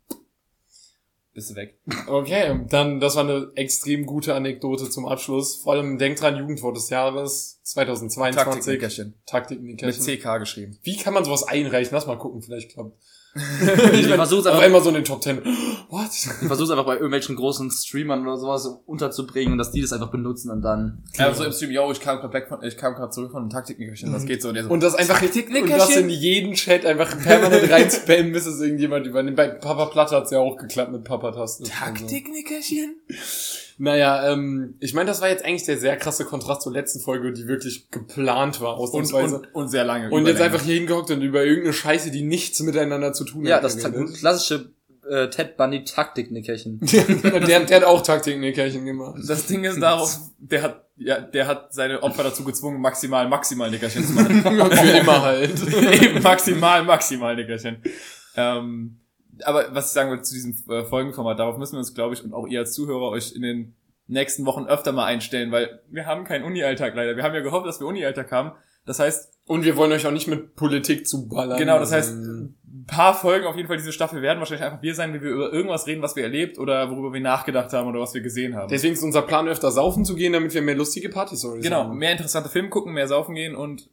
bist 1.33 1.49
du 1.49 1.55
weg. 1.55 1.79
Okay, 2.05 2.59
dann, 2.69 2.99
das 2.99 3.15
war 3.15 3.23
eine 3.23 3.51
extrem 3.55 4.05
gute 4.05 4.35
Anekdote 4.35 4.87
zum 4.89 5.07
Abschluss. 5.07 5.55
Vor 5.55 5.73
allem 5.73 5.97
denkt 5.97 6.21
dran, 6.21 6.35
Jugendwort 6.37 6.77
des 6.77 6.89
Jahres 6.91 7.59
2022. 7.63 8.35
Taktiknickerchen. 8.43 9.07
Mit 9.07 9.25
Taktiknickerchen. 9.25 10.03
CK 10.19 10.37
geschrieben. 10.37 10.77
Wie 10.83 10.95
kann 10.97 11.13
man 11.15 11.25
sowas 11.25 11.41
einreichen? 11.43 11.91
Lass 11.95 12.05
mal 12.05 12.19
gucken, 12.19 12.43
vielleicht 12.43 12.71
klappt. 12.73 12.95
ich 13.93 14.07
versuche 14.07 14.41
Auf 14.41 14.45
einfach, 14.47 14.61
einmal 14.61 14.81
so 14.81 14.89
in 14.89 14.95
den 14.95 15.05
Top 15.05 15.23
10. 15.23 15.41
What? 15.89 16.09
ich 16.13 16.47
versuch's 16.47 16.69
einfach 16.69 16.85
bei 16.85 16.93
irgendwelchen 16.93 17.35
großen 17.35 17.71
Streamern 17.71 18.21
oder 18.21 18.37
sowas 18.37 18.67
unterzubringen 18.85 19.53
und 19.53 19.57
dass 19.57 19.71
die 19.71 19.81
das 19.81 19.91
einfach 19.91 20.11
benutzen 20.11 20.51
und 20.51 20.61
dann. 20.61 21.03
Ja, 21.15 21.33
so 21.33 21.43
im 21.43 21.51
Stream, 21.51 21.71
yo, 21.71 21.91
ich 21.91 21.99
kam 21.99 22.19
gerade 22.19 22.33
weg 22.33 22.47
von, 22.47 22.63
ich 22.63 22.77
kam 22.77 22.93
gerade 22.93 23.09
zurück 23.09 23.31
von 23.31 23.41
einem 23.41 23.49
Taktiknickerchen, 23.49 24.13
das 24.13 24.25
geht 24.25 24.41
so. 24.41 24.49
Und, 24.49 24.61
so 24.61 24.69
Und 24.69 24.83
das 24.83 24.93
einfach 24.93 25.21
und 25.21 25.69
das 25.69 25.95
in 25.95 26.09
jeden 26.09 26.53
Chat 26.53 26.85
einfach 26.85 27.17
permanent 27.23 27.71
reinspammen, 27.71 28.33
bis 28.33 28.45
es 28.45 28.61
irgendjemand 28.61 29.07
übernimmt. 29.07 29.37
Bei 29.37 29.47
Papa 29.47 29.85
Platte 29.85 30.15
hat's 30.15 30.29
ja 30.29 30.39
auch 30.39 30.57
geklappt 30.57 30.91
mit 30.91 31.03
Papa-Tasten. 31.03 31.65
Taktiknickerchen? 31.65 32.95
Naja, 33.77 34.31
ähm, 34.31 34.75
ich 34.79 34.93
meine, 34.93 35.07
das 35.07 35.21
war 35.21 35.29
jetzt 35.29 35.43
eigentlich 35.43 35.65
der 35.65 35.77
sehr 35.77 35.97
krasse 35.97 36.25
Kontrast 36.25 36.61
zur 36.61 36.71
letzten 36.73 36.99
Folge, 36.99 37.33
die 37.33 37.47
wirklich 37.47 37.89
geplant 37.89 38.61
war, 38.61 38.77
Und, 38.79 38.83
ausnahmsweise. 38.89 39.35
und, 39.39 39.55
und 39.55 39.67
sehr 39.69 39.83
lange. 39.83 40.09
Und, 40.11 40.27
jetzt 40.27 40.41
einfach 40.41 40.61
hier 40.61 40.75
hingehockt 40.75 41.09
und 41.11 41.21
über 41.21 41.43
irgendeine 41.43 41.73
Scheiße, 41.73 42.11
die 42.11 42.21
nichts 42.23 42.59
miteinander 42.61 43.13
zu 43.13 43.23
tun 43.25 43.45
Ja, 43.45 43.55
hat. 43.57 43.63
das 43.63 43.77
ta- 43.77 43.89
geredet. 43.89 44.15
klassische 44.15 44.71
äh, 45.09 45.27
Ted 45.29 45.57
Bunny 45.57 45.83
Taktiknickerchen. 45.83 46.79
der, 47.47 47.59
der 47.61 47.75
hat 47.77 47.83
auch 47.83 48.01
Taktik-Nickerchen 48.01 48.85
gemacht. 48.85 49.19
Das 49.27 49.47
Ding 49.47 49.63
ist 49.65 49.81
darauf, 49.81 50.17
der 50.37 50.61
hat, 50.61 50.85
ja, 50.95 51.19
der 51.19 51.47
hat 51.47 51.73
seine 51.73 52.01
Opfer 52.03 52.23
dazu 52.23 52.43
gezwungen, 52.43 52.79
maximal, 52.79 53.27
maximal 53.27 53.69
Nickerchen 53.71 54.05
zu 54.05 54.13
machen. 54.13 54.41
Für 54.71 54.97
immer 54.97 55.21
halt. 55.21 55.51
Eben 56.01 56.21
maximal, 56.21 56.83
maximal 56.83 57.35
Nickerchen. 57.35 57.81
Ähm, 58.35 58.99
aber 59.43 59.73
was 59.73 59.87
ich 59.87 59.91
sagen 59.93 60.09
wollte 60.09 60.23
zu 60.23 60.33
diesem 60.33 60.55
äh, 60.69 60.83
Folgenformat, 60.83 61.39
darauf 61.39 61.57
müssen 61.57 61.73
wir 61.73 61.79
uns, 61.79 61.93
glaube 61.93 62.13
ich, 62.13 62.23
und 62.23 62.33
auch 62.33 62.47
ihr 62.47 62.59
als 62.59 62.73
Zuhörer 62.73 63.09
euch 63.09 63.33
in 63.35 63.41
den 63.41 63.75
nächsten 64.07 64.45
Wochen 64.45 64.65
öfter 64.65 64.91
mal 64.91 65.05
einstellen, 65.05 65.51
weil 65.51 65.81
wir 65.89 66.05
haben 66.05 66.23
keinen 66.25 66.43
Uni-Alltag 66.43 66.93
leider. 66.95 67.15
Wir 67.15 67.23
haben 67.23 67.33
ja 67.33 67.41
gehofft, 67.41 67.65
dass 67.65 67.79
wir 67.79 67.87
Uni-Alltag 67.87 68.31
haben. 68.31 68.51
Das 68.85 68.99
heißt, 68.99 69.31
Und 69.45 69.63
wir 69.63 69.77
wollen 69.77 69.93
euch 69.93 70.05
auch 70.05 70.11
nicht 70.11 70.27
mit 70.27 70.55
Politik 70.55 71.07
zu 71.07 71.27
ballern. 71.29 71.57
genau, 71.57 71.79
das 71.79 71.91
heißt, 71.93 72.11
Ähm, 72.13 72.55
ein 72.65 72.85
paar 72.85 73.13
Folgen 73.13 73.45
auf 73.45 73.55
jeden 73.55 73.67
Fall 73.69 73.77
diese 73.77 73.93
Staffel 73.93 74.21
werden 74.21 74.39
wahrscheinlich 74.39 74.65
einfach 74.65 74.81
wir 74.81 74.93
sein, 74.93 75.13
wie 75.13 75.21
wir 75.21 75.29
über 75.31 75.53
irgendwas 75.53 75.87
reden, 75.87 76.01
was 76.01 76.17
wir 76.17 76.23
erlebt 76.23 76.59
oder 76.59 76.91
worüber 76.91 77.13
wir 77.13 77.21
nachgedacht 77.21 77.71
haben 77.71 77.87
oder 77.87 78.01
was 78.01 78.13
wir 78.13 78.19
gesehen 78.21 78.55
haben. 78.55 78.67
Deswegen 78.67 78.93
ist 78.93 79.03
unser 79.03 79.21
Plan, 79.21 79.47
öfter 79.47 79.71
saufen 79.71 80.03
zu 80.03 80.15
gehen, 80.15 80.33
damit 80.33 80.53
wir 80.53 80.61
mehr 80.61 80.75
lustige 80.75 81.07
Party-Stories 81.07 81.63
Genau, 81.63 81.83
haben. 81.85 81.97
mehr 81.97 82.11
interessante 82.11 82.49
Filme 82.49 82.67
gucken, 82.69 82.91
mehr 82.93 83.07
saufen 83.07 83.35
gehen 83.35 83.55
und 83.55 83.89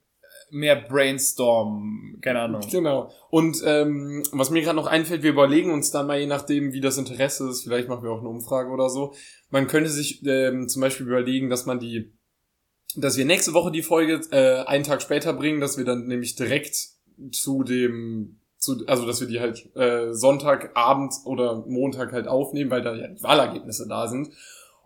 mehr 0.50 0.76
Brainstorm, 0.76 2.18
keine 2.20 2.40
Ahnung. 2.40 2.62
Genau. 2.70 3.10
Und 3.30 3.62
ähm, 3.64 4.22
was 4.32 4.50
mir 4.50 4.62
gerade 4.62 4.76
noch 4.76 4.86
einfällt, 4.86 5.22
wir 5.22 5.30
überlegen 5.30 5.72
uns 5.72 5.90
dann 5.90 6.06
mal, 6.06 6.18
je 6.18 6.26
nachdem, 6.26 6.72
wie 6.72 6.80
das 6.80 6.98
Interesse 6.98 7.48
ist, 7.48 7.62
vielleicht 7.62 7.88
machen 7.88 8.02
wir 8.02 8.10
auch 8.10 8.20
eine 8.20 8.28
Umfrage 8.28 8.70
oder 8.70 8.88
so. 8.90 9.14
Man 9.50 9.66
könnte 9.66 9.90
sich 9.90 10.24
ähm, 10.26 10.68
zum 10.68 10.82
Beispiel 10.82 11.06
überlegen, 11.06 11.50
dass 11.50 11.66
man 11.66 11.78
die, 11.78 12.12
dass 12.96 13.16
wir 13.16 13.24
nächste 13.24 13.54
Woche 13.54 13.70
die 13.70 13.82
Folge 13.82 14.20
äh, 14.30 14.64
einen 14.66 14.84
Tag 14.84 15.02
später 15.02 15.32
bringen, 15.32 15.60
dass 15.60 15.78
wir 15.78 15.84
dann 15.84 16.06
nämlich 16.06 16.36
direkt 16.36 16.88
zu 17.32 17.62
dem, 17.62 18.40
zu, 18.58 18.84
also 18.86 19.06
dass 19.06 19.20
wir 19.20 19.28
die 19.28 19.40
halt 19.40 19.74
äh, 19.76 20.12
Sonntagabend 20.12 21.14
oder 21.24 21.64
Montag 21.66 22.12
halt 22.12 22.28
aufnehmen, 22.28 22.70
weil 22.70 22.82
da 22.82 22.94
ja 22.94 23.08
die 23.08 23.22
Wahlergebnisse 23.22 23.86
da 23.88 24.08
sind. 24.08 24.30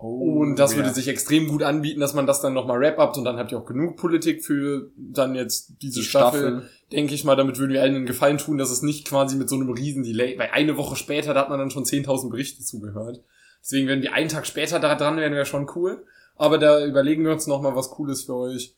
Und 0.07 0.57
das 0.57 0.77
würde 0.77 0.89
ja. 0.89 0.95
sich 0.95 1.09
extrem 1.09 1.49
gut 1.49 1.63
anbieten, 1.63 2.01
dass 2.01 2.13
man 2.13 2.27
das 2.27 2.43
dann 2.43 2.53
nochmal 2.53 2.79
wrap-upt 2.79 3.17
und 3.17 3.25
dann 3.25 3.39
habt 3.39 3.53
ihr 3.53 3.59
auch 3.59 3.65
genug 3.65 3.97
Politik 3.97 4.45
für 4.45 4.91
dann 4.97 5.35
jetzt 5.35 5.81
diese 5.81 6.01
Die 6.01 6.05
Staffel, 6.05 6.41
Staffel. 6.41 6.71
denke 6.93 7.15
ich 7.15 7.25
mal, 7.25 7.37
damit 7.37 7.59
würden 7.59 7.73
wir 7.73 7.81
allen 7.81 7.95
einen 7.95 8.07
Gefallen 8.07 8.37
tun, 8.37 8.59
dass 8.59 8.71
es 8.71 8.83
nicht 8.83 9.07
quasi 9.07 9.37
mit 9.37 9.49
so 9.49 9.57
einem 9.57 9.71
riesen 9.71 10.03
Delay, 10.03 10.39
weil 10.39 10.51
eine 10.53 10.77
Woche 10.77 10.97
später, 10.97 11.33
da 11.33 11.41
hat 11.41 11.49
man 11.49 11.59
dann 11.59 11.71
schon 11.71 11.85
10.000 11.85 12.29
Berichte 12.29 12.63
zugehört. 12.63 13.23
Deswegen, 13.63 13.89
wenn 13.89 14.03
wir 14.03 14.13
einen 14.13 14.29
Tag 14.29 14.47
später 14.47 14.79
da 14.79 14.95
dran 14.95 15.17
wären, 15.17 15.33
wäre 15.33 15.47
schon 15.47 15.71
cool. 15.75 16.05
Aber 16.37 16.59
da 16.59 16.85
überlegen 16.85 17.25
wir 17.25 17.33
uns 17.33 17.47
nochmal 17.47 17.75
was 17.75 17.89
Cooles 17.89 18.25
für 18.25 18.35
euch. 18.35 18.77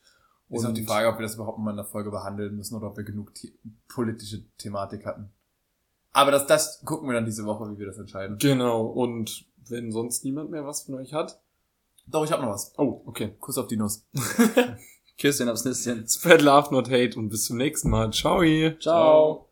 Ist 0.49 0.65
auch 0.65 0.73
die 0.73 0.85
Frage, 0.85 1.09
ob 1.09 1.17
wir 1.17 1.23
das 1.23 1.35
überhaupt 1.35 1.59
mal 1.59 1.71
in 1.71 1.75
der 1.75 1.85
Folge 1.85 2.09
behandeln 2.09 2.55
müssen 2.55 2.75
oder 2.75 2.87
ob 2.87 2.95
wir 2.95 3.03
genug 3.03 3.31
the 3.35 3.53
politische 3.89 4.45
Thematik 4.57 5.05
hatten. 5.05 5.29
Aber 6.13 6.31
das, 6.31 6.47
das 6.47 6.81
gucken 6.85 7.09
wir 7.09 7.15
dann 7.15 7.25
diese 7.25 7.45
Woche, 7.45 7.69
wie 7.69 7.79
wir 7.79 7.87
das 7.87 7.97
entscheiden. 7.97 8.37
Genau, 8.39 8.85
und 8.85 9.45
wenn 9.71 9.91
sonst 9.91 10.23
niemand 10.23 10.51
mehr 10.51 10.65
was 10.65 10.83
von 10.83 10.95
euch 10.95 11.13
hat. 11.13 11.39
Doch, 12.07 12.23
ich 12.23 12.31
habe 12.31 12.43
noch 12.43 12.53
was. 12.53 12.73
Oh, 12.77 13.01
okay. 13.05 13.35
Kuss 13.39 13.57
auf 13.57 13.67
die 13.67 13.77
Nuss. 13.77 14.05
Küsschen 15.19 15.49
aufs 15.49 15.65
Nüsschen. 15.65 16.07
Spread 16.07 16.41
love, 16.41 16.73
not 16.73 16.89
hate 16.89 17.17
und 17.17 17.29
bis 17.29 17.45
zum 17.45 17.57
nächsten 17.57 17.89
Mal. 17.89 18.11
Ciao. 18.11 18.41
Ciao. 18.79 19.46